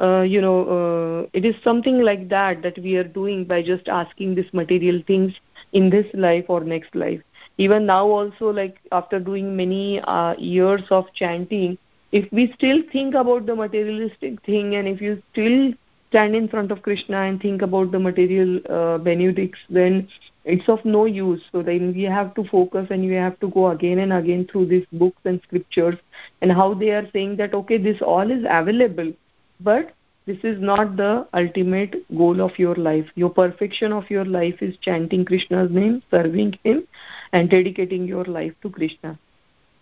uh, 0.00 0.22
you 0.22 0.40
know 0.40 0.58
uh, 0.76 1.28
it 1.32 1.44
is 1.44 1.54
something 1.62 2.00
like 2.02 2.28
that 2.28 2.62
that 2.62 2.78
we 2.78 2.96
are 2.96 3.04
doing 3.04 3.44
by 3.44 3.62
just 3.62 3.88
asking 3.88 4.34
these 4.34 4.52
material 4.52 5.02
things 5.06 5.32
in 5.72 5.90
this 5.90 6.06
life 6.14 6.44
or 6.48 6.60
next 6.64 6.94
life 6.94 7.20
even 7.58 7.86
now 7.86 8.04
also 8.06 8.50
like 8.50 8.78
after 8.92 9.18
doing 9.18 9.56
many 9.56 10.00
uh, 10.00 10.34
years 10.38 10.82
of 10.90 11.06
chanting 11.14 11.78
if 12.12 12.30
we 12.32 12.52
still 12.52 12.82
think 12.92 13.14
about 13.14 13.46
the 13.46 13.54
materialistic 13.54 14.42
thing 14.44 14.76
and 14.76 14.86
if 14.88 15.00
you 15.00 15.22
still 15.32 15.72
stand 16.08 16.36
in 16.36 16.48
front 16.48 16.70
of 16.70 16.82
krishna 16.82 17.22
and 17.22 17.40
think 17.40 17.62
about 17.62 17.90
the 17.90 17.98
material 17.98 18.60
uh, 18.68 18.98
benedicts 18.98 19.58
then 19.68 20.06
it's 20.46 20.68
of 20.68 20.84
no 20.84 21.06
use. 21.06 21.42
So 21.50 21.60
then 21.60 21.92
we 21.92 22.04
have 22.04 22.34
to 22.36 22.44
focus 22.44 22.86
and 22.90 23.02
we 23.02 23.14
have 23.14 23.38
to 23.40 23.48
go 23.50 23.70
again 23.72 23.98
and 23.98 24.12
again 24.12 24.46
through 24.50 24.66
these 24.66 24.86
books 24.92 25.18
and 25.24 25.40
scriptures 25.42 25.96
and 26.40 26.52
how 26.52 26.72
they 26.72 26.90
are 26.90 27.08
saying 27.12 27.36
that 27.38 27.52
okay 27.52 27.78
this 27.78 28.00
all 28.00 28.30
is 28.30 28.44
available. 28.48 29.12
But 29.60 29.92
this 30.26 30.38
is 30.42 30.60
not 30.60 30.96
the 30.96 31.24
ultimate 31.34 31.94
goal 32.16 32.40
of 32.40 32.58
your 32.58 32.74
life. 32.74 33.06
Your 33.14 33.30
perfection 33.30 33.92
of 33.92 34.10
your 34.10 34.24
life 34.24 34.60
is 34.60 34.76
chanting 34.78 35.24
krishna's 35.24 35.70
name 35.70 36.02
serving 36.10 36.58
him 36.64 36.86
and 37.32 37.48
dedicating 37.48 38.08
your 38.08 38.24
life 38.24 38.52
to 38.62 38.70
krishna. 38.70 39.16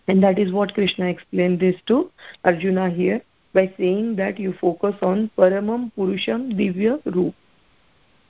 And 0.07 0.21
that 0.21 0.37
is 0.37 0.51
what 0.51 0.75
krishna 0.75 1.07
explained 1.07 1.59
this 1.59 1.75
to 1.87 2.11
arjuna 2.43 2.91
here 2.91 3.21
by 3.53 3.73
saying 3.77 4.17
that 4.17 4.37
you 4.37 4.53
focus 4.61 4.93
on 5.01 5.31
paramam 5.35 5.91
purusham 5.97 6.53
divya 6.53 7.01
roop. 7.15 7.33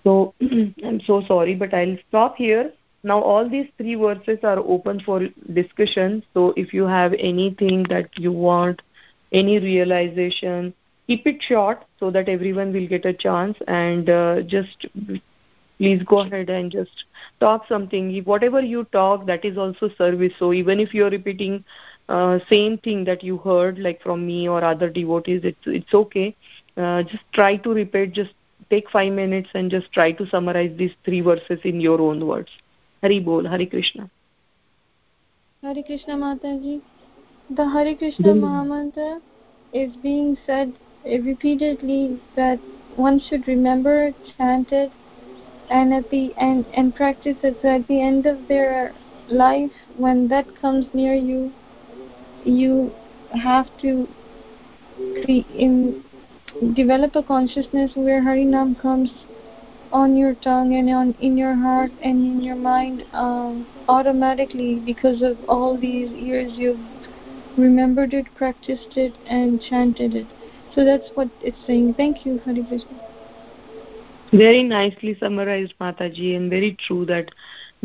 So 0.05 0.33
i'm 0.85 1.01
so 1.01 1.21
sorry 1.27 1.55
but 1.55 1.73
i'll 1.73 1.97
stop 2.07 2.37
here. 2.37 2.71
Now 3.03 3.19
all 3.21 3.49
these 3.49 3.67
three 3.77 3.95
verses 3.95 4.39
are 4.43 4.59
open 4.59 5.01
for 5.01 5.27
discussion. 5.51 6.23
So 6.33 6.53
if 6.55 6.73
you 6.73 6.85
have 6.85 7.13
anything 7.19 7.83
that 7.89 8.17
you 8.17 8.31
want 8.31 8.81
any 9.33 9.59
realization 9.59 10.73
keep 11.07 11.25
it 11.27 11.41
short 11.41 11.83
so 11.99 12.11
that 12.11 12.29
everyone 12.29 12.73
will 12.73 12.87
get 12.87 13.05
a 13.05 13.13
chance 13.13 13.57
and 13.67 14.09
uh, 14.09 14.41
just 14.41 14.85
please 15.77 16.01
go 16.03 16.19
ahead 16.19 16.49
and 16.49 16.71
just 16.71 17.03
talk 17.39 17.67
something. 17.67 18.23
Whatever 18.23 18.61
you 18.61 18.85
talk 18.85 19.25
that 19.27 19.45
is 19.45 19.57
also 19.57 19.89
service. 19.97 20.33
So 20.39 20.53
even 20.53 20.79
if 20.79 20.93
you're 20.93 21.09
repeating 21.09 21.63
uh, 22.07 22.39
same 22.49 22.77
thing 22.77 23.03
that 23.05 23.23
you 23.23 23.37
heard 23.37 23.79
like 23.79 24.01
from 24.01 24.25
me 24.25 24.47
or 24.47 24.63
other 24.63 24.89
devotees 24.89 25.41
it's 25.43 25.65
it's 25.65 25.93
okay. 25.93 26.35
Uh, 26.77 27.03
just 27.03 27.23
try 27.33 27.57
to 27.57 27.71
repeat 27.71 28.13
just 28.13 28.33
take 28.69 28.89
5 28.89 29.13
minutes 29.13 29.49
and 29.53 29.69
just 29.69 29.91
try 29.91 30.11
to 30.11 30.27
summarize 30.27 30.75
these 30.77 30.93
three 31.03 31.21
verses 31.21 31.59
in 31.63 31.79
your 31.79 32.01
own 32.01 32.25
words. 32.25 32.49
Hari 33.01 33.19
bol 33.19 33.47
hari 33.47 33.67
krishna. 33.67 34.09
Hari 35.61 35.83
krishna 35.83 36.15
mataji. 36.15 36.81
The 37.49 37.65
hari 37.65 37.95
krishna 37.95 38.33
mahamantra 38.33 39.21
is 39.73 39.95
being 40.01 40.37
said 40.45 40.73
repeatedly 41.05 42.19
that 42.35 42.59
one 42.95 43.19
should 43.19 43.47
remember 43.47 44.13
chant 44.37 44.71
it 44.71 44.91
and 45.69 45.93
at 45.93 46.09
the 46.09 46.33
end 46.37 46.65
and 46.73 46.95
practice 46.95 47.37
it 47.43 47.57
so 47.61 47.75
at 47.75 47.87
the 47.87 48.01
end 48.01 48.25
of 48.25 48.47
their 48.47 48.93
life. 49.27 49.71
When 49.97 50.27
that 50.29 50.59
comes 50.61 50.85
near 50.93 51.13
you 51.13 51.53
you 52.43 52.93
have 53.43 53.67
to 53.81 54.07
in, 55.17 56.03
develop 56.73 57.15
a 57.15 57.23
consciousness 57.23 57.91
where 57.95 58.21
harinam 58.21 58.79
comes 58.81 59.11
on 59.91 60.15
your 60.15 60.33
tongue 60.35 60.75
and 60.75 60.89
on 60.89 61.15
in 61.19 61.37
your 61.37 61.55
heart 61.55 61.91
and 62.01 62.23
in 62.23 62.41
your 62.41 62.55
mind 62.55 63.03
um, 63.13 63.67
automatically 63.87 64.75
because 64.85 65.21
of 65.21 65.37
all 65.49 65.77
these 65.77 66.11
years 66.11 66.53
you've 66.55 66.79
remembered 67.57 68.13
it 68.13 68.25
practiced 68.35 68.97
it 68.97 69.13
and 69.27 69.61
chanted 69.61 70.15
it 70.15 70.27
so 70.75 70.85
that's 70.85 71.09
what 71.15 71.29
it's 71.41 71.65
saying 71.65 71.93
thank 71.97 72.25
you 72.25 72.39
hari 72.45 72.63
krishna 72.69 73.11
very 74.31 74.63
nicely 74.63 75.17
summarized 75.19 75.73
mataji 75.79 76.35
and 76.35 76.49
very 76.49 76.77
true 76.85 77.05
that 77.05 77.29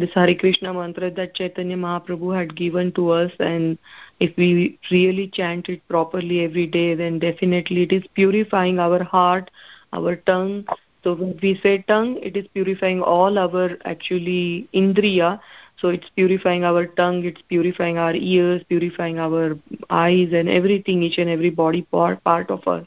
this 0.01 0.11
Hare 0.15 0.35
Krishna 0.35 0.73
mantra 0.73 1.11
that 1.11 1.35
Chaitanya 1.35 1.77
Mahaprabhu 1.77 2.37
had 2.37 2.57
given 2.57 2.91
to 2.93 3.11
us 3.11 3.31
and 3.39 3.77
if 4.19 4.37
we 4.37 4.79
really 4.91 5.29
chant 5.29 5.69
it 5.69 5.87
properly 5.89 6.41
every 6.43 6.67
day 6.67 6.95
then 6.95 7.19
definitely 7.19 7.83
it 7.83 7.93
is 7.93 8.03
purifying 8.15 8.79
our 8.79 9.03
heart, 9.03 9.51
our 9.93 10.17
tongue. 10.17 10.65
So 11.05 11.15
when 11.15 11.39
we 11.43 11.59
say 11.63 11.85
tongue, 11.87 12.19
it 12.23 12.37
is 12.37 12.47
purifying 12.55 13.03
all 13.03 13.39
our 13.39 13.77
actually 13.85 14.69
indriya. 14.75 15.41
So 15.81 15.89
it's 15.89 16.09
purifying 16.15 16.65
our 16.65 16.87
tongue, 16.87 17.25
it's 17.25 17.41
purifying 17.49 17.97
our 17.99 18.15
ears, 18.15 18.63
purifying 18.69 19.19
our 19.19 19.57
eyes 19.89 20.29
and 20.33 20.49
everything, 20.49 21.03
each 21.03 21.19
and 21.19 21.31
every 21.31 21.51
body 21.51 21.83
part, 21.83 22.23
part 22.23 22.51
of 22.51 22.67
us. 22.69 22.87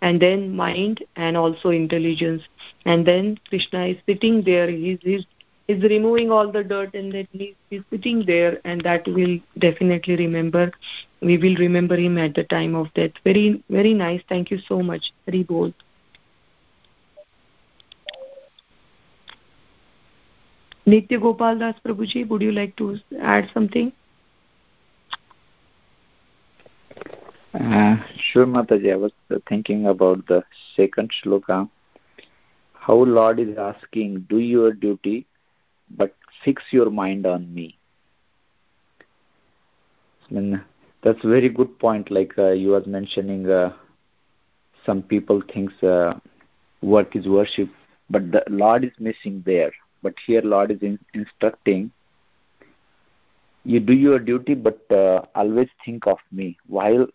And 0.00 0.20
then 0.20 0.56
mind 0.56 1.04
and 1.14 1.36
also 1.36 1.68
intelligence. 1.70 2.42
And 2.86 3.06
then 3.06 3.38
krishna 3.48 3.86
is 3.86 3.98
sitting 4.06 4.42
there 4.42 4.68
he's, 4.68 4.98
he's 5.02 5.24
is 5.68 5.82
removing 5.84 6.30
all 6.30 6.50
the 6.50 6.64
dirt 6.64 6.92
and 6.94 7.12
then 7.12 7.28
he's, 7.32 7.54
he's 7.70 7.82
sitting 7.90 8.24
there 8.26 8.58
and 8.64 8.80
that 8.82 9.06
will 9.06 9.38
definitely 9.58 10.16
remember 10.16 10.72
we 11.20 11.38
will 11.38 11.54
remember 11.56 11.96
him 11.96 12.18
at 12.18 12.34
the 12.34 12.42
time 12.44 12.74
of 12.74 12.92
death. 12.94 13.12
Very 13.22 13.62
very 13.70 13.94
nice. 13.94 14.20
Thank 14.28 14.50
you 14.50 14.58
so 14.58 14.82
much. 14.82 15.12
Very 15.26 15.44
bold 15.44 15.74
Nitya 20.86 21.20
Gopal 21.20 21.58
Das 21.58 21.74
Prabhuji, 21.84 22.28
would 22.28 22.42
you 22.42 22.50
like 22.50 22.74
to 22.76 22.98
add 23.20 23.48
something? 23.54 23.92
Uh, 27.54 27.96
sure, 28.16 28.46
Mataji. 28.46 28.92
I 28.92 28.96
was 28.96 29.12
thinking 29.48 29.86
about 29.86 30.26
the 30.26 30.42
second 30.74 31.12
shloka. 31.22 31.68
How 32.72 32.94
Lord 32.94 33.38
is 33.38 33.56
asking, 33.56 34.26
do 34.28 34.38
your 34.38 34.72
duty, 34.72 35.26
but 35.90 36.16
fix 36.44 36.62
your 36.72 36.90
mind 36.90 37.26
on 37.26 37.54
me. 37.54 37.78
That's 40.30 41.22
a 41.22 41.28
very 41.28 41.48
good 41.48 41.78
point. 41.78 42.10
Like 42.10 42.32
uh, 42.38 42.50
you 42.50 42.70
was 42.70 42.86
mentioning, 42.86 43.48
uh, 43.48 43.72
some 44.84 45.02
people 45.02 45.42
thinks 45.52 45.74
uh, 45.82 46.18
work 46.80 47.14
is 47.14 47.26
worship, 47.26 47.68
but 48.10 48.32
the 48.32 48.42
Lord 48.48 48.84
is 48.84 48.92
missing 48.98 49.42
there. 49.46 49.72
But 50.02 50.14
here, 50.26 50.42
Lord 50.42 50.70
is 50.70 50.82
in, 50.82 50.98
instructing 51.14 51.92
you 53.64 53.80
do 53.80 53.92
your 53.92 54.18
duty, 54.18 54.54
but 54.54 54.80
uh, 54.90 55.22
always 55.34 55.68
think 55.84 56.06
of 56.06 56.18
me 56.30 56.56
while 56.66 57.06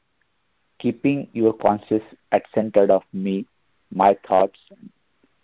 keeping 0.80 1.28
your 1.34 1.54
conscious 1.54 2.04
at 2.32 2.44
centered 2.54 2.92
of 2.92 3.04
me, 3.12 3.46
my 3.94 4.18
thoughts, 4.28 4.60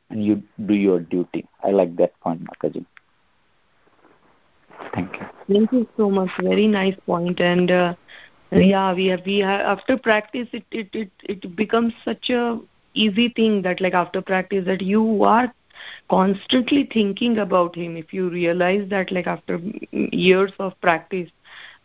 and 0.09 0.23
you 0.23 0.43
do 0.65 0.73
your 0.73 0.99
duty. 0.99 1.45
I 1.63 1.71
like 1.71 1.95
that 1.97 2.17
point, 2.21 2.41
Mataji. 2.45 2.85
Thank 4.93 5.13
you. 5.13 5.27
Thank 5.47 5.71
you 5.71 5.87
so 5.97 6.09
much. 6.09 6.29
Very 6.39 6.67
nice 6.67 6.95
point. 7.05 7.39
And 7.39 7.71
uh, 7.71 7.95
yeah, 8.51 8.93
we 8.93 9.07
have 9.07 9.25
we 9.25 9.39
have 9.39 9.61
after 9.61 9.97
practice, 9.97 10.47
it 10.53 10.65
it 10.71 10.89
it 10.93 11.11
it 11.23 11.55
becomes 11.55 11.93
such 12.05 12.29
a 12.29 12.59
easy 12.93 13.29
thing 13.29 13.63
that 13.63 13.81
like 13.81 13.93
after 13.93 14.21
practice 14.21 14.65
that 14.65 14.81
you 14.81 15.23
are 15.23 15.51
constantly 16.09 16.89
thinking 16.91 17.37
about 17.39 17.75
him. 17.75 17.97
If 17.97 18.13
you 18.13 18.29
realize 18.29 18.89
that 18.89 19.11
like 19.11 19.27
after 19.27 19.59
years 19.91 20.51
of 20.59 20.79
practice 20.81 21.29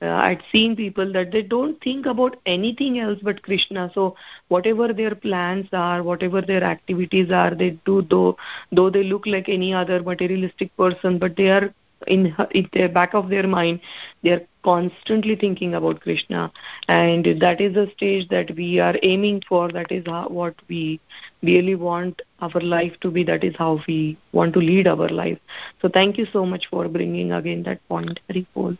uh, 0.00 0.06
i'd 0.06 0.42
seen 0.52 0.76
people 0.76 1.12
that 1.12 1.32
they 1.32 1.42
don't 1.42 1.80
think 1.82 2.06
about 2.06 2.36
anything 2.46 2.98
else 3.00 3.18
but 3.22 3.42
krishna. 3.42 3.90
So 3.94 4.16
whatever 4.48 4.92
their 4.92 5.14
plans 5.14 5.66
are 5.72 6.02
whatever 6.02 6.40
their 6.40 6.62
activities 6.62 7.30
are 7.30 7.54
they 7.54 7.70
do 7.84 8.02
though 8.02 8.36
though 8.72 8.90
they 8.90 9.02
look 9.02 9.26
like 9.26 9.48
any 9.48 9.74
other 9.74 10.02
materialistic 10.02 10.76
person 10.76 11.18
but 11.18 11.36
they 11.36 11.50
are 11.50 11.74
in, 12.06 12.34
in 12.52 12.68
the 12.72 12.86
back 12.86 13.14
of 13.14 13.28
their 13.28 13.46
mind 13.46 13.80
they 14.22 14.30
are 14.30 14.42
constantly 14.68 15.36
thinking 15.42 15.74
about 15.80 16.00
krishna 16.06 16.42
and 16.88 17.28
that 17.44 17.60
is 17.66 17.76
a 17.76 17.86
stage 17.92 18.28
that 18.34 18.54
we 18.56 18.68
are 18.78 18.96
aiming 19.02 19.40
for 19.48 19.70
that 19.72 19.92
is 19.92 20.04
how, 20.06 20.26
what 20.28 20.54
we 20.68 21.00
really 21.42 21.74
want 21.74 22.22
our 22.40 22.60
life 22.60 22.98
to 23.00 23.10
be 23.10 23.24
that 23.24 23.44
is 23.44 23.54
how 23.56 23.78
we 23.86 24.16
want 24.32 24.52
to 24.52 24.60
lead 24.70 24.86
our 24.86 25.08
life 25.08 25.38
so 25.80 25.88
thank 25.88 26.18
you 26.18 26.26
so 26.32 26.44
much 26.44 26.66
for 26.70 26.88
bringing 26.88 27.32
again 27.32 27.62
that 27.62 27.86
point 27.88 28.20
Haribol. 28.28 28.76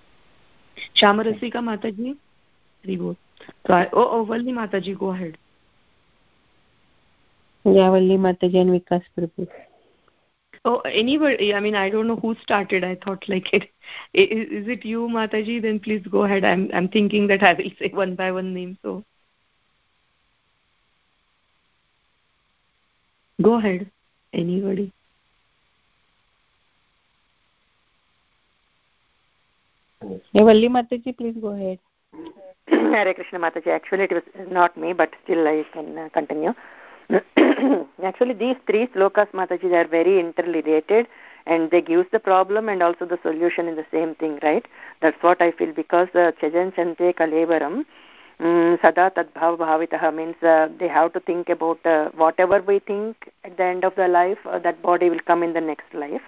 Shamarasika 1.00 1.56
Mataji? 1.56 2.16
Haribol. 2.84 3.16
So 3.66 3.74
I, 3.74 3.88
oh, 3.92 4.08
oh, 4.10 4.24
Valli 4.24 4.52
Mataji, 4.52 4.98
go 4.98 5.10
ahead. 5.10 5.38
Yeah, 7.64 7.90
Valli 7.90 8.16
Mataji 8.16 8.56
and 8.56 8.70
Vikas 8.70 9.02
Prabhu. 9.16 9.48
Oh, 10.68 10.80
anybody, 10.80 11.54
I 11.54 11.60
mean, 11.60 11.74
I 11.74 11.88
don't 11.88 12.06
know 12.06 12.16
who 12.16 12.34
started. 12.42 12.84
I 12.84 12.94
thought 12.96 13.26
like 13.26 13.54
it. 13.54 13.70
Is, 14.12 14.64
is 14.64 14.68
it 14.68 14.84
you, 14.84 15.08
Mataji? 15.08 15.62
Then 15.62 15.80
please 15.80 16.06
go 16.10 16.24
ahead. 16.24 16.44
I'm, 16.44 16.68
I'm 16.74 16.88
thinking 16.88 17.26
that 17.28 17.42
I 17.42 17.54
will 17.54 17.70
say 17.78 17.88
one 17.88 18.14
by 18.14 18.30
one 18.32 18.52
name. 18.52 18.76
So 18.82 19.02
go 23.40 23.54
ahead. 23.54 23.90
Anybody? 24.34 24.92
Yeah, 30.32 30.44
Valli 30.44 30.68
Mataji, 30.68 31.16
please 31.16 31.36
go 31.40 31.48
ahead. 31.48 31.78
Hare 32.66 33.14
Krishna 33.14 33.38
Mataji. 33.38 33.68
Actually, 33.68 34.04
it 34.04 34.12
was 34.12 34.22
not 34.50 34.76
me, 34.76 34.92
but 34.92 35.14
still 35.24 35.48
I 35.48 35.64
can 35.72 35.96
uh, 35.96 36.08
continue. 36.12 36.52
Actually, 38.02 38.34
these 38.34 38.56
three 38.66 38.86
slokas, 38.88 39.28
Mataji, 39.32 39.70
they 39.70 39.78
are 39.78 39.86
very 39.86 40.20
interrelated 40.20 41.06
and 41.46 41.70
they 41.70 41.80
give 41.80 42.10
the 42.10 42.20
problem 42.20 42.68
and 42.68 42.82
also 42.82 43.06
the 43.06 43.18
solution 43.22 43.68
in 43.68 43.76
the 43.76 43.86
same 43.90 44.14
thing, 44.14 44.38
right? 44.42 44.66
That's 45.00 45.22
what 45.22 45.40
I 45.40 45.52
feel 45.52 45.72
because 45.72 46.08
uh, 46.14 46.32
Chajan 46.40 46.74
Chante 46.74 47.14
Kalevaram, 47.14 47.84
um, 48.40 48.78
sada 48.80 49.10
tadbhav 49.16 49.58
bhavitah 49.58 50.14
means 50.14 50.36
uh, 50.42 50.68
they 50.78 50.88
have 50.88 51.12
to 51.12 51.20
think 51.20 51.48
about 51.48 51.84
uh, 51.84 52.10
whatever 52.10 52.60
we 52.62 52.78
think 52.78 53.32
at 53.44 53.56
the 53.56 53.64
end 53.64 53.84
of 53.84 53.94
the 53.96 54.06
life 54.06 54.38
uh, 54.46 54.58
that 54.58 54.80
body 54.82 55.10
will 55.10 55.24
come 55.26 55.42
in 55.42 55.54
the 55.54 55.60
next 55.60 55.92
life 55.92 56.22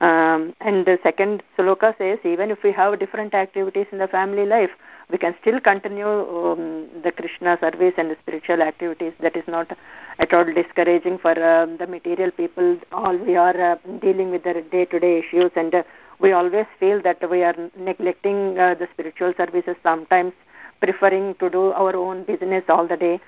um, 0.00 0.54
and 0.60 0.84
the 0.84 0.98
second 1.02 1.42
sloka 1.56 1.96
says 1.96 2.18
even 2.24 2.50
if 2.50 2.62
we 2.62 2.72
have 2.72 2.98
different 2.98 3.34
activities 3.34 3.86
in 3.90 3.98
the 3.98 4.08
family 4.08 4.44
life 4.44 4.70
we 5.10 5.18
can 5.18 5.34
still 5.40 5.60
continue 5.60 6.06
um, 6.06 6.86
the 7.02 7.12
krishna 7.12 7.56
service 7.60 7.94
and 7.96 8.10
the 8.10 8.16
spiritual 8.22 8.62
activities. 8.62 9.12
That 9.20 9.36
is 9.36 9.46
not 9.46 9.76
at 10.18 10.32
all 10.32 10.44
discouraging 10.44 11.18
for 11.18 11.30
uh, 11.30 11.66
the 11.66 11.86
material 11.86 12.30
people. 12.30 12.78
All 12.92 13.16
we 13.16 13.36
are 13.36 13.60
uh, 13.72 13.76
dealing 14.00 14.30
with 14.30 14.42
the 14.44 14.64
day 14.70 14.84
to 14.86 14.98
day 14.98 15.18
issues 15.18 15.52
and 15.54 15.74
uh, 15.74 15.82
we 16.18 16.32
always 16.32 16.66
feel 16.80 17.00
that 17.02 17.28
we 17.30 17.42
are 17.42 17.54
neglecting 17.76 18.58
uh, 18.58 18.74
the 18.74 18.88
spiritual 18.92 19.34
services 19.36 19.76
sometimes 19.82 20.32
preferring 20.80 21.34
to 21.36 21.50
do 21.50 21.72
our 21.72 21.94
own 21.94 22.24
business 22.24 22.64
all 22.68 22.86
the 22.86 22.96
day. 22.96 23.20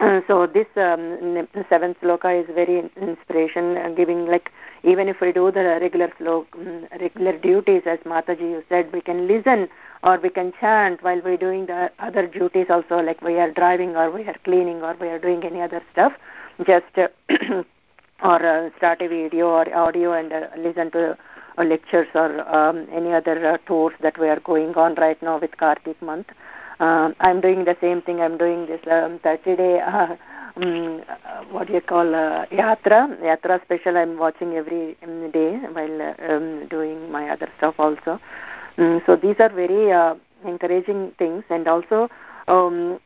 Uh, 0.00 0.22
so 0.26 0.46
this 0.46 0.66
um, 0.76 1.46
seventh 1.68 2.00
sloka 2.00 2.42
is 2.42 2.46
very 2.54 2.90
inspiration 2.96 3.76
uh, 3.76 3.90
giving 3.90 4.26
like 4.26 4.50
even 4.82 5.08
if 5.08 5.20
we 5.20 5.30
do 5.30 5.50
the 5.50 5.62
regular 5.78 6.10
slow 6.16 6.46
um, 6.54 6.86
regular 6.98 7.36
duties 7.36 7.82
as 7.84 7.98
mataji 8.00 8.40
you 8.40 8.64
said 8.70 8.90
we 8.94 9.02
can 9.02 9.28
listen 9.28 9.68
or 10.02 10.18
we 10.18 10.30
can 10.30 10.52
chant 10.60 11.02
while 11.02 11.20
we're 11.22 11.36
doing 11.36 11.66
the 11.66 11.90
other 11.98 12.26
duties 12.26 12.66
also 12.70 13.00
like 13.00 13.20
we 13.22 13.38
are 13.38 13.50
driving 13.50 13.96
or 13.96 14.10
we 14.10 14.22
are 14.24 14.36
cleaning 14.44 14.82
or 14.82 14.94
we 15.00 15.08
are 15.08 15.18
doing 15.18 15.42
any 15.44 15.60
other 15.60 15.82
stuff 15.92 16.12
just 16.66 16.98
uh, 16.98 17.08
or 18.22 18.44
uh, 18.44 18.70
start 18.76 19.02
a 19.02 19.08
video 19.08 19.48
or 19.48 19.74
audio 19.74 20.12
and 20.12 20.32
uh, 20.32 20.46
listen 20.56 20.90
to 20.90 21.16
uh, 21.58 21.64
lectures 21.64 22.08
or 22.14 22.30
um, 22.54 22.86
any 22.92 23.12
other 23.12 23.52
uh, 23.52 23.58
tours 23.66 23.94
that 24.00 24.18
we 24.18 24.28
are 24.28 24.40
going 24.40 24.74
on 24.74 24.94
right 24.94 25.22
now 25.22 25.38
with 25.38 25.56
Kartik 25.56 26.00
month 26.00 26.26
uh, 26.80 27.12
I'm 27.20 27.42
doing 27.42 27.66
the 27.66 27.76
same 27.80 28.00
thing. 28.00 28.22
I'm 28.22 28.38
doing 28.38 28.66
this 28.66 28.80
um, 28.90 29.18
30 29.22 29.56
day, 29.56 29.80
uh, 29.80 30.16
um, 30.56 31.02
what 31.50 31.66
do 31.66 31.74
you 31.74 31.82
call, 31.82 32.14
uh, 32.14 32.46
yatra, 32.46 33.20
yatra 33.20 33.62
special. 33.62 33.98
I'm 33.98 34.16
watching 34.16 34.54
every 34.54 34.96
um, 35.02 35.30
day 35.30 35.58
while 35.58 36.14
um, 36.30 36.66
doing 36.68 37.12
my 37.12 37.28
other 37.28 37.50
stuff 37.58 37.74
also. 37.78 38.18
Um, 38.78 39.02
so 39.06 39.16
these 39.16 39.36
are 39.40 39.48
very 39.48 39.92
uh, 39.92 40.14
encouraging 40.44 41.12
things, 41.18 41.44
and 41.50 41.68
also 41.68 42.08
um, 42.48 43.00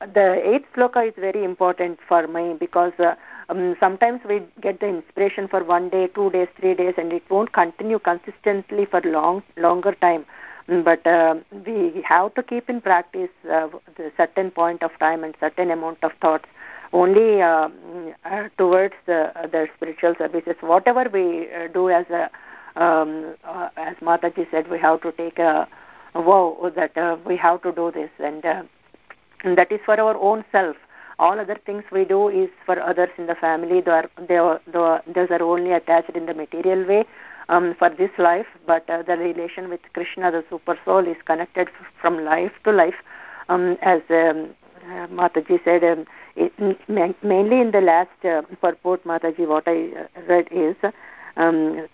the 0.00 0.40
eighth 0.44 0.66
sloka 0.74 1.06
is 1.08 1.14
very 1.16 1.44
important 1.44 1.98
for 2.08 2.26
me 2.26 2.54
because. 2.58 2.92
Uh, 2.98 3.14
um, 3.50 3.74
sometimes 3.80 4.20
we 4.28 4.42
get 4.60 4.78
the 4.78 4.86
inspiration 4.86 5.48
for 5.48 5.64
one 5.64 5.88
day, 5.88 6.06
two 6.06 6.30
days, 6.30 6.46
three 6.56 6.74
days, 6.74 6.94
and 6.96 7.12
it 7.12 7.24
won't 7.28 7.52
continue 7.52 7.98
consistently 7.98 8.84
for 8.84 9.00
long, 9.00 9.42
longer 9.56 9.92
time. 10.00 10.24
But 10.68 11.04
uh, 11.04 11.34
we 11.66 12.00
have 12.04 12.32
to 12.34 12.44
keep 12.44 12.70
in 12.70 12.80
practice 12.80 13.30
uh, 13.50 13.68
the 13.96 14.12
certain 14.16 14.52
point 14.52 14.84
of 14.84 14.96
time 15.00 15.24
and 15.24 15.34
certain 15.40 15.72
amount 15.72 15.98
of 16.02 16.12
thoughts. 16.20 16.44
Only 16.92 17.42
uh, 17.42 17.68
uh, 18.24 18.48
towards 18.56 18.94
the, 19.06 19.32
the 19.50 19.68
spiritual 19.76 20.14
services. 20.16 20.54
Whatever 20.60 21.08
we 21.12 21.52
uh, 21.52 21.66
do 21.72 21.90
as 21.90 22.08
a 22.10 22.30
um, 22.76 23.34
uh, 23.44 23.68
as 23.76 23.96
mataji 23.96 24.50
said 24.50 24.68
we 24.68 24.78
have 24.78 25.00
to 25.02 25.12
take 25.12 25.38
a 25.38 25.68
vow 26.14 26.72
that 26.74 26.96
uh, 26.96 27.16
we 27.24 27.36
have 27.36 27.62
to 27.62 27.72
do 27.72 27.90
this. 27.90 28.10
And, 28.18 28.44
uh, 28.44 28.62
and 29.44 29.56
that 29.58 29.70
is 29.72 29.80
for 29.84 29.98
our 30.00 30.16
own 30.16 30.44
self. 30.52 30.76
All 31.18 31.38
other 31.38 31.58
things 31.66 31.84
we 31.92 32.04
do 32.04 32.28
is 32.28 32.48
for 32.64 32.80
others 32.80 33.10
in 33.18 33.26
the 33.26 33.34
family. 33.34 33.80
They 33.80 33.90
are, 33.90 34.10
they 34.28 34.36
are, 34.38 34.60
those 34.72 35.30
are 35.30 35.42
only 35.42 35.72
attached 35.72 36.10
in 36.10 36.26
the 36.26 36.34
material 36.34 36.86
way 36.86 37.04
um, 37.50 37.74
for 37.78 37.90
this 37.90 38.10
life, 38.16 38.46
but 38.66 38.88
uh, 38.88 39.02
the 39.02 39.18
relation 39.18 39.68
with 39.68 39.80
Krishna, 39.92 40.30
the 40.30 40.44
super 40.48 40.78
soul, 40.84 41.06
is 41.06 41.16
connected 41.26 41.68
f- 41.68 41.86
from 42.00 42.24
life 42.24 42.52
to 42.64 42.72
life. 42.72 42.94
Um, 43.48 43.76
as 43.82 44.00
um, 44.08 44.54
uh, 44.84 45.08
Mataji 45.08 45.62
said, 45.64 45.84
um, 45.84 46.06
it, 46.36 46.52
mainly 47.22 47.60
in 47.60 47.72
the 47.72 47.80
last 47.80 48.24
uh, 48.24 48.42
purport, 48.62 49.04
Mataji, 49.04 49.46
what 49.46 49.64
I 49.66 49.90
uh, 49.90 50.22
read 50.26 50.48
is 50.50 50.76
um, 51.36 51.86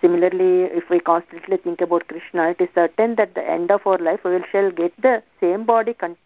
similarly, 0.00 0.62
if 0.64 0.88
we 0.90 1.00
constantly 1.00 1.56
think 1.56 1.80
about 1.80 2.06
Krishna, 2.08 2.50
it 2.50 2.60
is 2.60 2.68
certain 2.74 3.14
that 3.16 3.34
the 3.34 3.48
end 3.48 3.70
of 3.70 3.86
our 3.86 3.98
life 3.98 4.24
we 4.24 4.42
shall 4.50 4.70
get 4.70 4.92
the 5.00 5.22
same 5.40 5.64
body 5.64 5.94
con- 5.94 6.16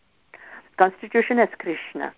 constitution 0.76 1.38
as 1.38 1.48
Krishna. 1.58 2.12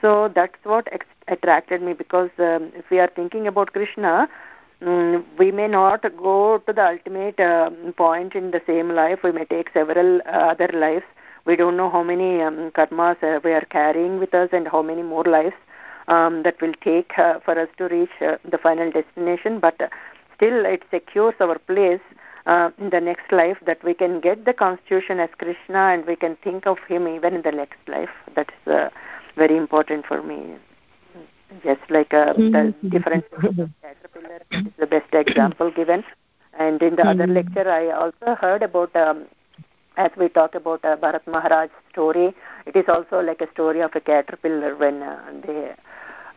So 0.00 0.28
that's 0.28 0.64
what 0.64 0.88
ex- 0.92 1.06
attracted 1.28 1.82
me 1.82 1.92
because 1.92 2.30
um, 2.38 2.72
if 2.74 2.88
we 2.90 2.98
are 3.00 3.08
thinking 3.08 3.46
about 3.46 3.72
Krishna, 3.72 4.28
mm, 4.82 5.24
we 5.38 5.50
may 5.50 5.68
not 5.68 6.02
go 6.16 6.58
to 6.58 6.72
the 6.72 6.86
ultimate 6.86 7.38
uh, 7.40 7.70
point 7.96 8.34
in 8.34 8.50
the 8.50 8.62
same 8.66 8.90
life. 8.90 9.22
We 9.22 9.32
may 9.32 9.44
take 9.44 9.70
several 9.72 10.20
uh, 10.26 10.52
other 10.54 10.68
lives. 10.72 11.04
We 11.44 11.56
don't 11.56 11.76
know 11.76 11.90
how 11.90 12.02
many 12.02 12.42
um, 12.42 12.70
karmas 12.72 13.22
uh, 13.22 13.40
we 13.42 13.52
are 13.52 13.66
carrying 13.70 14.18
with 14.18 14.34
us 14.34 14.50
and 14.52 14.68
how 14.68 14.82
many 14.82 15.02
more 15.02 15.24
lives 15.24 15.56
um, 16.08 16.42
that 16.42 16.60
will 16.60 16.74
take 16.80 17.18
uh, 17.18 17.40
for 17.40 17.58
us 17.58 17.68
to 17.78 17.88
reach 17.88 18.10
uh, 18.20 18.36
the 18.44 18.58
final 18.58 18.90
destination. 18.90 19.58
But 19.60 19.80
uh, 19.80 19.88
still 20.38 20.64
it 20.64 20.82
secures 20.90 21.34
our 21.40 21.58
place 21.58 22.06
uh, 22.46 22.70
in 22.78 22.90
the 22.90 23.00
next 23.00 23.30
life 23.32 23.58
that 23.66 23.82
we 23.84 23.92
can 23.92 24.20
get 24.20 24.44
the 24.44 24.52
constitution 24.52 25.20
as 25.20 25.30
krishna 25.38 25.82
and 25.92 26.06
we 26.06 26.16
can 26.16 26.36
think 26.46 26.66
of 26.66 26.78
him 26.88 27.08
even 27.08 27.34
in 27.34 27.42
the 27.42 27.52
next 27.52 27.80
life 27.88 28.14
that's 28.34 28.66
uh, 28.66 28.88
very 29.36 29.56
important 29.56 30.06
for 30.06 30.22
me 30.22 30.40
just 31.64 31.80
like 31.90 32.14
uh, 32.14 32.32
the 32.34 32.40
mm-hmm. 32.40 32.88
different 32.88 33.24
caterpillar 33.82 34.40
is 34.52 34.72
the 34.78 34.86
best 34.86 35.12
example 35.12 35.70
given 35.70 36.04
and 36.58 36.82
in 36.82 36.96
the 36.96 37.02
mm-hmm. 37.02 37.20
other 37.20 37.26
lecture 37.26 37.68
i 37.70 37.90
also 37.90 38.34
heard 38.40 38.62
about 38.62 38.94
um, 38.96 39.24
as 39.96 40.10
we 40.16 40.28
talk 40.28 40.54
about 40.54 40.84
uh, 40.84 40.96
bharat 41.04 41.26
maharaj 41.26 41.70
story 41.90 42.28
it 42.66 42.76
is 42.76 42.88
also 42.88 43.20
like 43.20 43.40
a 43.40 43.50
story 43.50 43.80
of 43.80 43.94
a 43.94 44.00
caterpillar 44.00 44.74
when 44.76 45.02
uh, 45.02 45.18
they 45.46 45.74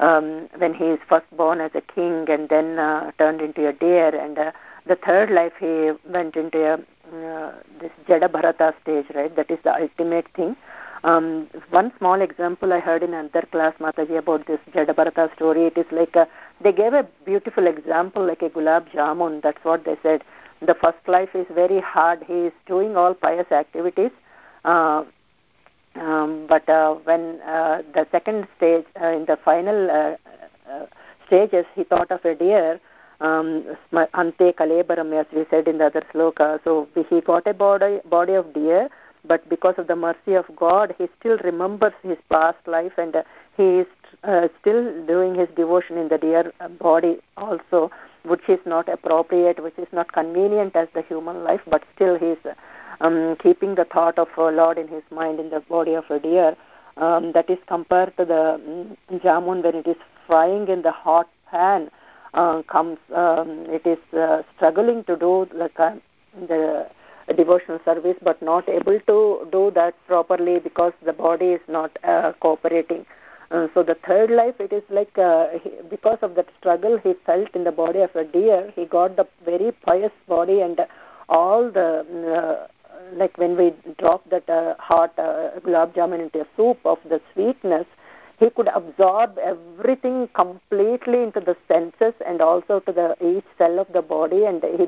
um, 0.02 0.50
when 0.58 0.74
he 0.74 0.86
is 0.86 1.00
first 1.08 1.30
born 1.38 1.62
as 1.62 1.72
a 1.76 1.82
king 1.82 2.26
and 2.30 2.50
then 2.50 2.78
uh, 2.80 3.12
turned 3.18 3.42
into 3.42 3.68
a 3.68 3.74
deer 3.74 4.10
and 4.14 4.38
uh, 4.38 4.52
the 4.86 4.96
third 4.96 5.30
life 5.30 5.54
he 5.60 5.92
went 6.10 6.36
into 6.36 6.60
a 6.74 6.74
uh, 6.74 7.52
this 7.80 7.92
jada 8.08 8.32
bharata 8.32 8.74
stage 8.82 9.06
right 9.16 9.36
that 9.36 9.50
is 9.52 9.60
the 9.64 9.74
ultimate 9.86 10.28
thing 10.36 10.56
um, 11.04 11.48
one 11.72 11.92
small 11.98 12.22
example 12.22 12.74
I 12.74 12.80
heard 12.80 13.02
in 13.02 13.14
another 13.14 13.48
class, 13.52 13.74
Mataji, 13.80 14.18
about 14.18 14.46
this 14.46 14.60
Jada 14.72 14.94
Jadabharata 14.94 15.34
story. 15.36 15.66
It 15.66 15.78
is 15.78 15.86
like 15.92 16.16
a, 16.16 16.28
they 16.64 16.72
gave 16.72 16.94
a 16.94 17.08
beautiful 17.26 17.66
example, 17.66 18.24
like 18.26 18.44
a 18.44 18.50
gulab 18.50 18.88
jamun. 18.92 19.42
That's 19.42 19.64
what 19.64 19.84
they 19.84 19.98
said. 20.04 20.24
The 20.62 20.76
first 20.76 21.00
life 21.08 21.30
is 21.34 21.48
very 21.56 21.80
hard. 21.82 22.24
He 22.28 22.34
is 22.34 22.54
doing 22.68 22.96
all 22.96 23.16
pious 23.16 23.52
activities. 23.52 24.12
Uh, 24.64 25.06
um, 25.96 26.46
but 26.48 26.68
uh, 26.70 26.94
when 27.04 27.42
uh, 27.42 27.82
the 27.94 28.08
second 28.12 28.48
stage, 28.58 28.86
uh, 29.02 29.08
in 29.08 29.26
the 29.26 29.38
final 29.44 29.92
uh, 29.92 30.16
uh, 30.72 30.86
stages, 31.28 31.66
he 31.76 31.84
thought 31.84 32.12
of 32.12 32.24
a 32.24 32.36
deer, 32.36 32.80
um, 33.20 33.66
ante 34.14 34.54
kalebaram, 34.54 35.14
as 35.20 35.26
we 35.36 35.46
said 35.50 35.68
in 35.68 35.78
the 35.80 35.88
other 35.88 36.04
sloka. 36.14 36.60
So 36.64 36.88
he 37.10 37.22
got 37.22 37.46
a 37.46 37.54
body, 37.54 38.00
body 38.10 38.34
of 38.34 38.54
deer, 38.54 38.90
but 39.26 39.48
because 39.50 39.76
of 39.78 39.88
the 39.88 39.96
mercy 39.96 40.34
of 40.34 40.46
God, 40.56 40.96
he 40.98 41.08
still 41.20 41.38
remembers 41.44 41.94
his 42.04 42.18
past 42.30 42.58
life 42.66 42.94
and 42.98 43.16
uh, 43.16 43.24
he 43.58 43.80
is 43.80 43.88
still 44.62 45.06
doing 45.06 45.36
his 45.36 45.50
devotion 45.56 45.98
in 45.98 46.08
the 46.08 46.18
deer 46.18 46.52
body 46.80 47.18
also, 47.38 47.92
which 48.24 48.48
is 48.48 48.60
not 48.66 48.88
appropriate, 48.88 49.62
which 49.62 49.78
is 49.78 49.88
not 49.92 50.12
convenient 50.14 50.76
as 50.76 50.88
the 50.94 51.02
human 51.04 51.44
life, 51.44 51.62
but 51.68 51.84
still 51.96 52.18
he 52.18 52.28
is 52.28 52.40
um, 53.02 53.36
keeping 53.38 53.76
the 53.76 53.86
thought 53.86 54.18
of 54.18 54.30
uh, 54.38 54.50
Lord 54.50 54.78
in 54.78 54.88
his 54.88 55.04
mind 55.12 55.40
in 55.40 55.50
the 55.50 55.60
body 55.60 55.94
of 55.94 56.10
a 56.10 56.20
deer. 56.20 56.56
Um, 56.98 57.32
that 57.32 57.50
is 57.50 57.58
compared 57.68 58.16
to 58.18 58.26
the 58.26 58.56
um, 58.56 58.98
jamun 59.20 59.64
when 59.64 59.76
it 59.76 59.88
is 59.88 59.96
frying 60.28 60.68
in 60.68 60.82
the 60.82 60.92
hot 60.92 61.30
pan. 61.50 61.90
Uh, 62.34 62.62
comes, 62.64 62.98
um, 63.14 63.66
it 63.68 63.86
is 63.86 64.00
uh, 64.18 64.42
struggling 64.56 65.04
to 65.04 65.18
do 65.18 65.48
the, 65.52 65.70
the 66.48 66.88
devotional 67.34 67.80
service 67.84 68.16
but 68.22 68.42
not 68.42 68.68
able 68.70 69.00
to 69.02 69.48
do 69.52 69.72
that 69.76 69.96
properly 70.08 70.60
because 70.60 70.94
the 71.06 71.14
body 71.14 71.48
is 71.48 71.62
not 71.68 71.92
uh, 72.04 72.32
cooperating 72.40 73.06
uh, 73.52 73.68
so 73.74 73.84
the 73.84 73.96
third 74.08 74.32
life 74.32 74.56
it 74.60 74.72
is 74.72 74.84
like 74.90 75.18
uh, 75.18 75.48
he, 75.62 75.72
because 75.90 76.18
of 76.22 76.36
that 76.36 76.48
struggle 76.58 76.98
he 76.98 77.14
felt 77.26 77.54
in 77.54 77.64
the 77.66 77.72
body 77.72 78.00
of 78.00 78.16
a 78.16 78.24
deer 78.24 78.72
he 78.76 78.86
got 78.86 79.16
the 79.18 79.28
very 79.44 79.72
pious 79.86 80.12
body 80.28 80.62
and 80.62 80.80
all 81.28 81.70
the 81.70 82.06
uh, 82.34 82.68
like 83.14 83.38
when 83.38 83.58
we 83.58 83.74
drop 83.98 84.28
that 84.30 84.50
uh, 84.50 84.76
hot 84.80 85.18
uh, 85.18 85.50
gulab 85.66 85.94
jamun 85.96 86.22
into 86.26 86.42
a 86.42 86.48
soup 86.56 86.80
of 86.86 87.00
the 87.10 87.22
sweetness 87.34 87.86
he 88.40 88.50
could 88.50 88.70
absorb 88.80 89.38
everything 89.38 90.28
completely 90.34 91.22
into 91.22 91.40
the 91.40 91.56
senses 91.68 92.14
and 92.26 92.42
also 92.42 92.80
to 92.80 92.92
the 92.92 93.08
each 93.32 93.46
cell 93.58 93.80
of 93.80 93.88
the 93.94 94.02
body 94.02 94.46
and 94.46 94.64
he 94.80 94.88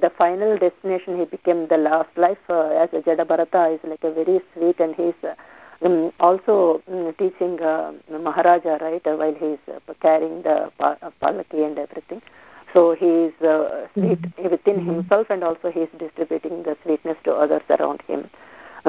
the 0.00 0.10
final 0.10 0.56
destination 0.58 1.18
he 1.18 1.24
became 1.24 1.66
the 1.68 1.76
last 1.76 2.10
life 2.16 2.44
uh, 2.50 2.68
as 2.82 2.90
a 2.92 3.00
Jadabharata 3.00 3.74
is 3.74 3.80
like 3.84 4.04
a 4.04 4.12
very 4.12 4.40
sweet 4.52 4.78
and 4.78 4.94
he's 4.94 5.20
uh, 5.24 5.34
um, 5.82 6.12
also 6.20 6.82
um, 6.88 7.14
teaching 7.18 7.60
uh, 7.62 7.92
Maharaja 8.10 8.78
right 8.80 9.06
uh, 9.06 9.16
while 9.16 9.34
he's 9.34 9.58
uh, 9.74 9.80
carrying 10.00 10.42
the 10.42 10.70
pa- 10.78 10.98
uh, 11.02 11.10
palaki 11.22 11.64
and 11.66 11.78
everything. 11.78 12.20
So 12.76 12.94
he 12.94 13.06
is 13.06 13.34
uh, 13.40 13.86
sweet 13.94 14.20
mm-hmm. 14.20 14.50
within 14.50 14.76
mm-hmm. 14.76 14.94
himself 14.96 15.28
and 15.30 15.42
also 15.42 15.70
he 15.70 15.80
is 15.80 15.88
distributing 15.98 16.62
the 16.62 16.76
sweetness 16.82 17.16
to 17.24 17.32
others 17.32 17.62
around 17.70 18.02
him. 18.02 18.28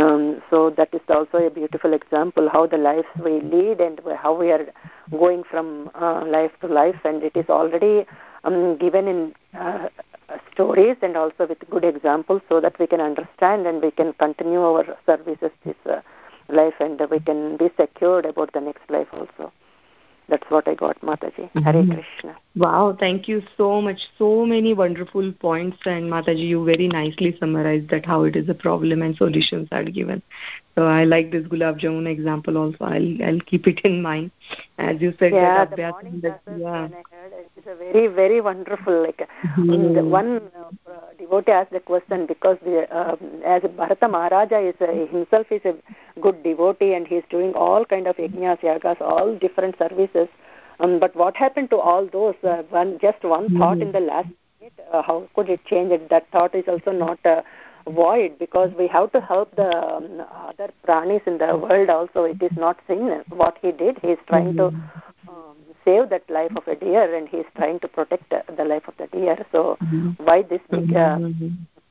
um, 0.02 0.42
so 0.50 0.70
that 0.72 0.94
is 0.94 1.06
also 1.10 1.38
a 1.46 1.50
beautiful 1.50 1.94
example 1.94 2.50
how 2.56 2.64
the 2.74 2.78
lives 2.78 3.08
we 3.28 3.40
lead 3.54 3.80
and 3.86 4.02
how 4.24 4.34
we 4.42 4.52
are 4.52 4.66
going 5.12 5.44
from 5.52 5.90
uh, 5.96 6.24
life 6.26 6.52
to 6.62 6.68
life 6.68 7.00
and 7.04 7.24
it 7.24 7.36
is 7.42 7.50
already 7.50 8.06
um, 8.44 8.78
given 8.78 9.08
in 9.14 9.22
uh, 9.58 9.88
stories 10.52 10.98
and 11.02 11.16
also 11.18 11.48
with 11.48 11.64
good 11.70 11.86
examples 11.86 12.42
so 12.50 12.60
that 12.60 12.78
we 12.80 12.88
can 12.88 13.02
understand 13.10 13.66
and 13.66 13.82
we 13.82 13.92
can 13.92 14.12
continue 14.26 14.62
our 14.72 14.86
services 15.06 15.52
this 15.66 15.82
uh, 15.86 16.02
life 16.50 16.78
and 16.80 17.02
we 17.10 17.20
can 17.32 17.58
be 17.64 17.70
secured 17.80 18.26
about 18.26 18.52
the 18.54 18.64
next 18.70 18.88
life 18.98 19.08
also 19.14 19.52
that's 20.30 20.44
what 20.50 20.68
I 20.68 20.76
got, 20.76 21.00
Mataji. 21.02 21.50
Hare 21.64 21.74
mm-hmm. 21.74 21.94
Krishna. 21.94 22.38
Wow, 22.56 22.96
thank 23.00 23.28
you 23.28 23.42
so 23.56 23.82
much. 23.82 24.00
So 24.18 24.46
many 24.46 24.74
wonderful 24.74 25.32
points, 25.34 25.78
and 25.86 26.12
Mataji, 26.12 26.48
you 26.48 26.66
very 26.66 26.88
nicely 26.88 27.36
summarized 27.40 27.90
that 27.90 28.06
how 28.06 28.24
it 28.24 28.36
is 28.36 28.50
a 28.50 28.54
problem 28.54 29.02
and 29.02 29.16
solutions 29.16 29.68
are 29.72 29.84
given. 29.84 30.22
So 30.78 30.86
I 30.86 31.06
like 31.06 31.32
this 31.32 31.44
gulab 31.48 31.80
jamun 31.80 32.08
example 32.08 32.56
also. 32.56 32.86
I'll 32.86 33.24
I'll 33.28 33.40
keep 33.52 33.68
it 33.68 33.80
in 33.84 34.04
mind. 34.04 34.30
As 34.78 35.02
you 35.02 35.12
said, 35.18 35.34
yeah, 35.34 35.66
that 35.66 35.76
the 35.76 35.88
morning 35.92 36.20
that, 36.22 36.42
yeah. 36.56 36.88
heard 36.88 37.34
it's 37.56 37.66
a 37.66 37.76
very 37.76 38.06
very 38.06 38.42
wonderful. 38.42 39.02
Like 39.02 39.28
mm. 39.58 40.04
one 40.08 40.52
uh, 40.88 41.00
devotee 41.18 41.52
asked 41.52 41.72
the 41.72 41.80
question 41.80 42.28
because 42.28 42.60
the, 42.64 42.88
uh, 42.96 43.16
as 43.44 43.64
Bharata 43.64 44.08
Maharaja 44.08 44.60
is 44.60 44.76
uh, 44.80 44.94
himself 45.16 45.52
is 45.52 45.66
a 45.66 45.74
good 46.22 46.44
devotee 46.44 46.94
and 46.94 47.08
he's 47.08 47.24
doing 47.32 47.56
all 47.56 47.84
kind 47.84 48.06
of 48.06 48.18
yajnas, 48.18 48.60
yagas, 48.60 49.02
all 49.02 49.36
different 49.36 49.80
services. 49.80 50.28
Um, 50.80 51.00
but 51.00 51.16
what 51.16 51.36
happened 51.36 51.72
to 51.72 51.78
all 51.78 52.06
those? 52.06 52.36
Uh, 52.44 52.62
one 52.70 53.00
just 53.00 53.24
one 53.24 53.50
mm. 53.50 53.58
thought 53.58 53.82
in 53.82 53.94
the 53.94 54.00
last 54.00 54.30
minute. 54.62 54.74
Uh, 54.94 55.02
how 55.02 55.28
could 55.34 55.50
it 55.50 55.66
change 55.66 55.92
it? 55.92 56.08
That 56.12 56.30
thought 56.32 56.54
is 56.54 56.66
also 56.68 56.92
not 56.92 57.26
uh, 57.26 57.42
void 57.90 58.38
because 58.40 58.72
we 58.78 58.88
have 58.88 59.12
to 59.12 59.22
help 59.22 59.56
the 59.56 59.76
um, 59.78 60.26
other 60.48 60.72
pranis 60.86 61.26
in 61.28 61.38
the 61.38 61.58
world. 61.58 61.90
Also, 61.90 62.24
it 62.24 62.42
is 62.42 62.56
not 62.58 62.80
sin. 62.88 63.24
What 63.30 63.58
he 63.62 63.72
did, 63.72 64.00
he 64.02 64.10
is 64.10 64.20
trying 64.28 64.54
mm. 64.54 64.58
to 64.58 64.66
um, 65.30 65.56
save 65.86 66.10
that 66.10 66.30
life 66.30 66.52
of 66.56 66.68
a 66.68 66.76
deer, 66.76 67.16
and 67.16 67.28
he 67.28 67.38
is 67.38 67.46
trying 67.56 67.80
to 67.80 67.88
protect 67.88 68.30
the 68.30 68.66
life 68.66 68.88
of 68.88 68.96
the 68.98 69.08
deer. 69.08 69.38
So, 69.52 69.78
mm. 69.84 70.20
why 70.20 70.44
this 70.44 70.62
big? 70.70 70.96
Uh, 70.96 71.20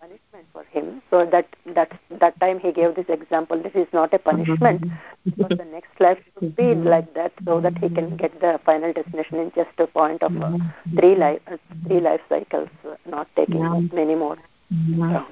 punishment 0.07 0.47
for 0.53 0.65
him. 0.65 1.03
So 1.11 1.27
that 1.27 1.47
that 1.75 1.93
that 2.21 2.39
time 2.41 2.61
he 2.61 2.73
gave 2.73 2.95
this 2.95 3.07
example. 3.09 3.63
This 3.63 3.75
is 3.75 3.89
not 3.93 4.15
a 4.15 4.19
punishment. 4.19 4.85
because 5.25 5.59
the 5.59 5.65
next 5.65 6.01
life 6.01 6.19
should 6.39 6.55
be 6.57 6.75
like 6.75 7.13
that, 7.15 7.33
so 7.45 7.61
that 7.61 7.77
he 7.79 7.89
can 7.89 8.17
get 8.17 8.41
the 8.41 8.61
final 8.65 8.93
destination 8.93 9.39
in 9.39 9.53
just 9.55 9.71
a 9.79 9.87
point 9.87 10.23
of 10.23 10.41
uh, 10.41 10.57
three 10.99 11.17
life 11.17 11.41
uh, 11.51 11.57
three 11.87 12.01
life 12.01 12.21
cycles, 12.29 12.69
not 13.07 13.29
taking 13.37 13.61
yeah. 13.61 13.81
many 13.93 14.15
more. 14.15 14.39
Yeah. 14.71 15.25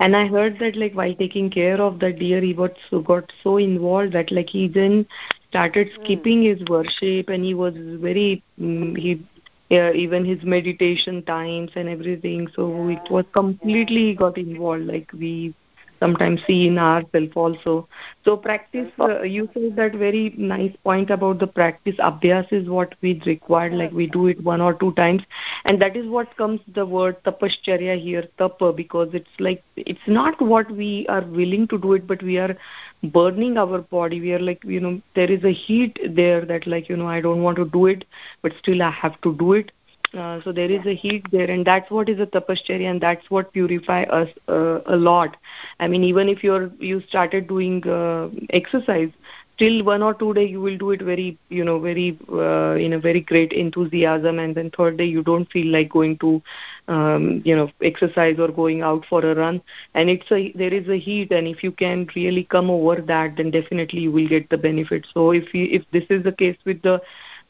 And 0.00 0.16
I 0.16 0.26
heard 0.26 0.58
that 0.58 0.76
like 0.76 0.94
while 0.94 1.14
taking 1.14 1.50
care 1.50 1.80
of 1.80 2.00
the 2.00 2.12
deer, 2.12 2.40
he 2.40 2.52
got 2.52 2.72
so 2.90 3.00
got 3.00 3.32
so 3.42 3.56
involved 3.58 4.12
that 4.14 4.32
like 4.32 4.48
he 4.48 4.68
then 4.68 5.06
started 5.48 5.88
hmm. 5.88 6.02
skipping 6.02 6.42
his 6.42 6.62
worship, 6.68 7.28
and 7.28 7.44
he 7.44 7.54
was 7.54 7.74
very 7.76 8.42
mm, 8.60 8.96
he 8.96 9.24
yeah, 9.68 9.92
even 9.92 10.24
his 10.24 10.42
meditation 10.42 11.22
times 11.22 11.70
and 11.76 11.88
everything. 11.88 12.48
So 12.54 12.88
yeah. 12.88 12.96
it 12.98 13.10
was 13.10 13.24
completely 13.32 14.14
got 14.14 14.36
involved. 14.36 14.84
Like 14.84 15.10
we 15.12 15.54
sometimes 16.02 16.40
see 16.46 16.66
in 16.66 16.78
ourselves 16.78 17.32
also. 17.36 17.88
So 18.24 18.36
practice, 18.36 18.90
uh, 18.98 19.22
you 19.22 19.48
said 19.54 19.76
that 19.76 19.94
very 19.94 20.34
nice 20.36 20.74
point 20.82 21.10
about 21.10 21.38
the 21.38 21.46
practice. 21.46 21.94
Abhyas 22.10 22.52
is 22.52 22.68
what 22.68 22.94
we 23.02 23.20
require, 23.24 23.70
like 23.70 23.92
we 23.92 24.08
do 24.08 24.26
it 24.26 24.42
one 24.42 24.60
or 24.60 24.74
two 24.74 24.92
times. 24.94 25.22
And 25.64 25.80
that 25.80 25.96
is 25.96 26.08
what 26.08 26.36
comes 26.36 26.60
the 26.74 26.84
word 26.84 27.22
tapascharya 27.24 28.00
here, 28.02 28.24
tapa, 28.36 28.72
because 28.72 29.10
it's 29.12 29.36
like, 29.38 29.62
it's 29.76 30.08
not 30.08 30.42
what 30.42 30.70
we 30.70 31.06
are 31.08 31.22
willing 31.22 31.68
to 31.68 31.78
do 31.78 31.92
it, 31.92 32.06
but 32.06 32.22
we 32.22 32.38
are 32.38 32.56
burning 33.04 33.56
our 33.56 33.78
body. 33.78 34.20
We 34.20 34.32
are 34.32 34.40
like, 34.50 34.64
you 34.64 34.80
know, 34.80 35.00
there 35.14 35.30
is 35.30 35.44
a 35.44 35.52
heat 35.52 35.98
there 36.16 36.44
that 36.44 36.66
like, 36.66 36.88
you 36.88 36.96
know, 36.96 37.06
I 37.06 37.20
don't 37.20 37.42
want 37.42 37.56
to 37.58 37.66
do 37.66 37.86
it, 37.86 38.04
but 38.42 38.52
still 38.58 38.82
I 38.82 38.90
have 38.90 39.20
to 39.20 39.36
do 39.36 39.52
it 39.52 39.70
uh, 40.14 40.40
so 40.42 40.52
there 40.52 40.70
is 40.70 40.84
a 40.86 40.94
heat 40.94 41.26
there 41.32 41.50
and 41.50 41.66
that's 41.66 41.90
what 41.90 42.08
is 42.08 42.20
a 42.20 42.26
tapascharya 42.26 42.90
and 42.90 43.00
that's 43.00 43.30
what 43.30 43.52
purify 43.52 44.02
us 44.04 44.28
uh, 44.48 44.80
a 44.86 44.96
lot. 44.96 45.36
I 45.80 45.88
mean 45.88 46.04
even 46.04 46.28
if 46.28 46.44
you're 46.44 46.70
you 46.78 47.00
started 47.08 47.48
doing 47.48 47.86
uh, 47.88 48.28
exercise 48.50 49.10
still 49.54 49.84
one 49.84 50.02
or 50.02 50.14
two 50.14 50.32
day 50.34 50.44
you 50.44 50.60
will 50.60 50.76
do 50.76 50.90
it 50.90 51.02
very 51.02 51.38
you 51.48 51.64
know 51.64 51.78
very 51.78 52.18
uh, 52.30 52.74
in 52.74 52.94
a 52.94 52.98
very 52.98 53.20
great 53.20 53.52
enthusiasm 53.52 54.38
and 54.38 54.54
then 54.54 54.70
third 54.70 54.96
day 54.96 55.04
you 55.04 55.22
don't 55.22 55.50
feel 55.50 55.66
like 55.66 55.88
going 55.90 56.16
to 56.18 56.42
um, 56.88 57.42
you 57.44 57.54
know 57.54 57.70
exercise 57.82 58.38
or 58.38 58.48
going 58.48 58.82
out 58.82 59.04
for 59.08 59.24
a 59.24 59.34
run. 59.34 59.62
And 59.94 60.10
it's 60.10 60.30
a 60.30 60.52
there 60.52 60.74
is 60.74 60.88
a 60.88 60.98
heat 60.98 61.32
and 61.32 61.46
if 61.46 61.62
you 61.62 61.72
can 61.72 62.08
really 62.14 62.44
come 62.44 62.70
over 62.70 63.00
that 63.00 63.36
then 63.36 63.50
definitely 63.50 64.00
you 64.00 64.12
will 64.12 64.28
get 64.28 64.48
the 64.50 64.58
benefit. 64.58 65.06
So 65.14 65.30
if 65.30 65.54
you 65.54 65.68
if 65.70 65.84
this 65.92 66.04
is 66.10 66.24
the 66.24 66.32
case 66.32 66.56
with 66.64 66.82
the 66.82 67.00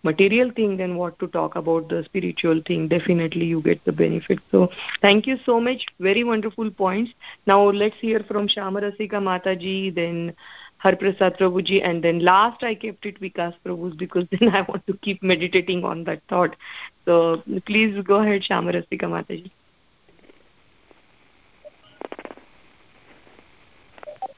material 0.02 0.50
thing 0.54 0.76
then 0.76 0.96
what 0.96 1.18
to 1.18 1.28
talk 1.28 1.56
about 1.56 1.88
the 1.88 2.02
spiritual 2.04 2.60
thing. 2.66 2.88
Definitely 2.88 3.46
you 3.46 3.62
get 3.62 3.84
the 3.84 3.92
benefit. 3.92 4.38
So 4.50 4.68
thank 5.00 5.26
you 5.26 5.36
so 5.44 5.60
much. 5.60 5.84
Very 6.00 6.24
wonderful 6.24 6.70
points. 6.70 7.12
Now 7.46 7.62
let's 7.70 7.96
hear 8.00 8.20
from 8.20 8.48
shamarasika 8.48 9.22
mataji 9.30 9.94
then 9.94 10.34
harprasad 10.84 11.38
prabhuji 11.38 11.80
and 11.88 12.02
then 12.02 12.18
last 12.18 12.64
i 12.64 12.74
kept 12.74 13.06
it 13.06 13.20
vikas 13.20 13.54
prabhu 13.64 13.96
because 13.96 14.24
then 14.32 14.48
i 14.48 14.62
want 14.62 14.84
to 14.86 14.96
keep 14.98 15.22
meditating 15.22 15.84
on 15.84 16.04
that 16.04 16.22
thought. 16.28 16.56
So 17.04 17.42
please 17.66 18.02
go 18.04 18.16
ahead 18.16 18.42
shamarasika 18.42 19.12
mataji. 19.16 19.50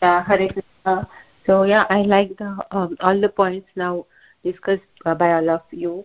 Yeah 0.03 0.25
hare 0.25 0.49
krishna. 0.49 1.09
So 1.47 1.63
yeah 1.65 1.87
i 1.89 2.03
like 2.03 2.37
the 2.37 2.57
um, 2.71 2.97
all 3.01 3.19
the 3.19 3.29
points. 3.29 3.69
Now 3.77 4.07
discussed 4.45 4.83
by 5.05 5.33
all 5.35 5.51
of 5.51 5.63
you. 5.71 6.05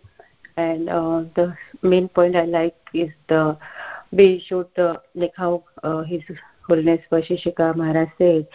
And 0.57 0.89
uh, 0.89 1.23
the 1.35 1.55
main 1.81 2.09
point 2.09 2.35
I 2.35 2.45
like 2.45 2.75
is 2.93 3.09
the 3.27 3.57
we 4.11 4.43
should 4.47 4.67
uh, 4.77 4.97
like 5.15 5.33
how 5.35 5.63
uh, 5.83 6.01
His 6.03 6.21
Holiness 6.67 7.01
Vashishika 7.11 7.75
Maharaj 7.75 8.09
said, 8.17 8.47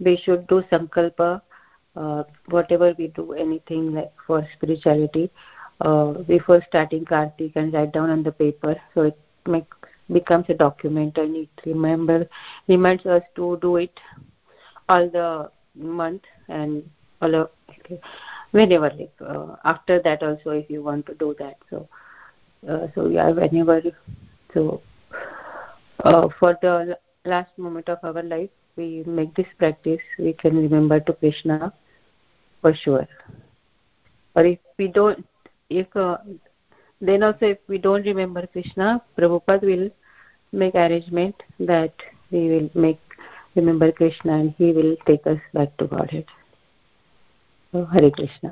we 0.00 0.16
should 0.16 0.46
do 0.46 0.62
sankalpa 0.72 1.40
uh, 1.96 2.22
whatever 2.46 2.94
we 2.98 3.08
do, 3.08 3.32
anything 3.32 3.94
like 3.94 4.12
for 4.26 4.46
spirituality, 4.54 5.30
uh, 5.80 6.12
before 6.28 6.62
starting 6.68 7.04
Kartik 7.04 7.52
and 7.56 7.72
write 7.72 7.92
down 7.92 8.10
on 8.10 8.22
the 8.22 8.32
paper, 8.32 8.76
so 8.94 9.02
it 9.02 9.18
becomes 10.12 10.46
a 10.48 10.54
document 10.54 11.16
and 11.18 11.36
it 11.36 11.48
remember 11.64 12.28
reminds 12.68 13.06
us 13.06 13.22
to 13.34 13.58
do 13.60 13.76
it 13.76 13.98
all 14.88 15.08
the 15.10 15.50
month 15.74 16.22
and 16.48 16.88
all 17.20 17.34
of, 17.34 17.50
okay 17.78 18.00
whenever 18.50 18.90
like 18.90 19.12
uh, 19.20 19.56
after 19.64 20.00
that 20.02 20.22
also 20.22 20.50
if 20.50 20.68
you 20.70 20.82
want 20.82 21.04
to 21.06 21.14
do 21.14 21.34
that 21.38 21.56
so 21.70 21.88
uh, 22.68 22.86
so 22.94 23.08
yeah 23.08 23.30
whenever 23.30 23.82
so 24.54 24.80
uh, 26.04 26.28
for 26.38 26.56
the 26.62 26.96
last 27.24 27.50
moment 27.58 27.88
of 27.88 27.98
our 28.02 28.22
life 28.22 28.50
we 28.76 29.02
make 29.06 29.34
this 29.34 29.46
practice. 29.58 30.00
We 30.18 30.32
can 30.34 30.56
remember 30.56 31.00
to 31.00 31.12
krishna 31.14 31.72
for 32.60 32.74
sure. 32.74 33.08
Or 34.34 34.44
if 34.44 34.58
we 34.78 34.88
don't 34.88 35.26
if 35.70 35.94
uh, 35.96 36.18
then 37.00 37.22
also 37.22 37.46
if 37.46 37.58
we 37.68 37.78
don't 37.78 38.06
remember 38.06 38.46
krishna 38.46 39.02
prabhupada 39.18 39.62
will 39.62 39.90
make 40.52 40.74
arrangement 40.74 41.42
that 41.58 41.94
we 42.30 42.48
will 42.48 42.70
make 42.74 43.00
remember 43.54 43.90
krishna 43.90 44.34
and 44.34 44.54
he 44.58 44.72
will 44.72 44.94
take 45.06 45.26
us 45.26 45.38
back 45.52 45.76
to 45.78 45.86
godhead 45.86 46.24
तो 47.76 47.84
हरे 47.84 48.10
कृष्ण। 48.10 48.50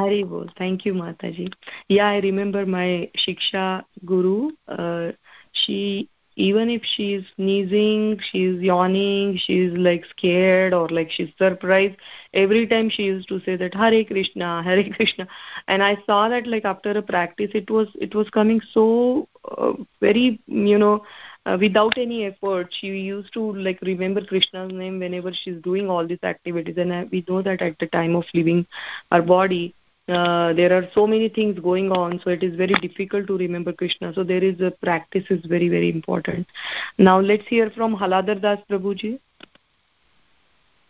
हरे 0.00 0.24
बोल। 0.24 0.48
Thank 0.60 0.86
you 0.86 0.94
माता 0.94 1.30
जी 1.30 1.48
या 1.90 2.08
I 2.08 2.20
remember 2.20 2.64
my 2.64 3.08
shiksha 3.18 3.82
guru 4.04 4.50
uh, 4.72 5.12
she 5.54 6.08
even 6.36 6.70
if 6.70 6.82
she's 6.84 7.22
sneezing, 7.36 8.18
she's 8.30 8.60
yawning, 8.60 9.36
she's 9.36 9.72
like 9.72 10.04
scared 10.06 10.72
or 10.72 10.88
like 10.88 11.10
she's 11.10 11.30
surprised, 11.38 11.96
every 12.34 12.66
time 12.66 12.88
she 12.90 13.04
used 13.04 13.28
to 13.28 13.40
say 13.40 13.56
that 13.56 13.74
Hare 13.74 14.04
Krishna, 14.04 14.62
Hare 14.62 14.84
Krishna. 14.96 15.26
And 15.68 15.82
I 15.82 15.96
saw 16.06 16.28
that 16.28 16.46
like 16.46 16.64
after 16.64 16.90
a 16.92 17.02
practice, 17.02 17.50
it 17.54 17.70
was 17.70 17.88
it 18.00 18.14
was 18.14 18.28
coming 18.30 18.60
so 18.72 19.28
uh, 19.58 19.72
very 20.00 20.40
you 20.46 20.78
know 20.78 21.04
uh, 21.46 21.56
without 21.60 21.98
any 21.98 22.26
effort 22.26 22.68
she 22.70 22.86
used 22.86 23.32
to 23.32 23.52
like 23.54 23.80
remember 23.82 24.24
krishna's 24.24 24.72
name 24.72 25.00
whenever 25.00 25.32
she's 25.32 25.60
doing 25.62 25.90
all 25.90 26.06
these 26.06 26.22
activities 26.22 26.76
and 26.78 27.10
we 27.10 27.24
know 27.28 27.42
that 27.42 27.60
at 27.60 27.76
the 27.80 27.86
time 27.88 28.14
of 28.14 28.24
leaving 28.34 28.64
our 29.10 29.20
body 29.20 29.74
uh, 30.08 30.52
there 30.52 30.76
are 30.76 30.88
so 30.94 31.06
many 31.06 31.28
things 31.28 31.58
going 31.60 31.90
on 31.92 32.20
so 32.24 32.30
it 32.30 32.42
is 32.42 32.56
very 32.56 32.74
difficult 32.74 33.26
to 33.26 33.36
remember 33.36 33.72
krishna. 33.72 34.12
So 34.14 34.24
there 34.24 34.42
is 34.42 34.60
a 34.60 34.70
practice 34.70 35.24
is 35.30 35.44
very 35.46 35.68
very 35.68 35.90
important. 35.90 36.46
Now 36.98 37.20
let's 37.20 37.46
hear 37.46 37.70
from 37.70 37.94
haladar 37.96 38.40
das 38.40 38.58
prabhuji. 38.70 39.20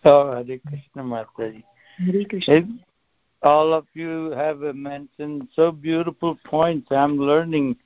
Oh 0.05 0.33
hare 0.33 0.59
krishna 0.69 1.03
mataji. 1.03 1.63
Hare 1.99 2.25
krishna. 2.25 2.67
All 3.43 3.73
of 3.73 3.87
you 3.93 4.31
have 4.31 4.61
mentioned 4.75 5.49
so 5.55 5.73
beautiful 5.73 6.39
points 6.45 6.87
i'm 6.93 7.19
learning 7.19 7.77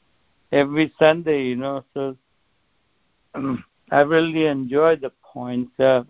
every 0.52 0.92
sunday 0.98 1.44
you 1.44 1.56
know 1.56 1.82
so 1.94 2.14
um, 3.34 3.64
I 3.90 4.00
really 4.00 4.46
enjoy 4.46 4.96
the 4.96 5.12
points. 5.32 5.78
Uh, 5.78 6.02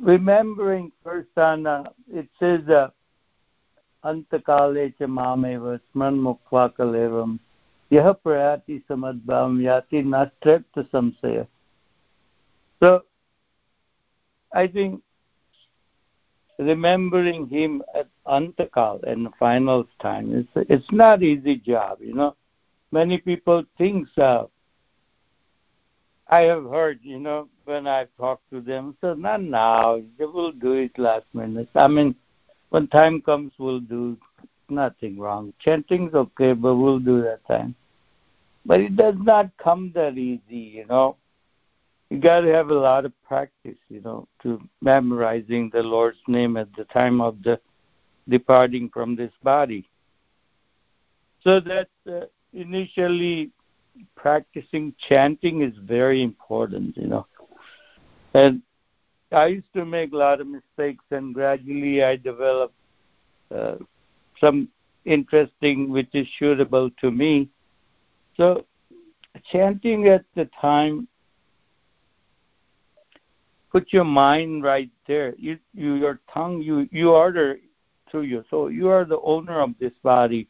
remembering 0.00 0.92
first 1.02 1.28
uh, 1.36 1.84
it 2.12 2.28
says 2.38 2.68
uh, 2.68 2.88
antakale 4.04 4.96
cha 4.98 5.06
mameva 5.06 5.80
sman 5.92 6.18
mukva 6.18 6.72
kalevam. 6.76 7.38
Yah 7.90 8.12
prayati 8.12 8.82
samadbhavam 8.88 9.60
yati 9.60 10.04
nastrepta 10.04 10.88
samsaya. 10.90 11.46
So 12.80 13.02
i 14.52 14.66
think 14.66 15.02
remembering 16.58 17.46
him 17.48 17.82
at 17.94 18.08
antakal 18.26 19.02
and 19.04 19.26
the 19.26 19.30
final 19.38 19.86
time 20.00 20.32
it's 20.34 20.70
it's 20.70 20.90
not 20.90 21.22
easy 21.22 21.56
job 21.56 21.98
you 22.00 22.14
know. 22.14 22.34
Many 22.90 23.18
people 23.18 23.64
think 23.76 24.08
so. 24.14 24.50
I 26.28 26.40
have 26.40 26.64
heard, 26.64 27.00
you 27.02 27.18
know, 27.18 27.48
when 27.68 27.86
I 27.86 28.06
talk 28.16 28.40
to 28.50 28.62
them, 28.62 28.96
so 29.02 29.12
not 29.12 29.42
now. 29.42 30.00
They 30.18 30.24
will 30.24 30.52
do 30.52 30.72
it 30.72 30.98
last 30.98 31.26
minute. 31.34 31.68
I 31.74 31.86
mean, 31.86 32.14
when 32.70 32.88
time 32.88 33.20
comes, 33.20 33.52
we'll 33.58 33.80
do 33.80 34.16
nothing 34.70 35.18
wrong. 35.18 35.52
Chanting's 35.58 36.14
okay, 36.14 36.54
but 36.54 36.76
we'll 36.76 36.98
do 36.98 37.20
that 37.22 37.46
time. 37.46 37.74
But 38.64 38.80
it 38.80 38.96
does 38.96 39.16
not 39.18 39.50
come 39.62 39.92
that 39.94 40.16
easy, 40.16 40.56
you 40.56 40.86
know. 40.86 41.16
You 42.08 42.18
got 42.18 42.40
to 42.40 42.48
have 42.54 42.70
a 42.70 42.74
lot 42.74 43.04
of 43.04 43.12
practice, 43.22 43.76
you 43.90 44.00
know, 44.00 44.26
to 44.42 44.60
memorizing 44.80 45.70
the 45.70 45.82
Lord's 45.82 46.18
name 46.26 46.56
at 46.56 46.74
the 46.74 46.84
time 46.84 47.20
of 47.20 47.42
the 47.42 47.60
departing 48.30 48.88
from 48.88 49.14
this 49.14 49.32
body. 49.42 49.86
So 51.44 51.60
that 51.60 51.88
uh, 52.10 52.26
initially 52.54 53.50
practicing 54.16 54.94
chanting 55.06 55.60
is 55.60 55.74
very 55.82 56.22
important, 56.22 56.96
you 56.96 57.08
know. 57.08 57.26
And 58.34 58.62
I 59.32 59.46
used 59.46 59.72
to 59.74 59.84
make 59.84 60.12
a 60.12 60.16
lot 60.16 60.40
of 60.40 60.46
mistakes, 60.46 61.04
and 61.10 61.34
gradually 61.34 62.02
I 62.02 62.16
developed 62.16 62.74
uh, 63.54 63.76
some 64.40 64.68
interesting, 65.04 65.90
which 65.90 66.08
is 66.14 66.26
suitable 66.38 66.90
to 67.00 67.10
me. 67.10 67.48
So, 68.36 68.64
chanting 69.50 70.08
at 70.08 70.24
the 70.34 70.48
time, 70.60 71.08
put 73.70 73.92
your 73.92 74.04
mind 74.04 74.62
right 74.62 74.90
there. 75.06 75.34
You, 75.36 75.58
you, 75.74 75.94
your 75.94 76.20
tongue, 76.32 76.62
you, 76.62 76.88
you 76.90 77.10
order 77.10 77.58
through 78.10 78.22
your. 78.22 78.70
You 78.70 78.88
are 78.88 79.04
the 79.04 79.20
owner 79.20 79.60
of 79.60 79.70
this 79.78 79.92
body. 80.02 80.48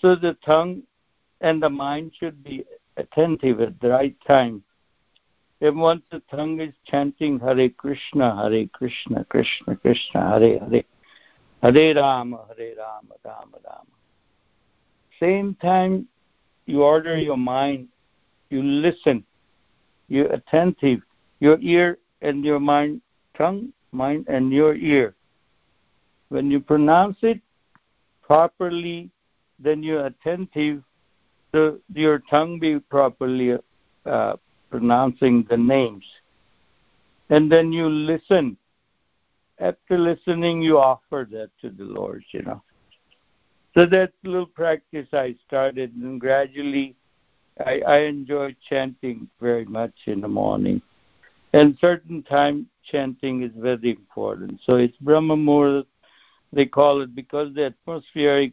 So 0.00 0.16
the 0.16 0.36
tongue 0.44 0.82
and 1.40 1.62
the 1.62 1.70
mind 1.70 2.12
should 2.18 2.42
be 2.42 2.64
attentive 2.96 3.60
at 3.60 3.80
the 3.80 3.90
right 3.90 4.16
time. 4.26 4.62
And 5.60 5.78
once 5.78 6.02
the 6.10 6.22
tongue 6.30 6.60
is 6.60 6.74
chanting 6.86 7.38
Hare 7.38 7.68
Krishna, 7.68 8.34
Hare 8.36 8.66
Krishna, 8.66 9.24
Krishna 9.26 9.76
Krishna, 9.76 10.38
Hare 10.38 10.58
Hare, 10.58 10.84
Hare 11.62 11.94
Rama, 11.94 12.46
Hare 12.48 12.74
Rama, 12.76 13.14
Rama 13.24 13.58
Rama. 13.64 13.84
Same 15.18 15.54
time 15.60 16.08
you 16.66 16.82
order 16.82 17.18
your 17.18 17.36
mind, 17.36 17.88
you 18.48 18.62
listen, 18.62 19.24
you're 20.08 20.32
attentive, 20.32 21.00
your 21.40 21.58
ear 21.60 21.98
and 22.22 22.44
your 22.44 22.60
mind, 22.60 23.02
tongue, 23.36 23.72
mind, 23.92 24.26
and 24.28 24.52
your 24.52 24.74
ear. 24.74 25.14
When 26.30 26.50
you 26.50 26.60
pronounce 26.60 27.18
it 27.22 27.40
properly, 28.22 29.10
then 29.58 29.82
you're 29.82 30.06
attentive 30.06 30.82
the, 31.52 31.80
your 31.92 32.22
tongue 32.30 32.58
be 32.58 32.78
properly 32.78 33.58
uh, 34.06 34.36
pronouncing 34.70 35.46
the 35.50 35.56
names. 35.56 36.04
And 37.28 37.50
then 37.50 37.72
you 37.72 37.88
listen. 37.88 38.56
After 39.58 39.98
listening, 39.98 40.62
you 40.62 40.78
offer 40.78 41.28
that 41.32 41.50
to 41.60 41.70
the 41.70 41.84
Lord, 41.84 42.24
you 42.30 42.42
know. 42.42 42.62
So 43.74 43.86
that's 43.86 44.12
a 44.24 44.28
little 44.28 44.46
practice 44.46 45.06
I 45.12 45.36
started, 45.46 45.94
and 45.94 46.20
gradually 46.20 46.96
I, 47.64 47.80
I 47.86 47.98
enjoy 48.00 48.56
chanting 48.68 49.28
very 49.40 49.64
much 49.64 49.94
in 50.06 50.20
the 50.20 50.28
morning. 50.28 50.82
And 51.52 51.76
certain 51.80 52.22
time 52.22 52.66
chanting 52.84 53.42
is 53.42 53.52
very 53.56 53.90
important. 53.90 54.60
So 54.64 54.76
it's 54.76 54.96
Brahma 54.96 55.36
Muhurt, 55.36 55.86
they 56.52 56.66
call 56.66 57.02
it, 57.02 57.14
because 57.14 57.54
the 57.54 57.66
atmospheric, 57.66 58.52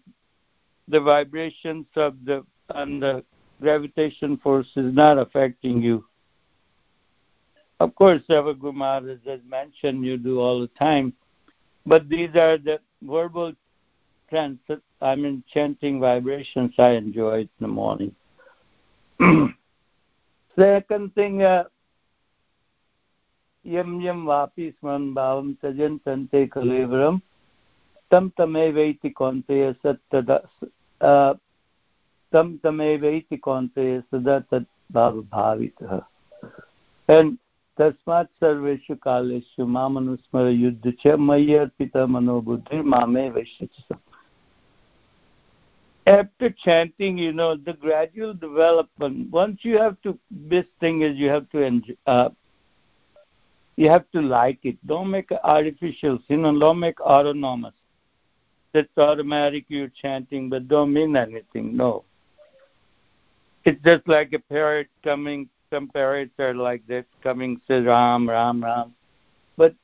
the 0.88 1.00
vibrations 1.00 1.88
of 1.96 2.16
the 2.26 2.46
and 2.76 3.02
the 3.02 3.24
gravitation 3.62 4.38
force 4.38 4.68
is 4.76 4.94
not 4.94 5.18
affecting 5.18 5.82
you. 5.82 6.06
Of 7.81 7.95
course, 7.95 8.23
Savagumar, 8.29 9.19
as 9.27 9.41
mentioned, 9.49 10.05
you 10.05 10.17
do 10.17 10.41
all 10.41 10.61
the 10.61 10.71
time, 10.79 11.13
but 11.85 12.09
these 12.09 12.31
are 12.31 12.59
the 12.59 12.81
verbal 13.03 13.53
transit, 14.31 14.81
I 15.01 15.17
mean, 15.17 15.43
chanting 15.53 16.01
vibrations 16.01 16.73
I 16.79 16.91
enjoy 16.91 17.41
in 17.41 17.49
the 17.61 17.69
morning. 17.69 18.15
Second 20.57 21.15
thing, 21.15 21.43
uh, 21.43 21.65
yam 23.65 24.01
yam 24.01 24.27
vapi 24.27 24.75
sman 24.79 25.15
bhavam 25.15 25.57
tajan 25.59 26.03
tante 26.05 26.47
kalevram 26.49 27.21
tam 28.11 28.33
tamevaiti 28.39 29.13
konteya 29.13 29.77
sattada 29.83 30.43
uh, 31.01 31.35
तं 32.33 32.57
तमेवैति 32.65 33.37
कौन्तेय 33.37 34.01
सदा 34.01 34.39
तत् 34.51 34.69
भावभावितः 34.93 36.01
and 37.09 37.39
तस्मात् 37.79 38.31
सर्वेषु 38.41 38.95
कालेषु 39.03 39.67
मामनुस्मर 39.77 40.49
युद्ध 40.49 40.93
च 41.01 41.17
मयि 41.29 41.55
अर्पित 41.65 41.97
मनोबुद्धिर 42.15 42.83
मामे 42.95 43.29
वैश्य 43.31 43.69
after 46.07 46.51
chanting, 46.51 47.17
you 47.17 47.33
know, 47.33 47.57
the 47.57 47.75
gradual 47.75 48.35
development, 48.35 49.31
once 49.31 49.61
you 49.63 49.79
have 49.79 50.01
to, 50.03 50.19
this 50.31 50.67
thing 50.81 51.03
is 51.03 51.17
you 51.17 51.29
have 51.29 51.49
to 51.51 51.63
enjoy, 51.63 51.95
uh, 52.07 52.29
you 53.77 53.89
have 53.89 54.11
to 54.11 54.21
like 54.21 54.59
it. 54.65 54.77
Don't 54.87 55.11
make 55.11 55.31
it 55.31 55.41
artificial, 55.45 56.19
you 56.29 56.37
know, 56.39 56.59
don't 56.59 56.81
make 56.81 57.01
autonomous. 57.01 57.75
That's 58.73 58.89
automatic, 58.97 59.67
you're 59.69 59.89
chanting, 59.89 60.49
but 60.49 60.67
don't 60.67 60.93
mean 60.93 61.15
anything, 61.15 61.77
no. 61.77 62.05
It's 63.65 63.83
just 63.85 64.09
like 64.09 64.33
a 64.33 64.41
parrot 64.41 64.89
coming. 65.05 65.49
some 65.72 65.90
parrots 65.90 66.34
are 66.40 66.54
like 66.54 66.86
this, 66.88 67.06
coming, 67.22 67.60
say 67.68 67.82
Ram, 67.82 68.30
Ram, 68.30 68.64
Ram. 68.64 68.94
But 69.58 69.76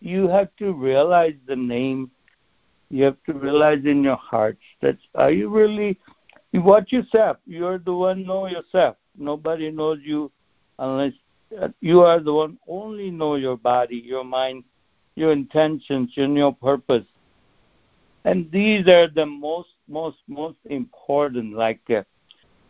you 0.00 0.28
have 0.28 0.48
to 0.58 0.72
realize 0.72 1.34
the 1.46 1.56
name. 1.56 2.10
You 2.90 3.04
have 3.04 3.16
to 3.26 3.34
realize 3.34 3.84
in 3.84 4.02
your 4.02 4.16
heart 4.16 4.56
that 4.80 4.96
are 5.14 5.30
you 5.30 5.48
really 5.50 5.98
you 6.52 6.62
watch 6.62 6.92
yourself. 6.92 7.36
You're 7.46 7.78
the 7.78 7.94
one 7.94 8.24
know 8.26 8.46
yourself. 8.46 8.96
Nobody 9.16 9.70
knows 9.70 9.98
you 10.02 10.30
unless 10.78 11.12
uh, 11.60 11.68
you 11.80 12.00
are 12.00 12.20
the 12.20 12.32
one 12.32 12.58
only 12.66 13.10
know 13.10 13.34
your 13.34 13.56
body, 13.56 14.02
your 14.04 14.24
mind, 14.24 14.64
your 15.14 15.32
intentions, 15.32 16.12
and 16.16 16.36
your 16.36 16.54
purpose. 16.54 17.06
And 18.24 18.50
these 18.50 18.86
are 18.88 19.08
the 19.08 19.26
most, 19.26 19.70
most, 19.88 20.18
most 20.28 20.58
important. 20.66 21.54
Like 21.54 21.80
uh, 21.90 22.02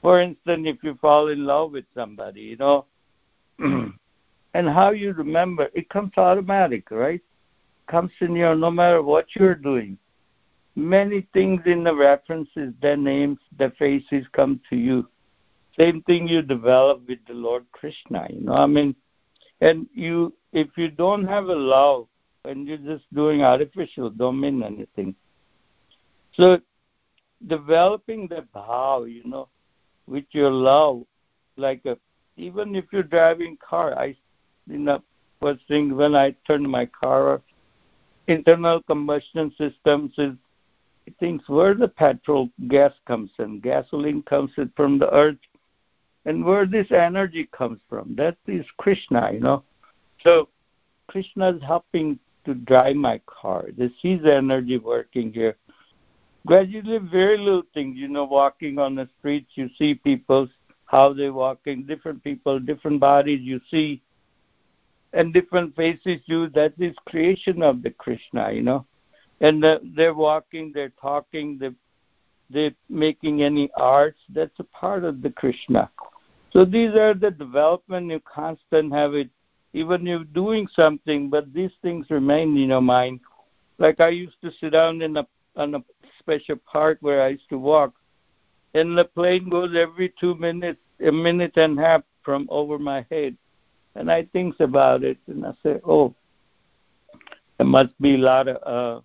for 0.02 0.20
instance, 0.20 0.66
if 0.66 0.82
you 0.82 0.96
fall 1.00 1.28
in 1.28 1.44
love 1.44 1.72
with 1.72 1.84
somebody, 1.94 2.42
you 2.42 2.56
know, 2.56 2.86
and 3.58 4.68
how 4.68 4.90
you 4.90 5.12
remember, 5.12 5.68
it 5.74 5.88
comes 5.88 6.12
automatic, 6.16 6.90
right? 6.90 7.20
Comes 7.88 8.12
in 8.20 8.36
your 8.36 8.54
no 8.54 8.70
matter 8.70 9.02
what 9.02 9.26
you're 9.34 9.54
doing. 9.54 9.98
Many 10.76 11.26
things 11.32 11.62
in 11.66 11.82
the 11.82 11.94
references, 11.94 12.72
their 12.80 12.96
names, 12.96 13.38
their 13.56 13.72
faces 13.72 14.24
come 14.32 14.60
to 14.70 14.76
you. 14.76 15.08
Same 15.78 16.02
thing 16.02 16.28
you 16.28 16.42
develop 16.42 17.06
with 17.08 17.18
the 17.26 17.34
Lord 17.34 17.64
Krishna, 17.72 18.26
you 18.30 18.42
know. 18.42 18.54
I 18.54 18.66
mean, 18.66 18.94
and 19.60 19.86
you, 19.92 20.34
if 20.52 20.68
you 20.76 20.88
don't 20.90 21.26
have 21.26 21.46
a 21.46 21.54
love 21.54 22.06
and 22.44 22.66
you're 22.66 22.78
just 22.78 23.12
doing 23.12 23.42
artificial, 23.42 24.10
don't 24.10 24.40
mean 24.40 24.62
anything. 24.62 25.14
So, 26.34 26.60
developing 27.46 28.28
the 28.28 28.46
bhav, 28.54 29.12
you 29.12 29.24
know, 29.24 29.48
with 30.08 30.24
your 30.30 30.50
love. 30.50 31.02
Like 31.56 31.84
a, 31.86 31.96
even 32.36 32.74
if 32.74 32.84
you're 32.92 33.02
driving 33.02 33.56
car, 33.56 33.98
I, 33.98 34.16
you 34.66 34.78
know, 34.78 35.02
first 35.40 35.60
thing 35.68 35.96
when 35.96 36.14
I 36.14 36.34
turn 36.46 36.68
my 36.68 36.86
car, 36.86 37.34
off. 37.34 37.40
internal 38.26 38.82
combustion 38.82 39.52
systems 39.58 40.12
is 40.18 40.34
things 41.18 41.42
where 41.46 41.74
the 41.74 41.88
petrol 41.88 42.50
gas 42.68 42.92
comes 43.06 43.30
in. 43.38 43.60
Gasoline 43.60 44.22
comes 44.22 44.50
in 44.56 44.70
from 44.76 44.98
the 44.98 45.12
earth, 45.12 45.38
and 46.26 46.44
where 46.44 46.66
this 46.66 46.90
energy 46.90 47.48
comes 47.56 47.80
from. 47.88 48.14
That 48.16 48.36
is 48.46 48.66
Krishna, 48.76 49.30
you 49.32 49.40
know. 49.40 49.64
So 50.22 50.48
Krishna 51.06 51.50
is 51.50 51.62
helping 51.62 52.18
to 52.44 52.54
drive 52.54 52.96
my 52.96 53.20
car. 53.26 53.66
This 53.76 53.92
is 54.04 54.20
energy 54.26 54.78
working 54.78 55.32
here 55.32 55.56
gradually 56.46 56.98
very 56.98 57.38
little 57.38 57.62
things 57.74 57.96
you 57.98 58.08
know 58.08 58.24
walking 58.24 58.78
on 58.78 58.94
the 58.94 59.08
streets 59.18 59.50
you 59.54 59.68
see 59.78 59.94
people 59.94 60.48
how 60.86 61.12
they 61.12 61.30
walking 61.30 61.84
different 61.84 62.22
people 62.24 62.58
different 62.58 63.00
bodies 63.00 63.40
you 63.42 63.60
see 63.70 64.02
and 65.12 65.32
different 65.32 65.74
faces 65.74 66.20
you 66.26 66.48
that 66.50 66.74
is 66.78 66.94
creation 67.06 67.62
of 67.62 67.82
the 67.82 67.90
Krishna, 67.90 68.52
you 68.52 68.62
know. 68.62 68.86
And 69.40 69.62
the, 69.62 69.80
they're 69.96 70.14
walking, 70.14 70.72
they're 70.74 70.92
talking, 71.00 71.58
they're, 71.58 71.74
they're 72.50 72.74
making 72.88 73.42
any 73.42 73.70
arts. 73.76 74.18
That's 74.28 74.58
a 74.58 74.64
part 74.64 75.04
of 75.04 75.22
the 75.22 75.30
Krishna. 75.30 75.90
So 76.52 76.64
these 76.64 76.94
are 76.94 77.14
the 77.14 77.30
development 77.30 78.10
you 78.10 78.20
constant 78.20 78.92
have 78.92 79.14
it, 79.14 79.30
even 79.74 80.06
you're 80.06 80.24
doing 80.24 80.66
something, 80.74 81.28
but 81.30 81.52
these 81.52 81.70
things 81.82 82.06
remain 82.10 82.56
in 82.56 82.70
your 82.70 82.80
mind. 82.80 83.20
Like 83.78 84.00
I 84.00 84.08
used 84.08 84.40
to 84.42 84.50
sit 84.60 84.70
down 84.70 85.02
in 85.02 85.16
a 85.16 85.26
on 85.56 85.74
a 85.74 85.80
special 86.28 86.56
part 86.70 86.98
where 87.00 87.22
I 87.22 87.28
used 87.28 87.48
to 87.48 87.58
walk, 87.58 87.94
and 88.74 88.96
the 88.98 89.04
plane 89.04 89.48
goes 89.48 89.74
every 89.74 90.12
two 90.20 90.34
minutes, 90.34 90.80
a 91.04 91.10
minute 91.10 91.56
and 91.56 91.78
a 91.78 91.82
half 91.82 92.02
from 92.22 92.46
over 92.50 92.78
my 92.78 93.06
head, 93.10 93.36
and 93.94 94.10
I 94.10 94.26
think 94.32 94.60
about 94.60 95.02
it, 95.04 95.18
and 95.26 95.46
I 95.46 95.52
say, 95.62 95.80
oh, 95.86 96.14
there 97.56 97.66
must 97.66 97.98
be 98.00 98.16
a 98.16 98.18
lot 98.18 98.46
of 98.46 98.56
uh, 98.64 99.00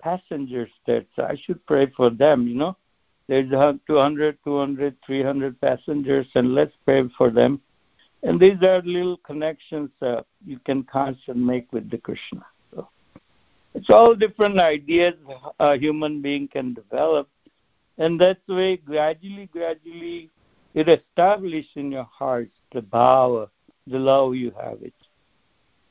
passengers 0.00 0.70
there, 0.86 1.04
so 1.16 1.24
I 1.24 1.36
should 1.44 1.64
pray 1.66 1.90
for 1.96 2.10
them, 2.10 2.46
you 2.46 2.54
know. 2.54 2.76
There's 3.26 3.50
200, 3.50 4.38
200, 4.44 4.96
300 5.04 5.60
passengers, 5.60 6.26
and 6.34 6.54
let's 6.54 6.72
pray 6.86 7.02
for 7.18 7.30
them. 7.30 7.60
And 8.22 8.40
these 8.40 8.62
are 8.62 8.80
little 8.82 9.18
connections 9.18 9.90
uh, 10.00 10.22
you 10.46 10.58
can 10.60 10.84
constantly 10.84 11.42
make 11.42 11.72
with 11.72 11.90
the 11.90 11.98
Krishna. 11.98 12.46
It's 13.78 13.90
all 13.90 14.16
different 14.16 14.58
ideas 14.58 15.14
a 15.60 15.76
human 15.76 16.20
being 16.20 16.48
can 16.48 16.74
develop, 16.74 17.28
and 17.96 18.20
that's 18.20 18.40
way 18.48 18.76
gradually, 18.76 19.46
gradually 19.52 20.30
it 20.74 20.88
establishes 20.88 21.70
in 21.76 21.92
your 21.92 22.08
heart 22.12 22.50
the 22.72 22.80
bhava, 22.80 23.48
the 23.86 24.00
love 24.00 24.34
you 24.34 24.52
have 24.60 24.82
it. 24.82 24.94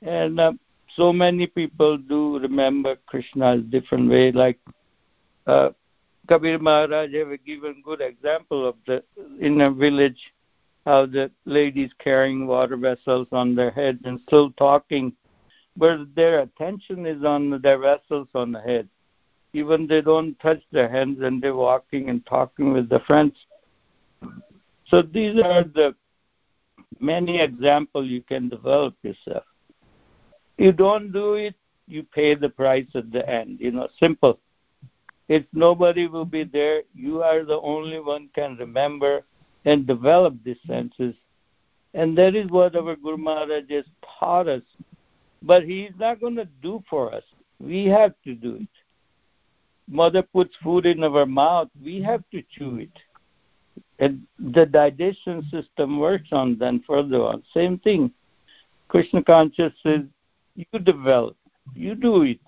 And 0.01 0.37
uh, 0.37 0.51
so 0.97 1.13
many 1.13 1.47
people 1.47 1.97
do 1.97 2.39
remember 2.39 2.97
Krishna's 3.05 3.63
different 3.69 4.09
way, 4.09 4.33
like 4.33 4.59
uh, 5.47 5.69
Kabir 6.27 6.59
Maharaj 6.59 7.13
have 7.13 7.45
given 7.45 7.81
good 7.85 8.01
example 8.01 8.67
of 8.67 8.75
the 8.85 9.01
in 9.39 9.61
a 9.61 9.71
village 9.71 10.33
how 10.85 11.05
the 11.05 11.31
ladies 11.45 11.91
carrying 11.99 12.47
water 12.47 12.75
vessels 12.75 13.29
on 13.31 13.55
their 13.55 13.71
heads 13.71 13.99
and 14.03 14.19
still 14.27 14.51
talking, 14.51 15.13
but 15.77 16.13
their 16.15 16.41
attention 16.41 17.05
is 17.05 17.23
on 17.23 17.61
their 17.61 17.77
vessels 17.77 18.27
on 18.33 18.51
the 18.51 18.59
head. 18.59 18.89
Even 19.53 19.87
they 19.87 20.01
don't 20.01 20.37
touch 20.39 20.61
their 20.71 20.89
hands 20.89 21.19
and 21.21 21.41
they're 21.41 21.55
walking 21.55 22.09
and 22.09 22.25
talking 22.25 22.73
with 22.73 22.89
their 22.89 22.99
friends. 23.01 23.33
So 24.87 25.01
these 25.01 25.39
are 25.43 25.63
the 25.63 25.95
many 26.99 27.39
examples 27.39 28.07
you 28.07 28.21
can 28.21 28.49
develop 28.49 28.95
yourself. 29.03 29.43
You 30.57 30.71
don't 30.71 31.11
do 31.11 31.35
it, 31.35 31.55
you 31.87 32.03
pay 32.03 32.33
the 32.35 32.49
price 32.49 32.87
at 32.95 33.11
the 33.11 33.27
end. 33.29 33.59
You 33.59 33.71
know, 33.71 33.87
simple. 33.99 34.39
If 35.29 35.45
nobody 35.53 36.07
will 36.07 36.25
be 36.25 36.43
there, 36.43 36.81
you 36.95 37.21
are 37.21 37.43
the 37.43 37.59
only 37.59 37.99
one 37.99 38.29
can 38.33 38.55
remember 38.57 39.23
and 39.65 39.85
develop 39.85 40.35
these 40.43 40.57
senses. 40.65 41.13
And 41.93 42.17
that 42.17 42.35
is 42.35 42.49
what 42.49 42.75
our 42.75 42.95
Guru 42.95 43.17
Maharaj 43.17 43.69
has 43.69 43.85
taught 44.19 44.47
us. 44.47 44.63
But 45.41 45.63
he 45.63 45.83
is 45.83 45.93
not 45.99 46.19
going 46.19 46.35
to 46.35 46.45
do 46.61 46.83
for 46.89 47.13
us. 47.13 47.23
We 47.59 47.85
have 47.85 48.13
to 48.23 48.35
do 48.35 48.55
it. 48.55 48.69
Mother 49.89 50.21
puts 50.21 50.55
food 50.61 50.85
in 50.85 51.03
our 51.03 51.25
mouth, 51.25 51.69
we 51.81 52.01
have 52.01 52.23
to 52.31 52.43
chew 52.51 52.77
it. 52.77 52.91
And 53.99 54.23
the 54.37 54.65
digestion 54.65 55.43
system 55.49 55.99
works 55.99 56.29
on 56.31 56.57
then 56.59 56.83
further 56.85 57.21
on. 57.21 57.43
Same 57.53 57.79
thing. 57.79 58.11
Krishna 58.89 59.23
consciousness 59.23 59.73
says, 59.81 60.01
you 60.55 60.79
develop, 60.79 61.37
you 61.73 61.95
do 61.95 62.23
it. 62.23 62.39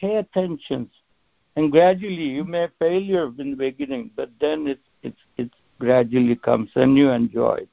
Pay 0.00 0.16
attention. 0.16 0.90
And 1.56 1.70
gradually 1.70 2.28
you 2.30 2.44
may 2.44 2.68
failure 2.78 3.30
in 3.38 3.50
the 3.50 3.56
beginning, 3.56 4.10
but 4.16 4.30
then 4.40 4.66
it 4.66 4.80
it 5.02 5.14
it 5.36 5.50
gradually 5.78 6.36
comes 6.36 6.70
and 6.74 6.96
you 6.96 7.10
enjoy 7.10 7.58
it. 7.62 7.68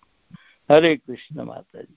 Hare 0.70 0.98
Krishna 0.98 1.46
Mataji. 1.46 1.88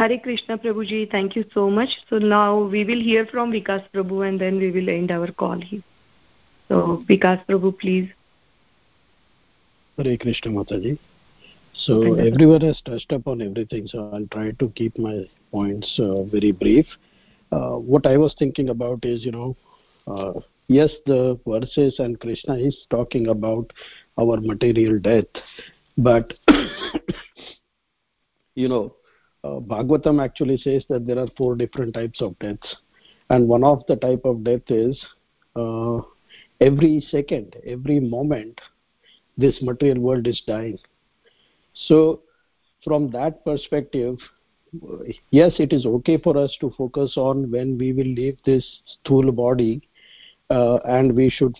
Hare 0.00 0.18
Krishna 0.18 0.56
Prabhuji, 0.56 1.10
thank 1.10 1.36
you 1.36 1.44
so 1.52 1.68
much. 1.68 1.90
So 2.08 2.16
now 2.16 2.58
we 2.58 2.84
will 2.84 3.02
hear 3.02 3.26
from 3.26 3.52
Vikas 3.52 3.84
Prabhu 3.92 4.26
and 4.26 4.40
then 4.40 4.58
we 4.58 4.70
will 4.70 4.88
end 4.88 5.10
our 5.10 5.30
call 5.30 5.60
here. 5.60 5.82
So 6.68 7.04
Vikas 7.06 7.44
Prabhu, 7.46 7.78
please. 7.78 8.08
Hare 9.98 10.16
Krishna 10.16 10.52
Mataji. 10.52 10.98
So 11.74 12.14
everyone 12.14 12.62
has 12.62 12.80
touched 12.86 13.12
upon 13.12 13.42
everything, 13.42 13.86
so 13.88 14.10
I'll 14.14 14.26
try 14.32 14.52
to 14.52 14.70
keep 14.70 14.98
my 14.98 15.28
points 15.52 15.94
uh, 15.98 16.22
very 16.22 16.52
brief. 16.52 16.86
Uh, 17.52 17.72
what 17.72 18.06
I 18.06 18.16
was 18.16 18.34
thinking 18.38 18.70
about 18.70 19.04
is, 19.04 19.22
you 19.22 19.32
know, 19.32 19.54
uh, 20.06 20.32
yes, 20.68 20.88
the 21.04 21.38
verses 21.46 21.96
and 21.98 22.18
Krishna 22.18 22.54
is 22.54 22.86
talking 22.88 23.28
about 23.28 23.70
our 24.18 24.40
material 24.40 24.98
death, 24.98 25.26
but 25.98 26.32
you 28.54 28.68
know, 28.68 28.94
Bhagavatam 29.44 30.22
actually 30.22 30.58
says 30.58 30.84
that 30.88 31.06
there 31.06 31.18
are 31.18 31.28
four 31.36 31.56
different 31.56 31.94
types 31.94 32.20
of 32.20 32.38
deaths, 32.38 32.76
and 33.30 33.48
one 33.48 33.64
of 33.64 33.82
the 33.88 33.96
type 33.96 34.24
of 34.24 34.44
death 34.44 34.68
is 34.68 35.02
uh, 35.56 36.00
every 36.60 37.00
second, 37.10 37.56
every 37.66 38.00
moment, 38.00 38.60
this 39.38 39.60
material 39.62 40.00
world 40.00 40.26
is 40.26 40.42
dying. 40.46 40.78
So, 41.72 42.22
from 42.84 43.10
that 43.12 43.44
perspective, 43.44 44.18
yes, 45.30 45.52
it 45.58 45.72
is 45.72 45.86
okay 45.86 46.18
for 46.18 46.36
us 46.36 46.56
to 46.60 46.72
focus 46.76 47.14
on 47.16 47.50
when 47.50 47.78
we 47.78 47.92
will 47.92 48.04
leave 48.04 48.38
this 48.44 48.66
sthula 49.06 49.34
body, 49.34 49.88
uh, 50.50 50.76
and 50.84 51.14
we 51.14 51.30
should 51.30 51.56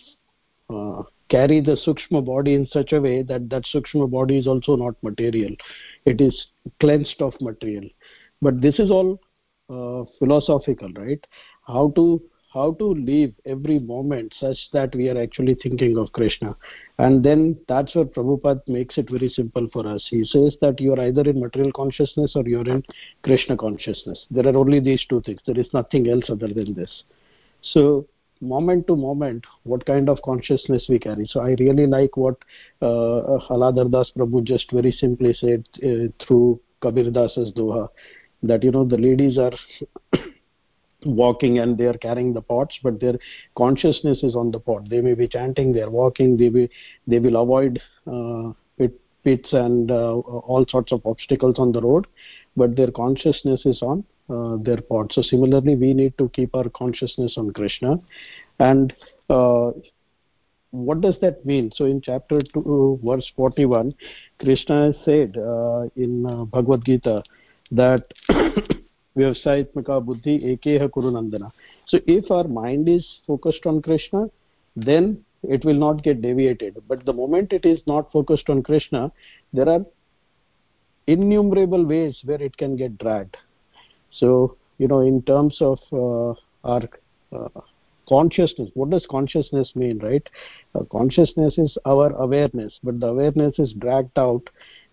uh, 0.69 1.03
carry 1.31 1.59
the 1.61 1.77
sukshma 1.87 2.23
body 2.23 2.53
in 2.53 2.67
such 2.67 2.91
a 2.91 3.01
way 3.01 3.21
that 3.23 3.49
that 3.49 3.63
sukshma 3.73 4.09
body 4.17 4.37
is 4.37 4.47
also 4.47 4.75
not 4.75 5.01
material. 5.01 5.55
It 6.05 6.21
is 6.21 6.47
cleansed 6.79 7.21
of 7.21 7.39
material. 7.39 7.89
But 8.41 8.61
this 8.61 8.79
is 8.79 8.91
all 8.91 9.19
uh, 9.69 10.03
philosophical, 10.19 10.91
right? 10.93 11.25
How 11.65 11.91
to 11.95 12.21
how 12.53 12.73
to 12.73 12.85
live 12.93 13.31
every 13.45 13.79
moment 13.79 14.33
such 14.37 14.57
that 14.73 14.93
we 14.93 15.07
are 15.09 15.21
actually 15.21 15.55
thinking 15.63 15.97
of 15.97 16.11
Krishna. 16.11 16.55
And 16.97 17.23
then 17.23 17.57
that's 17.69 17.95
where 17.95 18.03
Prabhupada 18.03 18.67
makes 18.67 18.97
it 18.97 19.09
very 19.09 19.29
simple 19.29 19.69
for 19.71 19.87
us. 19.87 20.05
He 20.09 20.25
says 20.25 20.57
that 20.59 20.81
you 20.81 20.93
are 20.93 20.99
either 20.99 21.21
in 21.21 21.39
material 21.39 21.71
consciousness 21.71 22.33
or 22.35 22.43
you're 22.45 22.67
in 22.67 22.83
Krishna 23.23 23.55
consciousness. 23.55 24.25
There 24.29 24.45
are 24.45 24.57
only 24.57 24.81
these 24.81 25.05
two 25.09 25.21
things. 25.21 25.39
There 25.45 25.57
is 25.57 25.73
nothing 25.73 26.09
else 26.09 26.25
other 26.29 26.49
than 26.49 26.73
this. 26.73 27.03
So 27.61 28.05
moment 28.41 28.87
to 28.87 28.95
moment 28.95 29.45
what 29.63 29.85
kind 29.85 30.09
of 30.09 30.21
consciousness 30.23 30.85
we 30.89 30.99
carry. 30.99 31.25
So 31.27 31.41
i 31.41 31.55
really 31.59 31.87
like 31.87 32.17
what 32.17 32.35
uh, 32.81 33.39
haladar 33.47 33.89
das 33.91 34.11
prabhu 34.17 34.43
just 34.43 34.71
very 34.71 34.91
simply 34.91 35.33
said 35.33 35.63
uh, 35.83 36.07
through 36.25 36.59
kabir 36.81 37.11
das's 37.11 37.51
doha 37.53 37.87
that 38.43 38.63
you 38.63 38.71
know 38.71 38.83
the 38.83 38.97
ladies 38.97 39.37
are 39.37 39.53
walking 41.05 41.59
and 41.59 41.77
they 41.77 41.85
are 41.85 41.99
carrying 42.07 42.33
the 42.33 42.41
pots 42.41 42.77
but 42.83 42.99
their 42.99 43.17
consciousness 43.55 44.23
is 44.23 44.35
on 44.35 44.51
the 44.51 44.59
pot. 44.59 44.89
They 44.89 45.01
may 45.01 45.13
be 45.13 45.27
chanting 45.27 45.71
they 45.73 45.81
are 45.81 45.89
walking 45.89 46.37
they 46.37 46.49
will 46.49 46.67
they 47.07 47.19
will 47.19 47.41
avoid 47.41 47.81
uh, 48.07 48.53
pits 49.23 49.53
and 49.53 49.91
uh, 49.91 50.13
all 50.13 50.65
sorts 50.67 50.91
of 50.91 51.05
obstacles 51.05 51.55
on 51.57 51.71
the 51.71 51.81
road 51.81 52.07
but 52.55 52.75
their 52.75 52.91
consciousness 52.91 53.65
is 53.65 53.81
on 53.81 54.03
uh, 54.29 54.57
their 54.61 54.81
pot 54.81 55.11
so 55.11 55.21
similarly 55.21 55.75
we 55.75 55.93
need 55.93 56.17
to 56.17 56.29
keep 56.29 56.55
our 56.55 56.69
consciousness 56.69 57.35
on 57.37 57.51
krishna. 57.51 57.99
And 58.59 58.93
uh, 59.29 59.71
what 60.71 61.01
does 61.01 61.15
that 61.21 61.45
mean? 61.45 61.71
So 61.75 61.85
in 61.85 62.01
chapter 62.01 62.41
2 62.53 62.99
verse 63.03 63.29
41 63.35 63.93
krishna 64.39 64.85
has 64.87 64.95
said 65.03 65.37
uh, 65.37 65.83
in 65.95 66.25
uh, 66.25 66.45
bhagavad 66.45 66.85
gita 66.85 67.23
that 67.71 68.05
vyavasayatmaka 69.17 70.05
buddhi 70.05 70.39
ekeha 70.55 70.89
kurunandana. 70.89 71.51
So 71.87 71.99
if 72.07 72.31
our 72.31 72.47
mind 72.47 72.87
is 72.87 73.05
focused 73.27 73.65
on 73.65 73.81
krishna 73.81 74.27
then 74.75 75.25
it 75.43 75.65
will 75.65 75.75
not 75.75 76.03
get 76.03 76.21
deviated. 76.21 76.77
But 76.87 77.05
the 77.05 77.13
moment 77.13 77.53
it 77.53 77.65
is 77.65 77.79
not 77.87 78.11
focused 78.11 78.49
on 78.49 78.63
krishna 78.63 79.11
there 79.53 79.67
are 79.67 79.85
innumerable 81.07 81.85
ways 81.85 82.19
where 82.23 82.41
it 82.41 82.55
can 82.57 82.75
get 82.75 82.97
dragged. 82.97 83.37
So 84.11 84.57
you 84.77 84.87
know 84.87 85.01
in 85.01 85.21
terms 85.23 85.57
of 85.61 85.79
uh, 85.91 86.39
our 86.63 86.87
uh, 87.31 87.61
consciousness 88.07 88.69
what 88.73 88.89
does 88.89 89.05
consciousness 89.09 89.71
mean 89.75 89.99
right? 89.99 90.27
Uh, 90.75 90.83
consciousness 90.91 91.57
is 91.57 91.77
our 91.85 92.11
awareness 92.17 92.79
but 92.83 92.99
the 92.99 93.07
awareness 93.07 93.57
is 93.59 93.73
dragged 93.73 94.17
out 94.17 94.47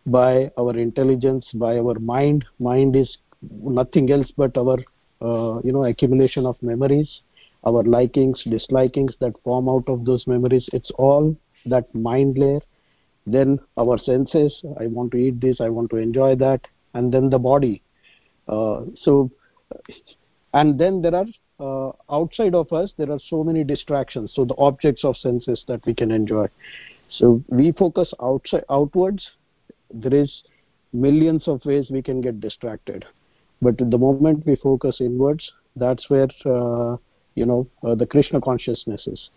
by 0.06 0.50
our 0.58 0.76
intelligence 0.76 1.46
by 1.54 1.78
our 1.78 1.98
mind. 1.98 2.44
Mind 2.58 2.96
is 2.96 3.18
nothing 3.50 4.10
else 4.10 4.32
but 4.36 4.56
our 4.56 4.78
uh, 5.20 5.60
you 5.62 5.72
know 5.72 5.84
accumulation 5.84 6.46
of 6.46 6.56
memories 6.62 7.20
our 7.64 7.82
likings 7.82 8.42
dislikings 8.46 9.12
that 9.20 9.32
form 9.42 9.68
out 9.68 9.84
of 9.88 10.04
those 10.04 10.26
memories 10.26 10.68
it's 10.72 10.90
all 10.92 11.36
that 11.66 11.92
mind 11.94 12.38
layer. 12.38 12.60
Then 13.26 13.58
our 13.76 13.98
senses 13.98 14.62
i 14.80 14.86
want 14.86 15.12
to 15.12 15.18
eat 15.18 15.40
this 15.40 15.60
i 15.60 15.68
want 15.68 15.90
to 15.90 15.96
enjoy 15.96 16.34
that 16.36 16.60
and 16.94 17.12
then 17.12 17.30
the 17.30 17.38
body. 17.38 17.82
Uh, 18.48 18.82
so 19.02 19.30
and 20.54 20.78
then 20.78 21.02
there 21.02 21.14
are 21.14 21.26
uh, 21.60 21.92
outside 22.10 22.54
of 22.54 22.72
us 22.72 22.92
there 22.96 23.10
are 23.10 23.20
so 23.28 23.44
many 23.44 23.64
distractions. 23.64 24.32
So 24.34 24.44
the 24.44 24.56
objects 24.56 25.04
of 25.04 25.16
senses 25.16 25.64
that 25.68 25.84
we 25.84 25.94
can 25.94 26.10
enjoy. 26.10 26.46
So 27.10 27.42
we 27.48 27.72
focus 27.72 28.12
outside 28.22 28.64
outwards. 28.70 29.26
There 29.92 30.14
is 30.14 30.42
millions 30.92 31.48
of 31.48 31.64
ways 31.64 31.88
we 31.90 32.02
can 32.02 32.20
get 32.20 32.40
distracted. 32.40 33.04
But 33.60 33.76
the 33.78 33.98
moment 33.98 34.46
we 34.46 34.56
focus 34.56 35.00
inwards 35.00 35.50
that's 35.76 36.08
where 36.10 36.28
uh, 36.44 36.96
you 37.40 37.46
know 37.50 37.60
uh, 37.86 37.94
the 37.94 38.06
krishna 38.14 38.40
consciousness 38.48 39.06
is 39.14 39.30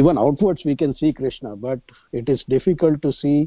even 0.00 0.18
outwards 0.24 0.62
we 0.70 0.76
can 0.82 0.94
see 1.00 1.12
krishna 1.20 1.54
but 1.68 1.80
it 2.12 2.28
is 2.28 2.44
difficult 2.56 3.00
to 3.06 3.12
see 3.22 3.38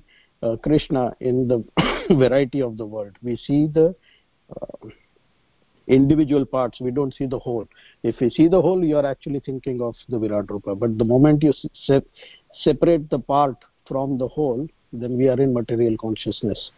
uh, 0.44 0.56
krishna 0.58 1.04
in 1.20 1.48
the 1.48 1.64
variety 2.16 2.62
of 2.62 2.78
the 2.78 2.86
world. 2.86 3.16
We 3.22 3.38
see 3.38 3.68
the 3.68 3.96
uh, 4.50 4.88
individual 5.88 6.46
parts 6.46 6.80
we 6.80 6.92
don't 6.92 7.14
see 7.14 7.26
the 7.26 7.40
whole. 7.40 7.68
If 8.04 8.20
we 8.20 8.30
see 8.30 8.48
the 8.48 8.62
whole 8.62 8.84
you 8.84 8.98
are 8.98 9.06
actually 9.06 9.42
thinking 9.42 9.82
of 9.82 9.96
the 10.10 10.20
virat 10.20 10.50
rupa. 10.50 10.76
But 10.76 10.98
the 10.98 11.06
moment 11.06 11.44
you 11.44 11.54
se 11.54 12.02
separate 12.64 13.10
the 13.10 13.20
part 13.20 13.56
from 13.88 14.18
the 14.18 14.28
whole 14.28 14.68
then 14.94 15.18
we 15.18 15.30
are 15.30 15.40
in 15.40 15.54
material 15.54 15.96
consciousness. 15.98 16.72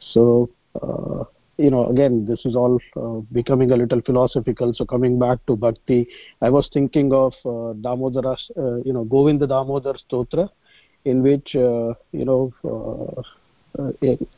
So 0.00 0.50
uh, 0.82 1.24
you 1.57 1.69
know 1.69 1.87
again 1.89 2.25
this 2.25 2.45
is 2.45 2.55
all 2.55 2.79
uh, 2.95 3.19
becoming 3.33 3.71
a 3.71 3.75
little 3.75 4.01
philosophical 4.01 4.73
so 4.73 4.85
coming 4.85 5.19
back 5.19 5.39
to 5.45 5.55
bhakti 5.55 6.07
i 6.41 6.49
was 6.49 6.69
thinking 6.73 7.11
of 7.13 7.33
uh, 7.45 7.73
damodara 7.85 8.35
uh, 8.57 8.75
you 8.87 8.93
know 8.93 9.03
govinda 9.03 9.47
damodar 9.47 9.95
stotra 10.03 10.49
in 11.05 11.21
which 11.21 11.55
uh, 11.55 11.93
you 12.11 12.25
know 12.25 12.41
uh, 12.63 13.21
uh, 13.81 13.91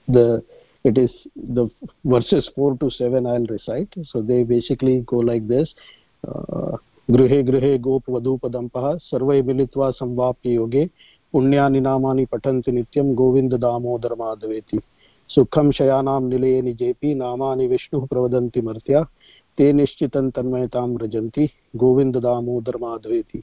the 0.07 0.43
it 0.83 0.97
is 0.97 1.11
the 1.35 1.69
verses 2.03 2.49
4 2.55 2.77
to 2.77 2.89
7 2.89 3.27
i'll 3.27 3.45
recite 3.45 3.93
so 4.03 4.21
they 4.21 4.43
basically 4.43 5.01
go 5.01 5.17
like 5.31 5.47
this 5.47 5.75
गृहे 7.11 7.41
गृहे 7.43 7.77
गोपवधूपदम्पः 7.85 8.83
सर्वै 9.03 9.41
मिलित्वा 9.41 9.89
संवाप्य 9.91 10.49
योगे 10.53 10.85
पुण्यानि 11.33 11.79
नामानि 11.79 12.25
पठन्ति 12.25 12.71
नित्यं 12.71 13.13
गोविन्ददामोदरमाधवेति 13.15 14.79
सुखं 15.28 15.70
शयानां 15.70 16.22
निलये 16.22 16.62
निजेऽपि 16.62 17.14
नामानि 17.14 17.66
विष्णुः 17.66 18.06
प्रवदन्ति 18.06 18.60
मर्त्या, 18.60 19.02
ते 19.58 19.72
निश्चितं 19.72 20.30
तन्मयतां 20.30 20.90
व्रजन्ति 20.90 21.50
गोविन्ददामोदरमाधवेति। 21.76 23.42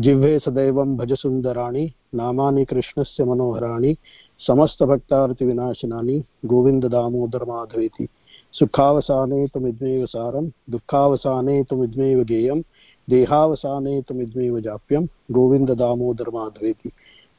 जिह्वे 0.00 0.38
सदैवं 0.38 0.96
भजसुन्दराणि, 0.96 1.92
नामानि 2.14 2.64
कृष्णस्य 2.64 3.24
मनोहराणि 3.24 3.96
समस्तभक्तार्तिविनाशिनानि 4.38 6.24
गोविन्ददामोदरमाधवेति। 6.44 8.08
सुखावसाने 8.52 9.46
त्वमिद्मेव 9.46 10.06
सारं, 10.06 10.48
दुःखावसाने 10.70 11.62
त्वमिद्मेव 11.62 12.24
गेयं, 12.24 12.62
देहावसाने 13.10 14.02
त्वमिद्मेव 14.02 14.60
जाप्यं, 14.60 15.06
गोविन्ददामोदरमाधवेति। 15.30 16.90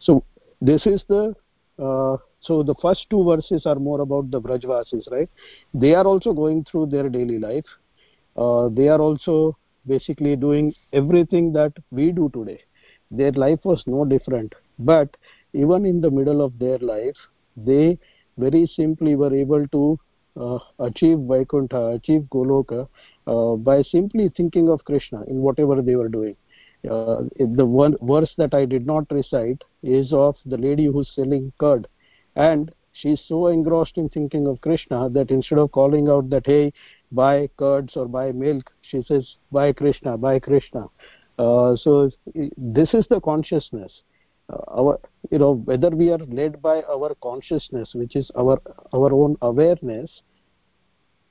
So, 0.09 0.19
this 0.67 0.87
is 0.87 0.99
the 1.11 1.33
uh, 1.79 2.17
so 2.41 2.63
the 2.63 2.75
first 2.81 3.05
two 3.09 3.23
verses 3.23 3.65
are 3.65 3.75
more 3.75 4.01
about 4.01 4.31
the 4.31 4.41
brajvasis 4.41 5.09
right? 5.11 5.29
They 5.73 5.93
are 5.95 6.05
also 6.05 6.33
going 6.33 6.65
through 6.65 6.87
their 6.87 7.09
daily 7.09 7.39
life. 7.39 7.65
Uh, 8.35 8.69
they 8.69 8.87
are 8.87 8.99
also 8.99 9.57
basically 9.87 10.35
doing 10.35 10.73
everything 10.93 11.53
that 11.53 11.73
we 11.91 12.11
do 12.11 12.29
today. 12.33 12.61
Their 13.09 13.31
life 13.31 13.59
was 13.63 13.83
no 13.87 14.05
different. 14.05 14.53
But 14.79 15.15
even 15.53 15.85
in 15.85 16.01
the 16.01 16.11
middle 16.11 16.41
of 16.41 16.57
their 16.59 16.77
life 16.79 17.15
they 17.55 17.97
very 18.37 18.67
simply 18.75 19.15
were 19.15 19.33
able 19.33 19.67
to 19.69 19.99
uh, 20.39 20.59
achieve 20.87 21.19
vaikuntha 21.31 21.81
achieve 21.97 22.23
goloka 22.35 22.87
uh, 23.27 23.55
by 23.69 23.81
simply 23.81 24.29
thinking 24.37 24.69
of 24.69 24.83
krishna 24.89 25.23
in 25.27 25.37
whatever 25.47 25.81
they 25.81 25.95
were 25.95 26.09
doing 26.17 26.35
uh, 26.89 27.23
the 27.39 27.65
one 27.65 27.95
verse 28.01 28.33
that 28.37 28.53
i 28.53 28.63
did 28.65 28.85
not 28.85 29.05
recite 29.11 29.63
is 29.83 30.13
of 30.13 30.35
the 30.45 30.57
lady 30.57 30.85
who's 30.85 31.11
selling 31.15 31.51
curd. 31.59 31.87
And 32.35 32.71
she's 32.93 33.21
so 33.27 33.47
engrossed 33.47 33.97
in 33.97 34.09
thinking 34.09 34.47
of 34.47 34.61
krishna 34.61 35.09
that 35.09 35.31
instead 35.31 35.59
of 35.59 35.71
calling 35.71 36.07
out 36.07 36.29
that 36.29 36.45
hey 36.45 36.71
buy 37.11 37.49
curds 37.57 37.95
or 37.95 38.07
buy 38.07 38.31
milk 38.31 38.71
she 38.81 39.03
says 39.03 39.35
buy 39.51 39.73
krishna 39.73 40.17
buy 40.17 40.39
krishna. 40.39 40.87
Uh, 41.39 41.75
so 41.75 42.09
this 42.57 42.93
is 42.93 43.05
the 43.09 43.21
consciousness. 43.21 44.01
Uh, 44.51 44.57
our 44.79 44.99
you 45.31 45.37
know 45.37 45.55
whether 45.65 45.89
we 45.89 46.09
are 46.09 46.19
led 46.19 46.61
by 46.61 46.81
our 46.83 47.13
consciousness 47.21 47.91
which 47.93 48.15
is 48.15 48.31
our 48.37 48.61
our 48.93 49.11
own 49.13 49.35
awareness 49.41 50.21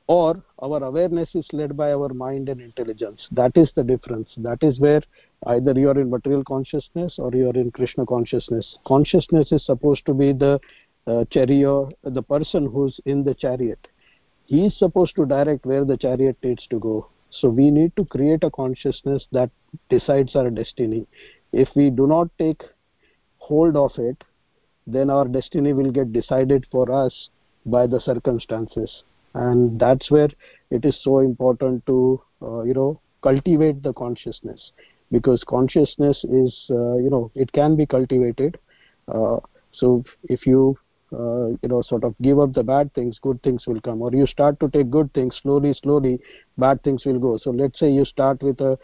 or 0.09 0.43
our 0.61 0.83
awareness 0.85 1.28
is 1.35 1.47
led 1.53 1.77
by 1.77 1.93
our 1.93 2.09
mind 2.11 2.49
and 2.49 2.61
intelligence. 2.61 3.27
That 3.33 3.57
is 3.57 3.70
the 3.74 3.83
difference. 3.83 4.28
That 4.37 4.62
is 4.62 4.78
where 4.78 5.03
either 5.47 5.73
you 5.73 5.89
are 5.91 6.01
in 6.01 6.11
material 6.11 6.45
consciousness 6.45 7.16
or 7.19 7.33
you 7.35 7.51
are 7.51 7.57
in 7.57 7.70
krishna 7.73 8.07
consciousness. 8.07 8.78
Consciousness 8.87 9.51
is 9.51 9.65
supposed 9.66 10.07
to 10.07 10.15
be 10.15 10.33
the 10.33 10.61
uh, 11.07 11.24
chariot 11.31 11.97
the 12.03 12.23
person 12.23 12.66
who's 12.66 13.01
in 13.05 13.24
the 13.24 13.35
chariot. 13.35 13.89
He 14.47 14.66
is 14.66 14.78
supposed 14.78 15.16
to 15.16 15.27
direct 15.27 15.66
where 15.66 15.85
the 15.85 15.97
chariot 15.97 16.37
needs 16.43 16.66
to 16.69 16.78
go. 16.78 17.09
So 17.31 17.49
we 17.49 17.70
need 17.70 17.95
to 17.97 18.05
create 18.05 18.45
a 18.45 18.51
consciousness 18.51 19.27
that 19.33 19.51
decides 19.91 20.37
our 20.37 20.51
destiny. 20.51 21.07
If 21.53 21.69
we 21.74 21.91
do 21.91 22.07
not 22.07 22.28
take 22.39 22.62
hold 23.39 23.77
of 23.77 23.93
it 23.99 24.23
then 24.87 25.11
our 25.11 25.27
destiny 25.27 25.73
will 25.73 25.91
get 25.91 26.12
decided 26.12 26.65
for 26.70 26.91
us 26.93 27.28
by 27.65 27.87
the 27.87 28.01
circumstances 28.01 29.03
and 29.37 29.79
that's 29.81 30.11
where 30.11 30.29
it 30.71 30.85
is 30.85 30.99
so 31.03 31.19
important 31.21 31.85
to 31.87 32.21
uh, 32.43 32.63
you 32.63 32.75
know 32.75 33.01
cultivate 33.23 33.83
the 33.83 33.93
consciousness. 33.93 34.73
Because 35.13 35.45
consciousness 35.47 36.25
is 36.25 36.55
uh, 36.71 36.97
you 36.97 37.11
know 37.11 37.31
it 37.35 37.53
can 37.53 37.77
be 37.77 37.87
cultivated. 37.87 38.59
Uh, 39.09 39.39
so 39.73 40.05
if 40.25 40.47
you 40.47 40.77
uh, 41.13 41.49
you 41.63 41.69
know 41.69 41.83
sort 41.83 42.05
of 42.05 42.15
give 42.23 42.41
up 42.41 42.53
the 42.55 42.63
bad 42.63 42.93
things 42.95 43.19
good 43.23 43.41
things 43.43 43.67
will 43.67 43.81
come. 43.81 44.03
Or 44.03 44.13
you 44.13 44.27
start 44.27 44.59
to 44.61 44.69
take 44.71 44.91
good 44.91 45.13
things 45.15 45.39
slowly 45.43 45.75
slowly 45.83 46.21
bad 46.59 46.83
things 46.83 47.05
will 47.05 47.19
go. 47.21 47.39
So 47.39 47.51
let's 47.51 47.79
say 47.79 47.91
you 47.91 48.05
start 48.05 48.43
with 48.43 48.61
a 48.61 48.79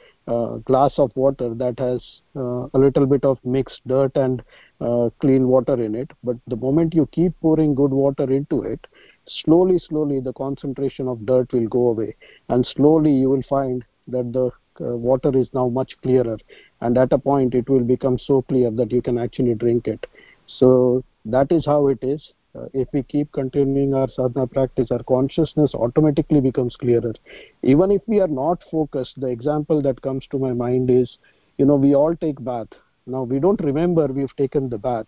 glass 0.65 0.93
of 0.99 1.11
water 1.17 1.55
that 1.55 1.79
has 1.79 2.01
uh, 2.37 2.69
a 2.75 2.79
little 2.79 3.07
bit 3.07 3.25
of 3.25 3.39
mixed 3.45 3.81
dirt 3.87 4.13
and 4.17 4.43
uh, 4.81 5.11
clean 5.21 5.49
water 5.49 5.83
in 5.83 5.95
it. 5.95 6.11
But 6.23 6.37
the 6.47 6.57
moment 6.57 6.95
you 6.95 7.07
keep 7.13 7.33
pouring 7.41 7.75
good 7.75 7.91
water 7.91 8.31
into 8.31 8.63
it 8.63 8.87
slowly 9.27 9.79
slowly 9.79 10.21
the 10.21 10.33
concentration 10.33 11.09
of 11.09 11.27
dirt 11.27 11.53
will 11.53 11.69
go 11.69 11.89
away. 11.89 12.17
And 12.49 12.67
slowly 12.67 13.13
you 13.13 13.31
will 13.31 13.43
find 13.49 13.85
that 14.09 14.33
the 14.33 14.51
uh, 14.81 14.97
water 14.97 15.37
is 15.37 15.49
now 15.53 15.69
much 15.69 15.93
clearer. 16.03 16.39
And 16.81 16.99
at 16.99 17.13
a 17.13 17.19
point 17.19 17.55
it 17.55 17.69
will 17.69 17.85
become 17.85 18.19
so 18.19 18.43
clear 18.43 18.71
that 18.71 18.93
you 18.93 19.03
can 19.03 19.19
actually 19.19 19.55
drink 19.55 19.87
it. 19.87 20.07
So 20.47 21.05
that 21.25 21.53
is 21.53 21.65
how 21.67 21.89
it 21.89 21.99
is. 22.03 22.33
Uh, 22.55 22.67
if 22.75 22.87
we 22.93 23.03
keep 23.03 23.33
continuing 23.33 23.95
our 23.95 24.09
sadhana 24.11 24.47
practice 24.47 24.89
our 24.91 25.03
consciousness 25.05 25.75
automatically 25.75 26.41
becomes 26.41 26.77
clearer. 26.77 27.15
Even 27.63 27.91
if 27.91 28.03
we 28.07 28.21
are 28.21 28.29
not 28.29 28.63
focused 28.71 29.19
the 29.19 29.29
example 29.29 29.81
that 29.81 30.03
comes 30.03 30.27
to 30.31 30.39
my 30.39 30.53
mind 30.53 30.91
is 30.91 31.17
you 31.57 31.65
know 31.65 31.77
we 31.77 31.95
all 31.95 32.15
take 32.17 32.43
bath. 32.45 32.69
Now 33.07 33.23
we 33.23 33.39
don't 33.39 33.61
remember 33.63 34.07
we've 34.07 34.37
taken 34.37 34.69
the 34.69 34.77
bath 34.77 35.07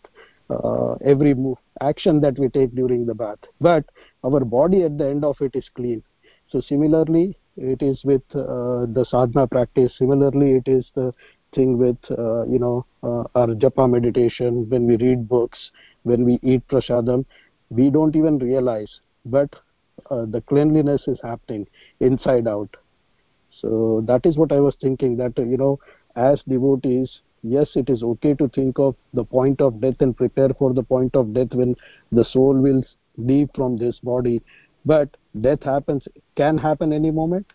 uh, 0.50 0.94
every 1.04 1.34
move, 1.34 1.58
action 1.80 2.20
that 2.20 2.38
we 2.38 2.48
take 2.48 2.74
during 2.74 3.06
the 3.06 3.14
bath. 3.14 3.38
But 3.60 3.84
our 4.22 4.44
body 4.44 4.82
at 4.82 4.98
the 4.98 5.08
end 5.08 5.24
of 5.24 5.36
it 5.40 5.54
is 5.54 5.68
clean. 5.74 6.02
So 6.50 6.60
similarly 6.60 7.36
it 7.56 7.82
is 7.82 8.02
with 8.04 8.22
uh, 8.34 8.86
the 8.86 9.06
sadhana 9.08 9.46
practice. 9.46 9.92
Similarly 9.98 10.56
it 10.56 10.68
is 10.68 10.90
the 10.94 11.12
thing 11.54 11.78
with 11.78 11.96
uh, 12.10 12.44
you 12.44 12.58
know 12.58 12.84
uh, 13.02 13.24
our 13.34 13.48
japa 13.48 13.90
meditation. 13.90 14.68
When 14.68 14.86
we 14.86 14.96
read 14.96 15.28
books 15.28 15.70
when 16.02 16.24
we 16.24 16.38
eat 16.42 16.66
prasadam 16.68 17.24
we 17.70 17.90
don't 17.90 18.14
even 18.14 18.38
realize 18.38 19.00
but 19.24 19.48
uh, 20.10 20.26
the 20.26 20.40
cleanliness 20.42 21.02
is 21.06 21.18
happening 21.22 21.66
inside 22.00 22.46
out. 22.46 22.68
So 23.60 24.02
that 24.06 24.26
is 24.26 24.36
what 24.36 24.52
i 24.52 24.60
was 24.60 24.76
thinking 24.80 25.16
that 25.16 25.38
you 25.38 25.56
know 25.56 25.78
as 26.16 26.42
devotees 26.48 27.20
yes 27.44 27.68
it 27.76 27.90
is 27.90 28.02
okay 28.02 28.34
to 28.34 28.48
think 28.48 28.78
of 28.78 28.96
the 29.12 29.24
point 29.24 29.60
of 29.60 29.80
death 29.80 30.00
and 30.00 30.16
prepare 30.16 30.48
for 30.58 30.72
the 30.72 30.82
point 30.82 31.14
of 31.14 31.34
death 31.34 31.52
when 31.52 31.74
the 32.10 32.24
soul 32.24 32.54
will 32.54 32.82
leave 33.16 33.48
from 33.54 33.76
this 33.76 33.98
body. 34.02 34.42
But 34.84 35.16
death 35.40 35.62
happens 35.62 36.02
can 36.36 36.58
happen 36.58 36.92
any 36.92 37.10
moment. 37.10 37.46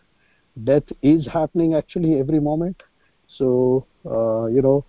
Death 0.64 0.84
is 1.02 1.26
happening 1.26 1.74
actually 1.74 2.18
every 2.18 2.40
moment. 2.40 2.82
So 3.26 3.86
uh, 4.06 4.46
you 4.46 4.62
know 4.62 4.84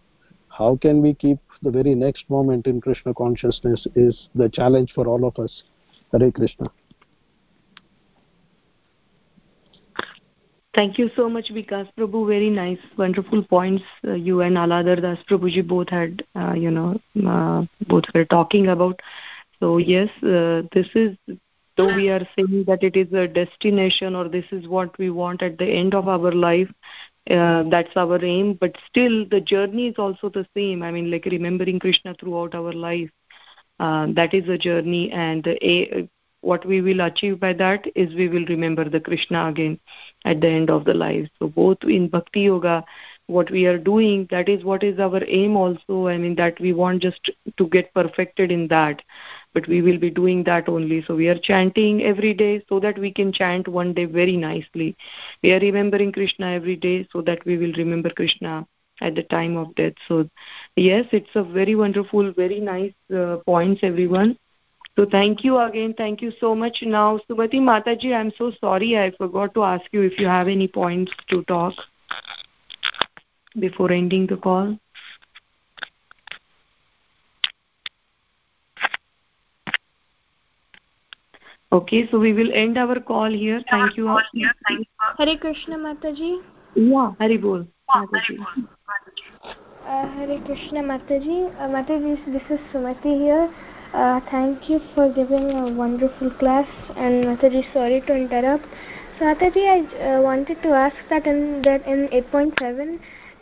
how 0.50 0.78
can 0.82 1.02
we 1.02 1.14
keep 1.14 1.40
the 1.64 1.72
very 1.72 1.96
next 1.96 2.30
moment 2.30 2.68
in 2.68 2.82
krishna 2.82 3.14
consciousness 3.14 3.86
is 3.96 4.28
the 4.36 4.50
challenge 4.50 4.92
for 4.94 5.08
all 5.08 5.26
of 5.26 5.38
us. 5.40 5.64
Hare 6.12 6.32
krishna 6.32 6.72
Thank 10.74 10.98
you 10.98 11.10
so 11.16 11.28
much, 11.30 11.50
Vikas 11.50 11.90
Prabhu. 11.98 12.28
Very 12.28 12.50
nice, 12.50 12.80
wonderful 12.98 13.44
points 13.44 13.84
uh, 14.08 14.14
you 14.14 14.40
and 14.42 14.56
Haladar 14.56 15.02
Das 15.02 15.18
Prabhuji 15.30 15.68
both 15.68 15.90
had, 15.90 16.24
uh, 16.36 16.54
you 16.54 16.72
know, 16.72 16.98
uh, 17.28 17.66
both 17.88 18.06
were 18.16 18.26
talking 18.26 18.68
about. 18.68 19.02
So 19.60 19.78
yes, 19.78 20.10
uh, 20.24 20.62
this 20.72 20.88
is 20.96 21.18
though 21.76 21.94
we 21.94 22.10
are 22.10 22.26
saying 22.38 22.64
that 22.68 22.84
it 22.84 22.96
is 22.96 23.12
a 23.12 23.28
destination 23.28 24.16
or 24.16 24.30
this 24.30 24.46
is 24.52 24.68
what 24.68 24.98
we 24.98 25.10
want 25.10 25.42
at 25.42 25.58
the 25.58 25.66
end 25.66 25.94
of 25.94 26.08
our 26.08 26.32
life. 26.32 26.70
Uh, 27.30 27.64
that's 27.70 27.96
our 27.98 28.24
aim, 28.24 28.58
but 28.60 28.76
still 28.88 29.26
the 29.30 29.42
journey 29.42 29.88
is 29.88 29.96
also 29.98 30.30
the 30.30 30.48
same. 30.56 30.84
I 30.84 30.92
mean, 30.92 31.12
like 31.12 31.26
remembering 31.26 31.80
Krishna 31.80 32.16
throughout 32.16 32.56
our 32.56 32.72
life. 32.72 33.10
Uh, 33.80 34.08
that 34.16 34.34
is 34.34 34.48
a 34.48 34.58
journey, 34.58 35.12
and 35.12 35.46
a, 35.48 36.08
what 36.42 36.66
we 36.66 36.82
will 36.82 37.02
achieve 37.02 37.40
by 37.40 37.54
that 37.54 37.86
is 37.96 38.14
we 38.16 38.28
will 38.28 38.46
remember 38.46 38.88
the 38.90 39.00
krishna 39.00 39.48
again 39.48 39.80
at 40.26 40.42
the 40.42 40.48
end 40.48 40.70
of 40.70 40.86
the 40.86 40.94
life. 40.94 41.28
So 41.40 41.48
both 41.48 41.78
in 41.84 42.08
bhakti 42.10 42.42
yoga 42.42 42.84
what 43.28 43.50
we 43.50 43.66
are 43.66 43.78
doing 43.78 44.28
that 44.32 44.50
is 44.50 44.64
what 44.64 44.84
is 44.84 45.00
our 45.00 45.22
aim 45.28 45.56
also. 45.56 46.08
I 46.08 46.18
mean 46.18 46.36
that 46.36 46.60
we 46.60 46.74
want 46.74 47.02
just 47.02 47.30
to 47.58 47.68
get 47.68 47.94
perfected 47.94 48.52
in 48.52 48.68
that. 48.68 49.02
But 49.54 49.68
we 49.68 49.82
will 49.82 50.00
be 50.00 50.10
doing 50.10 50.44
that 50.46 50.68
only. 50.68 51.04
So 51.04 51.16
we 51.16 51.28
are 51.30 51.38
chanting 51.38 52.04
every 52.04 52.34
day 52.34 52.64
so 52.68 52.80
that 52.80 52.98
we 52.98 53.12
can 53.12 53.32
chant 53.32 53.68
one 53.68 53.94
day 53.94 54.06
very 54.06 54.38
nicely. 54.38 54.96
We 55.44 55.52
are 55.54 55.60
remembering 55.60 56.12
krishna 56.12 56.52
every 56.52 56.76
day 56.76 57.08
so 57.12 57.22
that 57.22 57.46
we 57.46 57.58
will 57.58 57.74
remember 57.74 58.10
krishna 58.10 58.66
at 59.02 59.16
the 59.16 59.24
time 59.24 59.58
of 59.58 59.74
death. 59.76 59.94
So 60.08 60.28
yes 60.76 61.06
it's 61.12 61.36
a 61.36 61.44
very 61.44 61.76
wonderful 61.76 62.34
very 62.34 62.60
nice 62.60 62.94
uh, 63.16 63.38
points 63.46 63.82
everyone 63.84 64.38
so 65.02 65.10
thank 65.10 65.44
you 65.44 65.58
again. 65.58 65.96
Thank 65.98 66.22
you 66.22 66.32
so 66.40 66.54
much. 66.54 66.84
Now, 66.84 67.20
Sumati 67.28 67.60
Mataji, 67.60 68.14
I'm 68.14 68.32
so 68.38 68.52
sorry 68.60 68.98
I 69.00 69.12
forgot 69.18 69.54
to 69.56 69.64
ask 69.64 69.86
you 69.92 70.02
if 70.02 70.20
you 70.20 70.28
have 70.28 70.48
any 70.48 70.68
points 70.68 71.12
to 71.30 71.44
talk 71.46 71.74
before 73.60 73.92
ending 73.92 74.28
the 74.28 74.38
call. 74.38 74.78
Okay, 81.72 82.08
so 82.12 82.20
we 82.20 82.34
will 82.34 82.52
end 82.54 82.78
our 82.78 83.00
call 83.00 83.32
here. 83.32 83.62
Thank 83.72 83.98
you. 83.98 84.20
Hare 85.18 85.38
Krishna 85.38 85.78
Mataji. 85.78 86.42
Yeah, 86.76 87.14
Hari 87.18 87.38
Bol. 87.38 87.66
Mataji. 87.90 88.38
Uh, 89.88 90.08
Hare 90.16 90.40
Krishna 90.46 90.84
Mataji. 90.84 91.50
Uh, 91.60 91.70
Mataji, 91.70 92.26
this 92.26 92.44
is 92.52 92.60
Sumati 92.72 93.20
here. 93.20 93.50
Uh, 93.94 94.22
thank 94.32 94.70
you 94.70 94.80
for 94.96 95.10
giving 95.12 95.52
a 95.52 95.68
wonderful 95.68 96.30
class 96.32 96.68
and 96.96 97.26
Mataji 97.26 97.62
sorry 97.74 98.00
to 98.00 98.16
interrupt. 98.16 98.64
So 99.20 99.26
Mataji 99.26 99.68
I 99.68 100.16
uh, 100.16 100.22
wanted 100.22 100.64
to 100.64 100.70
ask 100.70 100.96
that 101.10 101.28
in 101.28 101.62
that 101.64 101.86
in 101.86 102.08
8.7 102.08 103.00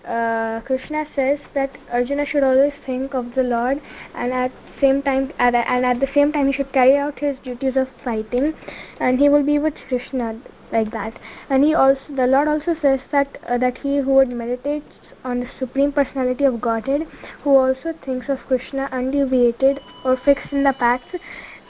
uh, 0.07 0.61
Krishna 0.61 1.05
says 1.15 1.38
that 1.53 1.77
Arjuna 1.91 2.26
should 2.26 2.41
always 2.41 2.73
think 2.84 3.13
of 3.13 3.35
the 3.35 3.43
Lord 3.43 3.80
and 4.15 4.34
at 4.34 4.51
same 4.81 5.03
time 5.03 5.31
at, 5.38 5.53
and 5.53 5.85
at 5.85 5.99
the 5.99 6.09
same 6.15 6.31
time 6.31 6.47
he 6.47 6.53
should 6.53 6.73
carry 6.73 6.97
out 6.97 7.19
his 7.19 7.38
duties 7.43 7.76
of 7.76 7.88
fighting 8.03 8.55
and 8.99 9.19
he 9.19 9.30
will 9.30 9.43
be 9.43 9.59
with 9.59 9.76
Krishna 9.88 10.41
like 10.71 10.89
that 10.91 11.19
and 11.51 11.63
he 11.63 11.76
also 11.76 12.01
the 12.15 12.26
Lord 12.26 12.47
also 12.47 12.76
says 12.81 13.01
that 13.11 13.38
uh, 13.47 13.59
that 13.59 13.77
he 13.77 13.97
who 13.97 14.13
would 14.15 14.30
meditate 14.30 14.84
on 15.23 15.41
the 15.41 15.49
Supreme 15.59 15.91
Personality 15.91 16.43
of 16.43 16.61
Godhead, 16.61 17.07
who 17.43 17.55
also 17.55 17.93
thinks 18.05 18.29
of 18.29 18.39
Krishna 18.47 18.89
undeviated 18.91 19.79
or 20.03 20.17
fixed 20.17 20.51
in 20.51 20.63
the 20.63 20.73
path, 20.73 21.01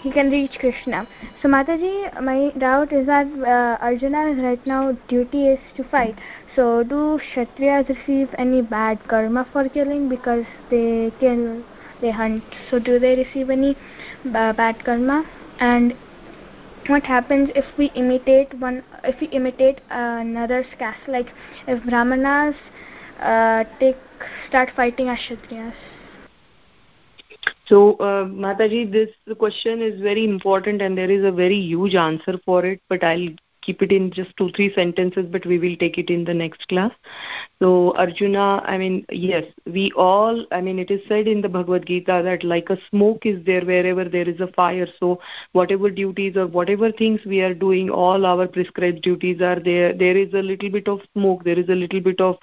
he 0.01 0.11
can 0.11 0.29
reach 0.31 0.57
Krishna. 0.59 1.07
So 1.41 1.49
Mataji, 1.49 2.21
my 2.21 2.51
doubt 2.57 2.93
is 2.93 3.05
that 3.07 3.27
uh, 3.27 3.83
Arjuna's 3.83 4.41
right 4.41 4.65
now 4.65 4.93
duty 5.07 5.47
is 5.47 5.59
to 5.75 5.83
fight. 5.83 6.17
So 6.55 6.83
do 6.83 7.19
Kshatriyas 7.19 7.89
receive 7.89 8.29
any 8.37 8.61
bad 8.61 9.05
karma 9.07 9.47
for 9.51 9.67
killing 9.67 10.07
because 10.09 10.45
they 10.69 11.11
kill, 11.19 11.63
they 12.01 12.11
hunt? 12.11 12.43
So 12.69 12.79
do 12.79 12.99
they 12.99 13.15
receive 13.15 13.49
any 13.49 13.75
uh, 14.33 14.53
bad 14.53 14.83
karma? 14.85 15.25
And 15.59 15.95
what 16.87 17.03
happens 17.03 17.49
if 17.55 17.65
we 17.77 17.87
imitate 17.93 18.53
one 18.59 18.83
if 19.03 19.19
we 19.19 19.27
imitate 19.27 19.79
another's 19.91 20.65
caste 20.79 21.07
like 21.07 21.27
if 21.67 21.83
brahmanas 21.83 22.55
uh, 23.21 23.63
take 23.79 23.97
start 24.47 24.69
fighting 24.75 25.07
Kshatriyas? 25.07 25.73
So, 27.65 27.93
uh, 27.97 28.25
Mataji, 28.25 28.91
this 28.91 29.09
question 29.37 29.81
is 29.81 30.01
very 30.01 30.23
important 30.25 30.81
and 30.81 30.97
there 30.97 31.11
is 31.11 31.23
a 31.23 31.31
very 31.31 31.57
huge 31.57 31.95
answer 31.95 32.39
for 32.45 32.65
it, 32.65 32.81
but 32.89 33.03
I'll 33.03 33.27
keep 33.61 33.81
it 33.81 33.91
in 33.91 34.11
just 34.11 34.35
two, 34.37 34.49
three 34.55 34.73
sentences, 34.73 35.25
but 35.29 35.45
we 35.45 35.59
will 35.59 35.75
take 35.75 35.97
it 35.97 36.09
in 36.09 36.23
the 36.23 36.33
next 36.33 36.67
class. 36.67 36.91
So, 37.61 37.93
Arjuna, 37.95 38.61
I 38.65 38.77
mean, 38.77 39.05
yes, 39.11 39.43
we 39.65 39.91
all, 39.95 40.45
I 40.51 40.61
mean, 40.61 40.79
it 40.79 40.89
is 40.91 41.01
said 41.07 41.27
in 41.27 41.41
the 41.41 41.49
Bhagavad 41.49 41.85
Gita 41.85 42.21
that 42.23 42.43
like 42.43 42.69
a 42.69 42.77
smoke 42.89 43.25
is 43.25 43.43
there 43.45 43.61
wherever 43.61 44.05
there 44.05 44.27
is 44.27 44.39
a 44.39 44.47
fire. 44.47 44.87
So, 44.99 45.19
whatever 45.51 45.89
duties 45.89 46.37
or 46.37 46.47
whatever 46.47 46.91
things 46.91 47.19
we 47.25 47.41
are 47.41 47.53
doing, 47.53 47.89
all 47.89 48.25
our 48.25 48.47
prescribed 48.47 49.01
duties 49.01 49.41
are 49.41 49.59
there. 49.59 49.93
There 49.93 50.17
is 50.17 50.33
a 50.33 50.41
little 50.41 50.69
bit 50.69 50.87
of 50.87 51.01
smoke, 51.13 51.43
there 51.43 51.59
is 51.59 51.69
a 51.69 51.75
little 51.75 52.01
bit 52.01 52.21
of 52.21 52.37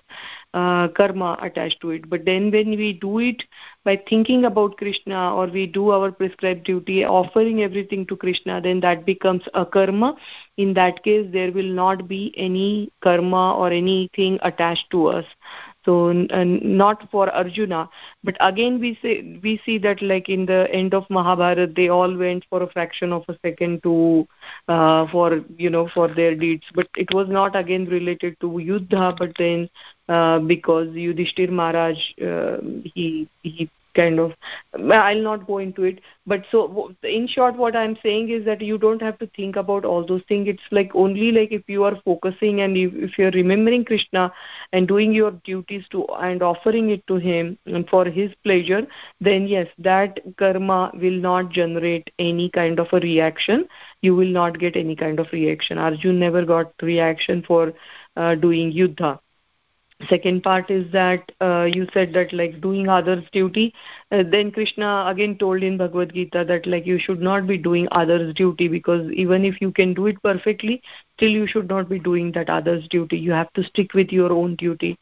uh, 0.55 0.89
karma 0.89 1.39
attached 1.43 1.81
to 1.83 1.91
it. 1.91 2.09
But 2.09 2.25
then 2.25 2.51
when 2.51 2.71
we 2.71 2.95
do 2.95 3.19
it 3.19 3.43
by 3.85 4.01
thinking 4.09 4.45
about 4.45 4.77
Krishna 4.77 5.35
or 5.35 5.47
we 5.47 5.67
do 5.67 5.91
our 5.91 6.11
prescribed 6.11 6.65
duty, 6.65 7.05
offering 7.05 7.63
everything 7.63 8.07
to 8.07 8.17
Krishna, 8.17 8.61
then 8.61 8.81
that 8.81 9.05
becomes 9.07 9.43
a 9.55 9.65
karma. 9.65 10.17
In 10.57 10.73
that 10.75 11.03
case, 11.07 11.27
there 11.33 11.53
will 11.53 11.73
not 11.79 12.09
be 12.09 12.35
any 12.37 12.91
karma 13.07 13.45
or 13.55 13.71
anything 13.71 14.39
attached 14.43 14.91
to 14.91 15.07
us. 15.07 15.25
So 15.87 16.13
not 16.13 17.09
for 17.13 17.33
arjuna. 17.33 17.89
But 18.25 18.37
again 18.41 18.81
we 18.81 18.99
say 19.01 19.39
we 19.43 19.61
see 19.65 19.79
that 19.79 20.03
like 20.03 20.29
in 20.29 20.45
the 20.45 20.67
end 20.73 20.95
of 20.95 21.05
mahabharata 21.09 21.67
they 21.77 21.89
all 21.89 22.17
went 22.23 22.45
for 22.51 22.63
a 22.65 22.71
fraction 22.73 23.13
of 23.13 23.23
a 23.29 23.37
second 23.45 23.85
to 23.85 24.27
uh, 24.67 25.07
for 25.13 25.41
you 25.57 25.71
know 25.71 25.89
for 25.95 26.09
their 26.09 26.35
deeds. 26.35 26.65
But 26.75 26.89
it 26.97 27.15
was 27.15 27.29
not 27.29 27.55
again 27.55 27.87
related 27.87 28.41
to 28.41 28.49
yuddha 28.49 29.17
but 29.17 29.39
then 29.39 29.71
uh, 30.09 30.41
because 30.41 30.89
yudhishthir 30.89 31.51
maharaj 31.51 31.97
uh, 32.21 32.57
he 32.95 33.29
he 33.43 33.71
kind 33.97 34.21
of 34.21 34.33
i'll 34.93 35.23
not 35.23 35.47
go 35.47 35.59
into 35.59 35.85
it 35.85 36.01
but 36.27 36.45
so 36.51 36.93
in 37.03 37.27
short 37.27 37.57
what 37.57 37.77
i'm 37.77 37.97
saying 38.03 38.29
is 38.31 38.45
that 38.45 38.61
you 38.61 38.79
don't 38.79 39.03
have 39.03 39.19
to 39.19 39.27
think 39.37 39.57
about 39.57 39.85
all 39.85 40.05
those 40.07 40.23
things. 40.29 40.49
It's 40.49 40.69
like 40.71 40.91
only 40.95 41.33
like 41.33 41.53
if 41.53 41.63
you 41.69 41.85
are 41.85 41.97
focusing 42.05 42.61
and 42.61 42.77
if, 42.77 42.93
if 42.95 43.19
you're 43.19 43.31
remembering 43.31 43.85
krishna 43.85 44.33
and 44.73 44.87
doing 44.87 45.13
your 45.13 45.31
duties 45.51 45.85
to 45.91 46.05
and 46.29 46.43
offering 46.43 46.91
it 46.91 47.07
to 47.07 47.17
him 47.17 47.59
for 47.91 48.05
his 48.05 48.33
pleasure 48.45 48.87
then 49.21 49.47
yes 49.47 49.69
that 49.79 50.21
karma 50.37 50.91
will 50.95 51.19
not 51.29 51.51
generate 51.51 52.11
any 52.19 52.51
kind 52.51 52.79
of 52.79 52.89
a 52.93 53.01
reaction. 53.01 53.67
You 54.03 54.15
will 54.15 54.29
not 54.29 54.59
get 54.59 54.77
any 54.77 54.97
kind 54.97 55.19
of 55.21 55.27
reaction. 55.33 55.79
Arjun 55.79 56.19
never 56.19 56.45
got 56.45 56.73
reaction 56.83 57.43
for 57.47 57.73
uh, 58.17 58.35
doing 58.35 58.73
yuddha 58.73 59.19
second 60.09 60.43
part 60.43 60.71
is 60.71 60.91
that 60.93 61.33
uh, 61.41 61.65
you 61.73 61.87
said 61.93 62.13
that 62.13 62.33
like 62.33 62.61
doing 62.61 62.89
others 62.89 63.25
duty. 63.33 63.73
Uh, 64.11 64.23
then 64.31 64.51
krishna 64.51 65.05
again 65.07 65.37
told 65.39 65.63
in 65.63 65.77
bhagavad 65.79 66.13
gita 66.13 66.45
that 66.47 66.67
like 66.67 66.87
you 66.87 66.99
should 66.99 67.21
not 67.21 67.47
be 67.47 67.57
doing 67.57 67.89
others 67.93 68.35
duty 68.35 68.69
because 68.69 69.11
even 69.13 69.45
if 69.45 69.61
you 69.61 69.71
can 69.73 69.95
do 69.95 70.07
it 70.07 70.23
perfectly 70.23 70.83
still 71.17 71.31
you 71.31 71.47
should 71.47 71.69
not 71.69 71.89
be 71.89 71.99
doing 71.99 72.31
that 72.33 72.51
others 72.51 72.87
duty. 72.89 73.17
You 73.19 73.33
have 73.33 73.53
to 73.55 73.63
stick 73.63 73.95
with 73.95 74.13
your 74.13 74.33
own 74.33 74.55
duty. 74.57 74.97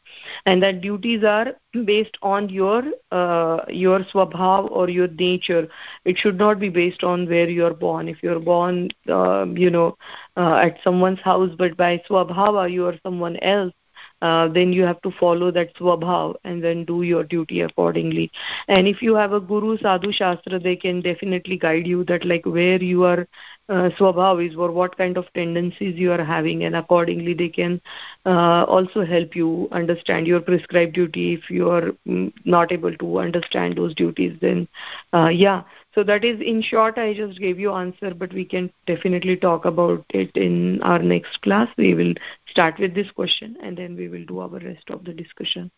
And 0.45 0.61
that 0.63 0.81
duties 0.81 1.23
are 1.23 1.53
based 1.85 2.17
on 2.21 2.49
your 2.49 2.83
uh, 3.11 3.65
your 3.69 3.99
swabhav 4.05 4.71
or 4.71 4.89
your 4.89 5.07
nature. 5.07 5.67
It 6.05 6.17
should 6.17 6.37
not 6.37 6.59
be 6.59 6.69
based 6.69 7.03
on 7.03 7.27
where 7.27 7.49
you 7.49 7.65
are 7.65 7.73
born. 7.73 8.07
If 8.07 8.23
you 8.23 8.31
are 8.33 8.39
born 8.39 8.89
uh, 9.09 9.45
you 9.53 9.69
know 9.69 9.97
uh, 10.37 10.55
at 10.55 10.77
someone's 10.83 11.19
house 11.21 11.53
but 11.57 11.75
by 11.77 12.01
swabhava 12.09 12.71
you 12.71 12.85
are 12.85 12.95
someone 13.03 13.37
else 13.37 13.73
uh, 14.21 14.47
then 14.47 14.71
you 14.73 14.83
have 14.83 15.01
to 15.01 15.11
follow 15.11 15.51
that 15.51 15.75
swabhav 15.75 16.35
and 16.43 16.63
then 16.63 16.85
do 16.85 17.01
your 17.03 17.23
duty 17.23 17.61
accordingly. 17.61 18.31
And 18.67 18.87
if 18.87 19.01
you 19.01 19.15
have 19.15 19.33
a 19.33 19.39
guru 19.39 19.77
sadhu 19.77 20.11
shastra 20.11 20.59
they 20.59 20.75
can 20.75 21.01
definitely 21.01 21.57
guide 21.57 21.87
you 21.87 22.03
that 22.05 22.25
like 22.25 22.45
where 22.45 22.81
you 22.81 23.03
are 23.03 23.27
uh, 23.69 23.89
swabhav 23.97 24.47
is 24.47 24.55
or 24.55 24.71
what 24.71 24.97
kind 24.97 25.17
of 25.17 25.25
tendencies 25.33 25.97
you 25.97 26.11
are 26.11 26.23
having 26.23 26.63
and 26.63 26.75
accordingly 26.75 27.33
they 27.33 27.49
can 27.49 27.81
uh, 28.25 28.63
also 28.67 29.03
help 29.03 29.35
you 29.35 29.67
understand 29.71 30.27
your 30.27 30.39
prescribed 30.39 30.93
duty. 30.93 31.33
If 31.33 31.49
you 31.49 31.69
are 31.69 31.91
mm, 32.07 32.31
not 32.45 32.71
able 32.71 32.95
to 32.97 33.19
understand 33.19 33.77
those 33.77 33.95
duties 33.95 34.37
then 34.41 34.67
uh, 35.13 35.29
yeah 35.29 35.63
so 35.95 36.03
that 36.03 36.25
is 36.25 36.39
in 36.41 36.61
short 36.61 36.97
i 36.97 37.13
just 37.13 37.39
gave 37.39 37.59
you 37.59 37.71
answer 37.73 38.13
but 38.13 38.33
we 38.33 38.45
can 38.45 38.69
definitely 38.85 39.35
talk 39.37 39.65
about 39.65 40.05
it 40.09 40.35
in 40.35 40.81
our 40.83 40.99
next 40.99 41.41
class. 41.41 41.69
We 41.77 41.93
will 41.95 42.13
start 42.47 42.79
with 42.79 42.93
this 42.93 43.09
question 43.11 43.57
and 43.63 43.77
then 43.77 43.95
we 43.95 44.09
will 44.09 44.25
do 44.25 44.39
our 44.39 44.59
rest 44.59 44.89
of 44.89 45.05
the 45.05 45.13
discussion. 45.13 45.71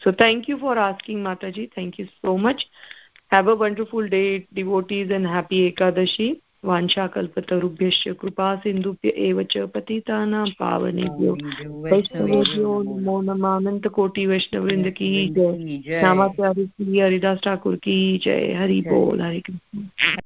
So 0.00 0.12
thank 0.12 0.48
you 0.48 0.58
for 0.58 0.76
asking 0.76 1.22
mataji. 1.22 1.72
Thank 1.74 1.98
you 1.98 2.08
so 2.22 2.36
much. 2.36 2.66
Have 3.28 3.48
a 3.48 3.56
wonderful 3.56 4.08
day 4.08 4.46
devotees 4.52 5.10
and 5.10 5.26
happy 5.26 5.72
ekadashi 5.72 6.40
वाञ्छाकल्पतरुभ्यश्च 6.66 8.08
कृपा 8.20 8.54
सिन्धुभ्य 8.56 9.08
एव 9.08 9.42
च 9.42 9.58
पतितानां 9.74 10.46
पावनेभ्यो। 10.50 11.32
वैष्णवेभ्यो 11.82 12.82
नमो 12.82 13.20
नमानन्तकोटि 13.22 14.26
वैष्णववृन्द 14.26 14.90
की 14.90 15.10
जय। 15.28 16.02
नामाचार्य 16.02 16.66
श्री 16.66 16.98
हरिदास 16.98 17.38
ठाकुर 17.44 17.76
की 17.76 18.18
जय। 18.18 18.52
हरि 18.52 18.80
बोल। 18.80 19.20
हरे 19.20 19.40
कृष्ण। 19.40 20.18